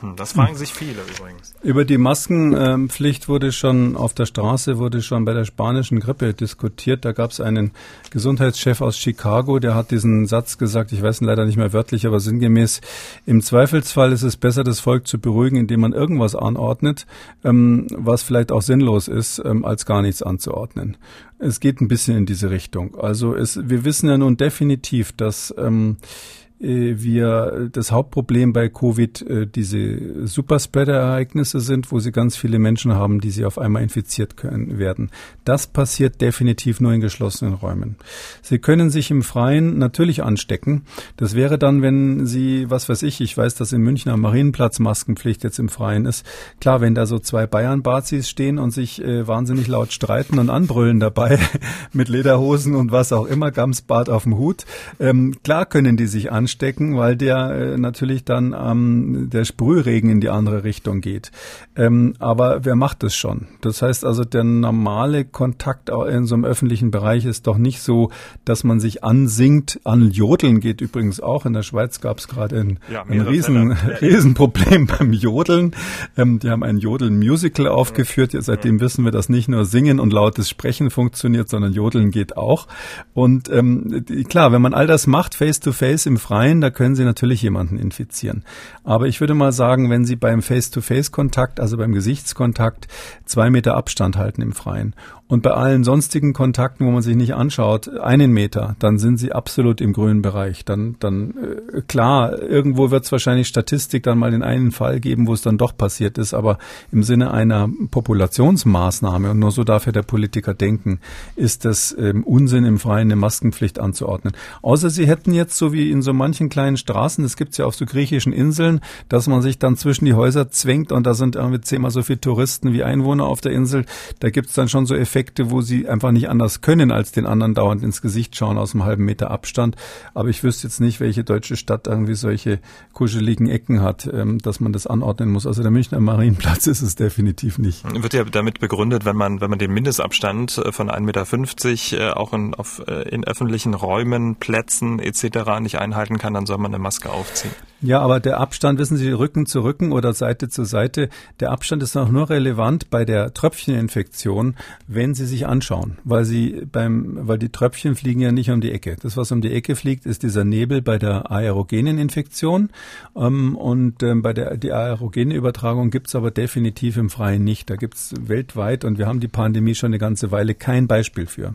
Hm, 0.01 0.14
das 0.16 0.32
fragen 0.32 0.57
sich 0.57 0.74
viele 0.74 1.01
übrigens. 1.03 1.55
Über 1.62 1.86
die 1.86 1.97
Maskenpflicht 1.97 3.28
wurde 3.28 3.51
schon 3.51 3.97
auf 3.97 4.12
der 4.12 4.26
Straße, 4.26 4.76
wurde 4.76 5.01
schon 5.01 5.24
bei 5.24 5.32
der 5.32 5.47
spanischen 5.47 6.01
Grippe 6.01 6.34
diskutiert. 6.34 7.07
Da 7.07 7.12
gab 7.12 7.30
es 7.30 7.40
einen 7.40 7.70
Gesundheitschef 8.11 8.82
aus 8.82 8.99
Chicago, 8.99 9.59
der 9.59 9.74
hat 9.74 9.90
diesen 9.90 10.26
Satz 10.26 10.59
gesagt, 10.59 10.92
ich 10.92 11.01
weiß 11.01 11.22
ihn 11.22 11.26
leider 11.26 11.47
nicht 11.47 11.57
mehr 11.57 11.72
wörtlich, 11.72 12.07
aber 12.07 12.20
sinngemäß, 12.20 12.82
im 13.24 13.40
Zweifelsfall 13.40 14.12
ist 14.12 14.22
es 14.22 14.36
besser, 14.36 14.64
das 14.64 14.80
Volk 14.80 15.07
zu 15.07 15.18
beruhigen, 15.18 15.57
indem 15.57 15.80
man 15.80 15.94
irgendwas 15.94 16.34
anordnet, 16.34 17.07
ähm, 17.42 17.86
was 17.90 18.22
vielleicht 18.22 18.53
auch 18.53 18.62
sinnlos 18.62 19.09
ist, 19.09 19.40
ähm, 19.44 19.64
als 19.64 19.86
gar 19.86 20.03
nichts 20.03 20.22
anzuordnen. 20.22 20.99
Es 21.38 21.61
geht 21.61 21.80
ein 21.80 21.88
bisschen 21.88 22.16
in 22.16 22.26
diese 22.26 22.51
Richtung. 22.51 22.97
Also 22.97 23.34
es, 23.34 23.59
wir 23.68 23.84
wissen 23.84 24.09
ja 24.09 24.18
nun 24.18 24.36
definitiv, 24.36 25.12
dass 25.12 25.55
ähm, 25.59 25.97
äh, 25.99 26.45
wir 26.59 27.68
das 27.70 27.92
Hauptproblem 27.92 28.54
bei 28.54 28.70
Covid 28.70 29.22
äh, 29.22 29.46
diese 29.46 30.26
Superspreader-Ereignisse 30.26 31.61
sind, 31.61 31.92
wo 31.92 32.00
sie 32.00 32.12
ganz 32.12 32.34
viele 32.34 32.59
Menschen 32.59 32.94
haben, 32.94 33.20
die 33.20 33.30
sie 33.30 33.44
auf 33.44 33.59
einmal 33.59 33.82
infiziert 33.82 34.38
können, 34.38 34.78
werden. 34.78 35.11
Das 35.44 35.66
passiert 35.66 36.22
definitiv 36.22 36.80
nur 36.80 36.94
in 36.94 37.02
geschlossenen 37.02 37.52
Räumen. 37.52 37.96
Sie 38.40 38.59
können 38.59 38.88
sich 38.88 39.11
im 39.11 39.22
Freien 39.22 39.78
natürlich 39.78 40.22
anstecken. 40.22 40.84
Das 41.18 41.34
wäre 41.34 41.59
dann, 41.59 41.82
wenn 41.82 42.26
Sie, 42.26 42.70
was 42.70 42.88
weiß 42.88 43.02
ich, 43.02 43.20
ich 43.20 43.36
weiß, 43.36 43.54
dass 43.57 43.72
in 43.72 43.82
München 43.82 44.11
am 44.11 44.22
Marienplatz 44.22 44.78
Maskenpflicht 44.78 45.44
jetzt 45.44 45.59
im 45.59 45.68
Freien 45.68 46.07
ist. 46.07 46.24
Klar, 46.61 46.80
wenn 46.80 46.94
da 46.94 47.04
so 47.04 47.18
zwei 47.18 47.46
Bayern-Bazis 47.46 48.30
stehen 48.30 48.59
und 48.59 48.70
sich 48.70 49.02
äh, 49.02 49.28
wahnsinnig 49.28 49.68
laut 49.68 49.92
streiten 49.92 50.38
und 50.38 50.48
anbrüllen 50.48 51.00
dabei 51.00 51.38
mit 51.92 52.09
Lederhosen 52.09 52.74
und 52.74 52.92
was 52.92 53.12
auch 53.12 53.26
immer, 53.26 53.50
Gamsbart 53.50 54.09
auf 54.09 54.22
dem 54.22 54.38
Hut, 54.38 54.64
ähm, 54.98 55.36
klar 55.44 55.66
können 55.66 55.98
die 55.98 56.07
sich 56.07 56.32
anstecken 56.32 56.45
anstecken, 56.47 56.97
weil 56.97 57.16
der 57.16 57.51
äh, 57.51 57.76
natürlich 57.76 58.24
dann 58.24 58.55
ähm, 58.57 59.28
der 59.32 59.44
Sprühregen 59.44 60.11
in 60.11 60.20
die 60.20 60.28
andere 60.28 60.62
Richtung 60.62 61.01
geht. 61.01 61.32
Ähm, 61.74 62.14
aber 62.20 62.64
wer 62.64 62.76
macht 62.76 63.03
das 63.03 63.16
schon? 63.16 63.49
Das 63.62 63.82
heißt 63.82 64.05
also, 64.05 64.24
der 64.24 64.44
normale 64.44 65.24
Kontakt 65.24 65.90
in 65.90 66.26
so 66.26 66.36
einem 66.36 66.44
öffentlichen 66.44 66.92
Bereich 66.92 67.24
ist 67.24 67.49
doch 67.49 67.59
nicht 67.59 67.82
so, 67.82 68.11
dass 68.44 68.62
man 68.62 68.78
sich 68.78 69.03
ansingt. 69.03 69.80
An 69.82 70.12
Jodeln 70.12 70.61
geht 70.61 70.80
übrigens 70.80 71.20
auch. 71.20 71.47
In 71.47 71.53
der 71.53 71.64
Schweiz 71.64 72.01
gab 72.01 72.18
es 72.18 72.28
gerade 72.28 72.61
ein, 72.61 72.78
ja, 72.92 73.03
ein 73.03 73.20
riesen, 73.22 73.72
Riesenproblem 74.01 74.86
beim 74.99 75.12
Jodeln. 75.12 75.74
Ähm, 76.16 76.38
die 76.38 76.51
haben 76.51 76.62
ein 76.62 76.78
Jodeln-Musical 76.78 77.66
aufgeführt. 77.66 78.34
Ja, 78.34 78.42
seitdem 78.42 78.80
wissen 78.80 79.05
wir, 79.05 79.11
dass 79.11 79.28
nicht 79.28 79.49
nur 79.49 79.64
Singen 79.64 79.99
und 79.99 80.12
lautes 80.12 80.49
Sprechen 80.49 80.90
funktioniert, 80.90 81.49
sondern 81.49 81.72
Jodeln 81.72 82.12
geht 82.12 82.36
auch. 82.36 82.68
Und 83.14 83.49
ähm, 83.49 84.05
klar, 84.28 84.53
wenn 84.53 84.62
man 84.62 84.74
all 84.74 84.86
das 84.86 85.09
macht, 85.09 85.34
face-to-face 85.34 86.03
-face 86.03 86.07
im 86.07 86.18
Freien, 86.18 86.36
Freien, 86.37 86.61
da 86.61 86.68
können 86.68 86.95
Sie 86.95 87.05
natürlich 87.05 87.41
jemanden 87.41 87.78
infizieren. 87.78 88.45
Aber 88.84 89.07
ich 89.07 89.20
würde 89.20 89.32
mal 89.32 89.53
sagen, 89.53 89.89
wenn 89.89 90.05
Sie 90.05 90.16
beim 90.16 90.43
Face-to-Face-Kontakt, 90.43 91.61
also 91.61 91.78
beim 91.78 91.93
Gesichtskontakt, 91.93 92.89
zwei 93.24 93.49
Meter 93.49 93.74
Abstand 93.74 94.18
halten 94.18 94.43
im 94.43 94.53
Freien 94.53 94.95
und 95.29 95.43
bei 95.43 95.51
allen 95.51 95.83
sonstigen 95.83 96.33
Kontakten, 96.33 96.87
wo 96.87 96.91
man 96.93 97.03
sich 97.03 97.16
nicht 97.16 97.35
anschaut, 97.35 97.89
einen 97.89 98.31
Meter, 98.33 98.77
dann 98.79 98.99
sind 98.99 99.16
sie 99.18 99.33
absolut 99.33 99.81
im 99.81 99.93
grünen 99.93 100.22
Bereich. 100.22 100.64
Dann, 100.64 100.95
dann 101.01 101.35
äh, 101.72 101.81
klar, 101.83 102.41
irgendwo 102.41 102.93
wird 102.93 103.05
es 103.05 103.12
wahrscheinlich 103.12 103.49
Statistik 103.49 104.05
dann 104.05 104.18
mal 104.18 104.31
den 104.31 104.45
einen 104.45 104.70
Fall 104.70 105.01
geben, 105.01 105.27
wo 105.27 105.33
es 105.33 105.43
dann 105.43 105.59
doch 105.59 105.77
passiert 105.77 106.16
ist, 106.16 106.33
aber 106.33 106.59
im 106.93 107.03
Sinne 107.03 107.33
einer 107.33 107.68
Populationsmaßnahme, 107.91 109.33
und 109.33 109.41
nur 109.41 109.51
so 109.51 109.64
darf 109.64 109.87
ja 109.87 109.93
der 109.93 110.03
Politiker 110.03 110.55
denken, 110.55 111.01
ist 111.35 111.64
das 111.64 111.95
ähm, 111.99 112.22
Unsinn, 112.22 112.64
im 112.64 112.79
Freien 112.79 113.09
eine 113.09 113.16
Maskenpflicht 113.16 113.81
anzuordnen. 113.81 114.33
Außer 114.62 114.91
sie 114.91 115.09
hätten 115.09 115.35
jetzt, 115.35 115.59
so 115.59 115.72
wie 115.72 115.91
in 115.91 116.03
so 116.03 116.12
manchen 116.12 116.51
kleinen 116.51 116.77
Straßen, 116.77 117.24
das 117.24 117.37
gibt's 117.37 117.57
ja 117.57 117.66
auf 117.66 117.74
so 117.74 117.85
griechischen 117.85 118.33
Inseln, 118.33 118.81
dass 119.09 119.27
man 119.27 119.43
sich 119.43 119.59
dann 119.59 119.77
zwischen 119.77 120.05
die 120.05 120.14
Häuser 120.14 120.51
zwängt 120.51 120.93
und 120.93 121.05
da 121.05 121.14
sind 121.14 121.35
irgendwie 121.35 121.61
zehnmal 121.61 121.91
so 121.91 122.03
viele 122.03 122.20
Touristen 122.20 122.72
wie 122.72 122.85
Einwohner 122.85 123.24
auf 123.24 123.41
der 123.41 123.51
Insel. 123.51 123.87
Da 124.20 124.31
gibt's 124.31 124.55
dann 124.55 124.68
schon 124.68 124.87
so 124.87 124.95
Effekte, 124.95 125.15
wo 125.50 125.62
sie 125.62 125.88
einfach 125.88 126.12
nicht 126.12 126.28
anders 126.28 126.60
können, 126.60 126.92
als 126.92 127.10
den 127.10 127.26
anderen 127.26 127.54
dauernd 127.54 127.82
ins 127.82 128.02
Gesicht 128.02 128.36
schauen 128.36 128.58
aus 128.58 128.74
einem 128.74 128.84
halben 128.84 129.04
Meter 129.04 129.30
Abstand. 129.30 129.76
Aber 130.14 130.28
ich 130.28 130.44
wüsste 130.44 130.66
jetzt 130.66 130.80
nicht, 130.80 131.00
welche 131.00 131.24
deutsche 131.24 131.56
Stadt 131.56 131.86
irgendwie 131.86 132.14
solche 132.14 132.60
kuscheligen 132.92 133.48
Ecken 133.48 133.80
hat, 133.80 134.08
ähm, 134.12 134.38
dass 134.38 134.60
man 134.60 134.72
das 134.72 134.86
anordnen 134.86 135.30
muss. 135.30 135.46
Also 135.46 135.62
der 135.62 135.70
Münchner 135.70 136.00
Marienplatz 136.00 136.66
ist 136.66 136.82
es 136.82 136.96
definitiv 136.96 137.58
nicht. 137.58 137.84
Wird 138.02 138.12
ja 138.12 138.24
damit 138.24 138.60
begründet, 138.60 139.04
wenn 139.04 139.16
man, 139.16 139.40
wenn 139.40 139.50
man 139.50 139.58
den 139.58 139.72
Mindestabstand 139.72 140.58
äh, 140.58 140.72
von 140.72 140.90
1,50 140.90 141.00
Meter 141.00 142.10
äh, 142.10 142.12
auch 142.12 142.32
in, 142.32 142.54
auf, 142.54 142.82
äh, 142.86 143.08
in 143.08 143.24
öffentlichen 143.24 143.74
Räumen, 143.74 144.36
Plätzen 144.36 144.98
etc. 144.98 145.60
nicht 145.60 145.78
einhalten 145.78 146.18
kann, 146.18 146.34
dann 146.34 146.44
soll 146.46 146.58
man 146.58 146.74
eine 146.74 146.82
Maske 146.82 147.10
aufziehen. 147.10 147.54
Ja, 147.83 148.01
aber 148.01 148.20
der 148.20 148.41
Abstand, 148.41 148.79
wissen 148.79 148.97
Sie, 148.97 149.11
Rücken 149.11 149.45
zu 149.45 149.62
Rücken 149.62 149.93
oder 149.93 150.14
Seite 150.14 150.49
zu 150.49 150.64
Seite, 150.64 151.11
der 151.41 151.51
Abstand 151.51 151.83
ist 151.83 151.95
auch 151.97 152.09
nur 152.09 152.31
relevant 152.31 152.89
bei 152.89 153.05
der 153.05 153.35
Tröpfcheninfektion, 153.35 154.55
wenn 154.87 155.14
Sie 155.14 155.27
sich 155.27 155.47
anschauen, 155.47 155.99
weil 156.05 156.24
sie 156.24 156.66
beim, 156.72 157.29
weil 157.29 157.39
die 157.39 157.51
Tröpfchen 157.51 157.95
fliegen 157.95 158.20
ja 158.20 158.33
nicht 158.33 158.51
um 158.51 158.62
die 158.62 158.72
Ecke. 158.72 158.97
Das, 159.03 159.18
was 159.18 159.31
um 159.31 159.43
die 159.43 159.53
Ecke 159.53 159.77
fliegt, 159.77 160.07
ist 160.07 160.22
dieser 160.22 160.45
Nebel 160.45 160.81
bei 160.81 160.99
der 160.99 161.31
aerogenen 161.31 161.99
Infektion. 161.99 162.70
Ähm, 163.14 163.57
und 163.57 164.03
ähm, 164.03 164.22
bei 164.22 164.33
der 164.33 164.57
die 164.57 164.72
aerogene 164.72 165.35
Übertragung 165.35 165.91
gibt's 165.91 166.14
aber 166.14 166.31
definitiv 166.31 166.97
im 166.97 167.11
Freien 167.11 167.45
nicht. 167.45 167.68
Da 167.68 167.77
gibt's 167.77 168.14
weltweit 168.18 168.85
und 168.85 168.97
wir 168.97 169.07
haben 169.07 169.20
die 169.20 169.29
Pandemie 169.29 169.74
schon 169.74 169.89
eine 169.89 169.99
ganze 169.99 170.31
Weile 170.31 170.55
kein 170.55 170.87
Beispiel 170.87 171.27
für 171.27 171.55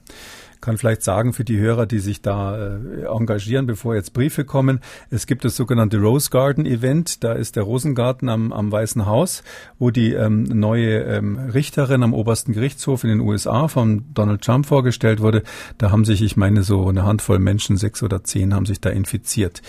kann 0.62 0.78
vielleicht 0.78 1.04
sagen 1.04 1.34
für 1.34 1.44
die 1.44 1.60
Hörer, 1.60 1.86
die 1.86 2.00
sich 2.00 2.22
da 2.22 2.58
äh, 2.58 3.06
engagieren, 3.06 3.66
bevor 3.66 3.96
jetzt 3.96 4.14
Briefe 4.14 4.46
kommen. 4.46 4.80
Es 5.10 5.26
gibt 5.26 5.44
das 5.44 5.56
sogenannte 5.56 5.98
Rose 6.00 6.30
Garden 6.30 6.66
Event. 6.66 7.24
Da 7.24 7.34
ist 7.34 7.56
der 7.56 7.64
Rosengarten 7.64 8.30
am, 8.30 8.54
am 8.54 8.72
Weißen 8.72 9.06
Haus, 9.06 9.44
wo 9.80 9.90
die 9.90 10.14
ähm, 10.14 10.44
neue 10.44 11.00
ähm, 11.00 11.38
Richterin 11.38 12.04
am 12.04 12.14
obersten 12.14 12.54
Gerichtshof 12.54 13.04
in 13.04 13.10
den 13.10 13.20
USA 13.20 13.68
von 13.68 14.06
Donald 14.14 14.42
Trump 14.42 14.68
vorgestellt 14.68 15.20
wurde. 15.20 15.44
Da 15.80 15.92
haben 15.92 16.06
sich, 16.06 16.22
ich 16.22 16.38
meine, 16.38 16.64
so 16.64 16.88
eine 16.88 17.04
Handvoll 17.04 17.40
Menschen, 17.40 17.78
sechs 17.78 18.04
oder 18.04 18.24
zehn, 18.24 18.54
haben 18.54 18.66
sich 18.66 18.80
da 18.80 18.90
infiziert. 18.90 19.62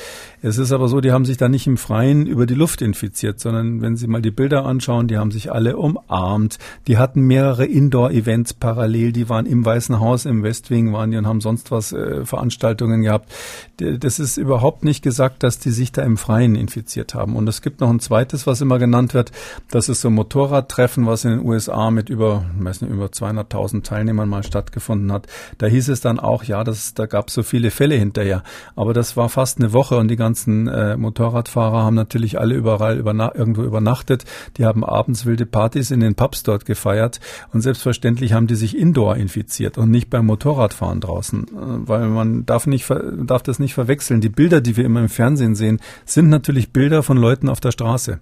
Es 0.42 0.58
ist 0.58 0.72
aber 0.72 0.88
so, 0.88 1.00
die 1.00 1.12
haben 1.12 1.24
sich 1.24 1.38
da 1.38 1.48
nicht 1.48 1.66
im 1.66 1.78
Freien 1.78 2.26
über 2.26 2.46
die 2.46 2.54
Luft 2.54 2.82
infiziert, 2.82 3.40
sondern 3.40 3.80
wenn 3.80 3.96
Sie 3.96 4.06
mal 4.06 4.22
die 4.22 4.30
Bilder 4.30 4.66
anschauen, 4.66 5.08
die 5.08 5.16
haben 5.16 5.30
sich 5.30 5.50
alle 5.50 5.76
umarmt. 5.76 6.58
Die 6.86 6.98
hatten 6.98 7.22
mehrere 7.22 7.64
Indoor-Events 7.64 8.54
parallel. 8.54 9.12
Die 9.12 9.28
waren 9.28 9.46
im 9.46 9.64
Weißen 9.64 9.98
Haus 10.00 10.26
im 10.26 10.42
Westwing 10.42 10.81
Training 10.82 10.92
waren 10.92 11.10
die 11.10 11.16
und 11.16 11.26
haben 11.26 11.40
sonst 11.40 11.70
was 11.70 11.92
äh, 11.92 12.24
Veranstaltungen 12.24 13.02
gehabt. 13.02 13.32
Das 13.76 14.18
ist 14.18 14.36
überhaupt 14.36 14.84
nicht 14.84 15.02
gesagt, 15.02 15.42
dass 15.42 15.58
die 15.58 15.70
sich 15.70 15.92
da 15.92 16.02
im 16.02 16.16
Freien 16.16 16.54
infiziert 16.54 17.14
haben. 17.14 17.36
Und 17.36 17.48
es 17.48 17.62
gibt 17.62 17.80
noch 17.80 17.90
ein 17.90 18.00
zweites, 18.00 18.46
was 18.46 18.60
immer 18.60 18.78
genannt 18.78 19.14
wird. 19.14 19.32
Das 19.70 19.88
ist 19.88 20.00
so 20.00 20.08
ein 20.08 20.14
Motorradtreffen, 20.14 21.06
was 21.06 21.24
in 21.24 21.30
den 21.32 21.46
USA 21.46 21.90
mit 21.90 22.08
über, 22.08 22.44
ich 22.58 22.64
weiß 22.64 22.82
nicht, 22.82 22.90
über 22.90 23.06
200.000 23.06 23.82
Teilnehmern 23.82 24.28
mal 24.28 24.42
stattgefunden 24.42 25.12
hat. 25.12 25.26
Da 25.58 25.66
hieß 25.66 25.88
es 25.88 26.00
dann 26.00 26.20
auch, 26.20 26.44
ja, 26.44 26.64
das, 26.64 26.94
da 26.94 27.06
gab 27.06 27.28
es 27.28 27.34
so 27.34 27.42
viele 27.42 27.70
Fälle 27.70 27.96
hinterher. 27.96 28.42
Aber 28.76 28.92
das 28.92 29.16
war 29.16 29.28
fast 29.28 29.58
eine 29.58 29.72
Woche 29.72 29.96
und 29.96 30.08
die 30.08 30.16
ganzen 30.16 30.68
äh, 30.68 30.96
Motorradfahrer 30.96 31.82
haben 31.84 31.96
natürlich 31.96 32.38
alle 32.38 32.54
überall 32.54 32.98
überna 32.98 33.34
irgendwo 33.34 33.62
übernachtet. 33.62 34.24
Die 34.56 34.64
haben 34.64 34.84
abends 34.84 35.26
wilde 35.26 35.46
Partys 35.46 35.90
in 35.90 36.00
den 36.00 36.14
Pubs 36.14 36.42
dort 36.42 36.66
gefeiert 36.66 37.20
und 37.52 37.62
selbstverständlich 37.62 38.32
haben 38.32 38.46
die 38.46 38.54
sich 38.54 38.76
indoor 38.76 39.16
infiziert 39.16 39.78
und 39.78 39.90
nicht 39.90 40.10
beim 40.10 40.26
Motorrad 40.26 40.71
Fahrradfahren 40.72 41.00
draußen, 41.00 41.44
äh, 41.44 41.88
weil 41.88 42.08
man 42.08 42.46
darf 42.46 42.66
nicht 42.66 42.88
darf 42.90 43.42
das 43.42 43.58
nicht 43.58 43.74
verwechseln. 43.74 44.20
Die 44.20 44.28
Bilder, 44.28 44.60
die 44.60 44.76
wir 44.76 44.84
immer 44.84 45.00
im 45.00 45.08
Fernsehen 45.08 45.54
sehen, 45.54 45.80
sind 46.04 46.28
natürlich 46.28 46.72
Bilder 46.72 47.02
von 47.02 47.16
Leuten 47.16 47.48
auf 47.48 47.60
der 47.60 47.72
Straße, 47.72 48.18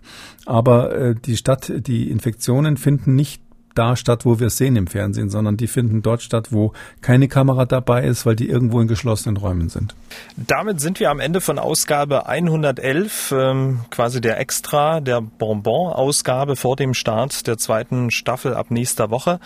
aber 0.47 0.95
äh, 0.95 1.15
die 1.15 1.37
Stadt, 1.37 1.73
die 1.87 2.11
Infektionen 2.11 2.77
finden 2.77 3.15
nicht 3.15 3.43
da 3.75 3.97
statt, 3.97 4.25
wo 4.25 4.41
wir 4.41 4.49
es 4.49 4.57
sehen 4.57 4.77
im 4.77 4.87
Fernsehen, 4.87 5.31
sondern 5.31 5.57
die 5.57 5.67
finden 5.67 6.03
dort 6.03 6.23
statt, 6.23 6.49
wo 6.51 6.73
keine 7.01 7.29
Kamera 7.29 7.65
dabei 7.65 8.05
ist, 8.05 8.27
weil 8.27 8.37
die 8.37 8.49
irgendwo 8.49 8.81
in 8.81 8.89
geschlossenen 8.89 9.37
Räumen 9.37 9.69
sind. 9.69 9.95
Damit 10.37 10.81
sind 10.81 11.01
wir 11.01 11.11
am 11.11 11.21
Ende 11.21 11.41
von 11.41 11.59
Ausgabe 11.59 12.27
111, 12.27 13.33
ähm, 13.37 13.81
quasi 13.91 14.21
der 14.21 14.39
Extra, 14.41 15.01
der 15.01 15.21
Bonbon-Ausgabe 15.21 16.57
vor 16.57 16.77
dem 16.77 16.95
Start 16.95 17.47
der 17.47 17.59
zweiten 17.59 18.11
Staffel 18.11 18.55
ab 18.55 18.71
nächster 18.71 19.11
Woche. 19.11 19.41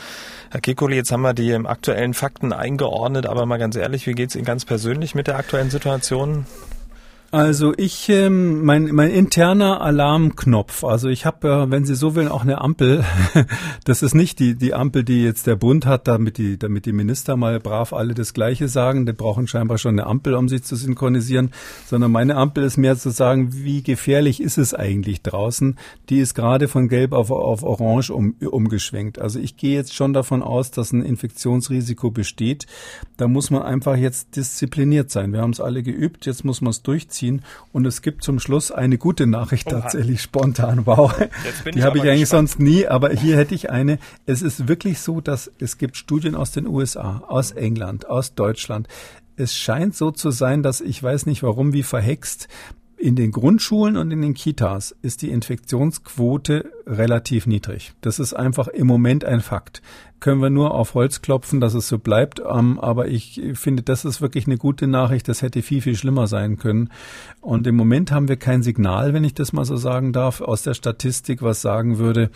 Herr 0.50 0.60
Kekuli, 0.60 0.96
jetzt 0.96 1.12
haben 1.12 1.22
wir 1.22 1.34
die 1.34 1.54
aktuellen 1.54 2.14
Fakten 2.14 2.52
eingeordnet, 2.52 3.26
aber 3.26 3.46
mal 3.46 3.58
ganz 3.58 3.76
ehrlich, 3.76 4.06
wie 4.06 4.12
geht 4.12 4.30
es 4.30 4.36
Ihnen 4.36 4.44
ganz 4.44 4.64
persönlich 4.64 5.14
mit 5.14 5.26
der 5.26 5.36
aktuellen 5.36 5.70
Situation? 5.70 6.46
Also 7.34 7.74
ich, 7.76 8.08
ähm, 8.10 8.64
mein, 8.64 8.94
mein 8.94 9.10
interner 9.10 9.80
Alarmknopf, 9.80 10.84
also 10.84 11.08
ich 11.08 11.26
habe, 11.26 11.48
äh, 11.48 11.70
wenn 11.70 11.84
Sie 11.84 11.96
so 11.96 12.14
wollen, 12.14 12.28
auch 12.28 12.42
eine 12.42 12.60
Ampel. 12.60 13.04
das 13.84 14.04
ist 14.04 14.14
nicht 14.14 14.38
die, 14.38 14.54
die 14.54 14.72
Ampel, 14.72 15.02
die 15.02 15.24
jetzt 15.24 15.48
der 15.48 15.56
Bund 15.56 15.84
hat, 15.84 16.06
damit 16.06 16.38
die, 16.38 16.60
damit 16.60 16.86
die 16.86 16.92
Minister 16.92 17.36
mal 17.36 17.58
brav 17.58 17.92
alle 17.92 18.14
das 18.14 18.34
Gleiche 18.34 18.68
sagen. 18.68 19.04
Die 19.04 19.12
brauchen 19.12 19.48
scheinbar 19.48 19.78
schon 19.78 19.98
eine 19.98 20.06
Ampel, 20.06 20.34
um 20.34 20.48
sich 20.48 20.62
zu 20.62 20.76
synchronisieren, 20.76 21.50
sondern 21.86 22.12
meine 22.12 22.36
Ampel 22.36 22.62
ist 22.62 22.76
mehr 22.76 22.96
zu 22.96 23.10
sagen, 23.10 23.48
wie 23.52 23.82
gefährlich 23.82 24.40
ist 24.40 24.56
es 24.56 24.72
eigentlich 24.72 25.22
draußen. 25.22 25.76
Die 26.10 26.20
ist 26.20 26.34
gerade 26.34 26.68
von 26.68 26.86
gelb 26.86 27.12
auf, 27.12 27.32
auf 27.32 27.64
orange 27.64 28.10
um, 28.10 28.36
umgeschwenkt. 28.48 29.18
Also 29.18 29.40
ich 29.40 29.56
gehe 29.56 29.74
jetzt 29.74 29.92
schon 29.92 30.12
davon 30.12 30.44
aus, 30.44 30.70
dass 30.70 30.92
ein 30.92 31.02
Infektionsrisiko 31.02 32.12
besteht. 32.12 32.66
Da 33.16 33.26
muss 33.26 33.50
man 33.50 33.62
einfach 33.62 33.96
jetzt 33.96 34.36
diszipliniert 34.36 35.10
sein. 35.10 35.32
Wir 35.32 35.40
haben 35.40 35.50
es 35.50 35.60
alle 35.60 35.82
geübt, 35.82 36.26
jetzt 36.26 36.44
muss 36.44 36.60
man 36.60 36.70
es 36.70 36.82
durchziehen 36.82 37.23
ziehen. 37.24 37.42
Und 37.72 37.86
es 37.86 38.02
gibt 38.02 38.22
zum 38.22 38.38
Schluss 38.38 38.70
eine 38.70 38.98
gute 38.98 39.26
Nachricht 39.26 39.66
Oha. 39.68 39.80
tatsächlich 39.80 40.22
spontan. 40.22 40.74
Wow. 40.86 41.14
Die 41.74 41.82
habe 41.82 41.98
ich 41.98 42.04
eigentlich 42.04 42.20
gespannt. 42.20 42.50
sonst 42.50 42.60
nie, 42.60 42.86
aber 42.86 43.10
hier 43.10 43.36
hätte 43.36 43.54
ich 43.54 43.70
eine. 43.70 43.98
Es 44.26 44.42
ist 44.42 44.68
wirklich 44.68 44.98
so, 44.98 45.20
dass 45.20 45.50
es 45.58 45.78
gibt 45.78 45.96
Studien 45.96 46.34
aus 46.34 46.50
den 46.50 46.66
USA, 46.66 47.22
aus 47.26 47.52
England, 47.52 48.06
aus 48.06 48.34
Deutschland. 48.34 48.86
Es 49.36 49.54
scheint 49.54 49.96
so 49.96 50.10
zu 50.10 50.30
sein, 50.30 50.62
dass 50.62 50.82
ich 50.82 51.02
weiß 51.02 51.24
nicht 51.26 51.42
warum, 51.42 51.72
wie 51.72 51.82
verhext, 51.82 52.48
in 52.96 53.16
den 53.16 53.32
Grundschulen 53.32 53.96
und 53.96 54.10
in 54.10 54.22
den 54.22 54.34
Kitas 54.34 54.94
ist 55.02 55.22
die 55.22 55.30
Infektionsquote 55.30 56.70
relativ 56.86 57.46
niedrig. 57.46 57.92
Das 58.00 58.18
ist 58.18 58.34
einfach 58.34 58.68
im 58.68 58.86
Moment 58.86 59.24
ein 59.24 59.40
Fakt. 59.40 59.82
Können 60.20 60.40
wir 60.40 60.48
nur 60.48 60.74
auf 60.74 60.94
Holz 60.94 61.20
klopfen, 61.20 61.60
dass 61.60 61.74
es 61.74 61.88
so 61.88 61.98
bleibt. 61.98 62.40
Ähm, 62.40 62.80
aber 62.80 63.08
ich 63.08 63.42
finde, 63.54 63.82
das 63.82 64.04
ist 64.04 64.22
wirklich 64.22 64.46
eine 64.46 64.56
gute 64.56 64.86
Nachricht. 64.86 65.28
Das 65.28 65.42
hätte 65.42 65.60
viel, 65.60 65.82
viel 65.82 65.96
schlimmer 65.96 66.26
sein 66.26 66.56
können. 66.56 66.90
Und 67.40 67.66
im 67.66 67.76
Moment 67.76 68.10
haben 68.10 68.28
wir 68.28 68.36
kein 68.36 68.62
Signal, 68.62 69.12
wenn 69.12 69.24
ich 69.24 69.34
das 69.34 69.52
mal 69.52 69.64
so 69.64 69.76
sagen 69.76 70.12
darf, 70.12 70.40
aus 70.40 70.62
der 70.62 70.74
Statistik, 70.74 71.42
was 71.42 71.60
sagen 71.60 71.98
würde, 71.98 72.30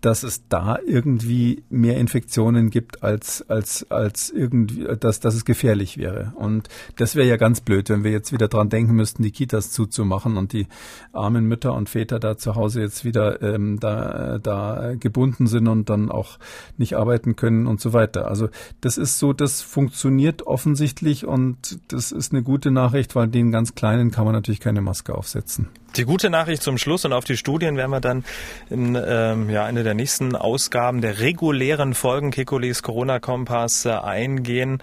dass 0.00 0.22
es 0.22 0.48
da 0.48 0.78
irgendwie 0.86 1.62
mehr 1.68 1.98
Infektionen 1.98 2.70
gibt 2.70 3.02
als 3.02 3.44
als 3.48 3.90
als 3.90 4.30
irgendwie 4.30 4.86
dass 4.98 5.20
dass 5.20 5.34
es 5.34 5.44
gefährlich 5.44 5.98
wäre 5.98 6.32
und 6.36 6.68
das 6.96 7.16
wäre 7.16 7.28
ja 7.28 7.36
ganz 7.36 7.60
blöd, 7.60 7.88
wenn 7.88 8.04
wir 8.04 8.10
jetzt 8.10 8.32
wieder 8.32 8.48
dran 8.48 8.68
denken 8.68 8.94
müssten, 8.94 9.22
die 9.22 9.30
Kitas 9.30 9.70
zuzumachen 9.70 10.36
und 10.36 10.52
die 10.52 10.66
armen 11.12 11.46
Mütter 11.46 11.74
und 11.74 11.88
Väter 11.88 12.18
da 12.18 12.36
zu 12.36 12.54
Hause 12.54 12.80
jetzt 12.80 13.04
wieder 13.04 13.42
ähm, 13.42 13.78
da 13.80 14.38
da 14.38 14.94
gebunden 14.98 15.46
sind 15.46 15.68
und 15.68 15.90
dann 15.90 16.10
auch 16.10 16.38
nicht 16.76 16.94
arbeiten 16.96 17.36
können 17.36 17.66
und 17.66 17.80
so 17.80 17.92
weiter. 17.92 18.28
Also 18.28 18.48
das 18.80 18.98
ist 18.98 19.18
so, 19.18 19.32
das 19.32 19.62
funktioniert 19.62 20.46
offensichtlich 20.46 21.26
und 21.26 21.78
das 21.88 22.12
ist 22.12 22.32
eine 22.32 22.42
gute 22.42 22.70
Nachricht, 22.70 23.14
weil 23.14 23.28
den 23.28 23.50
ganz 23.52 23.74
kleinen 23.74 24.10
kann 24.10 24.24
man 24.24 24.34
natürlich 24.34 24.60
keine 24.60 24.80
Maske 24.80 25.14
aufsetzen. 25.14 25.68
Die 25.96 26.04
gute 26.04 26.30
Nachricht 26.30 26.62
zum 26.62 26.78
Schluss 26.78 27.04
und 27.04 27.12
auf 27.12 27.24
die 27.24 27.36
Studien 27.36 27.76
werden 27.76 27.90
wir 27.90 28.00
dann 28.00 28.24
in 28.68 28.96
ähm, 29.04 29.50
ja, 29.50 29.64
eine 29.64 29.82
der 29.82 29.89
nächsten 29.94 30.36
Ausgaben 30.36 31.00
der 31.00 31.20
regulären 31.20 31.94
Folgen 31.94 32.30
Kekulis 32.30 32.82
Corona-Kompass 32.82 33.86
äh, 33.86 33.90
eingehen 33.90 34.82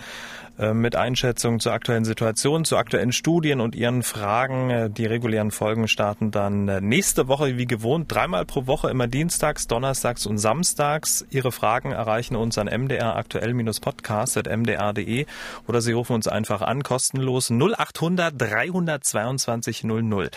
äh, 0.59 0.73
mit 0.73 0.95
Einschätzungen 0.95 1.59
zur 1.59 1.73
aktuellen 1.73 2.05
Situation, 2.05 2.65
zu 2.65 2.77
aktuellen 2.77 3.11
Studien 3.11 3.61
und 3.61 3.75
Ihren 3.75 4.01
Fragen. 4.03 4.69
Äh, 4.69 4.89
die 4.89 5.05
regulären 5.05 5.51
Folgen 5.51 5.87
starten 5.87 6.31
dann 6.31 6.65
nächste 6.87 7.27
Woche 7.27 7.57
wie 7.57 7.65
gewohnt, 7.65 8.11
dreimal 8.11 8.45
pro 8.45 8.67
Woche, 8.67 8.89
immer 8.89 9.07
dienstags, 9.07 9.67
donnerstags 9.67 10.25
und 10.25 10.37
samstags. 10.37 11.25
Ihre 11.29 11.51
Fragen 11.51 11.91
erreichen 11.91 12.35
uns 12.35 12.57
an 12.57 12.67
mdraktuell-podcast.mdr.de 12.67 15.25
oder 15.67 15.81
Sie 15.81 15.91
rufen 15.91 16.13
uns 16.13 16.27
einfach 16.27 16.61
an, 16.61 16.83
kostenlos 16.83 17.51
0800 17.51 18.33
322 18.37 19.83
00. 19.83 20.29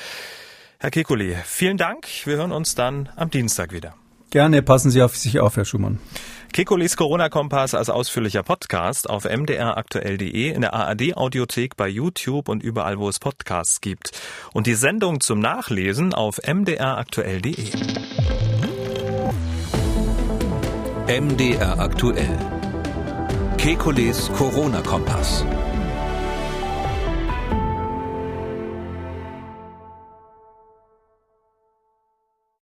Herr 0.83 0.91
Kekulé, 0.91 1.37
vielen 1.45 1.77
Dank. 1.77 2.09
Wir 2.25 2.39
hören 2.39 2.53
uns 2.53 2.75
dann 2.75 3.11
am 3.15 3.31
Dienstag 3.31 3.73
wieder. 3.73 4.00
Gerne, 4.31 4.63
passen 4.63 4.91
Sie 4.93 5.03
auf 5.03 5.17
sich 5.17 5.41
auf, 5.41 5.57
Herr 5.57 5.65
Schumann. 5.65 5.99
Kekulis 6.53 6.97
Corona-Kompass 6.97 7.75
als 7.75 7.91
ausführlicher 7.91 8.45
Podcast 8.45 9.11
auf 9.11 9.25
mdraktuell.de, 9.25 10.51
in 10.51 10.61
der 10.61 10.73
ARD-Audiothek, 10.73 11.77
bei 11.77 11.89
YouTube 11.89 12.49
und 12.49 12.63
überall, 12.63 12.99
wo 12.99 13.09
es 13.09 13.19
Podcasts 13.19 13.81
gibt. 13.81 14.13
Und 14.53 14.67
die 14.67 14.75
Sendung 14.75 15.21
zum 15.21 15.41
Nachlesen 15.41 16.15
auf 16.15 16.39
mdraktuell.de. 16.47 17.71
MDR 21.09 21.79
aktuell. 21.81 22.39
Kekules 23.59 24.31
Corona-Kompass. 24.33 25.45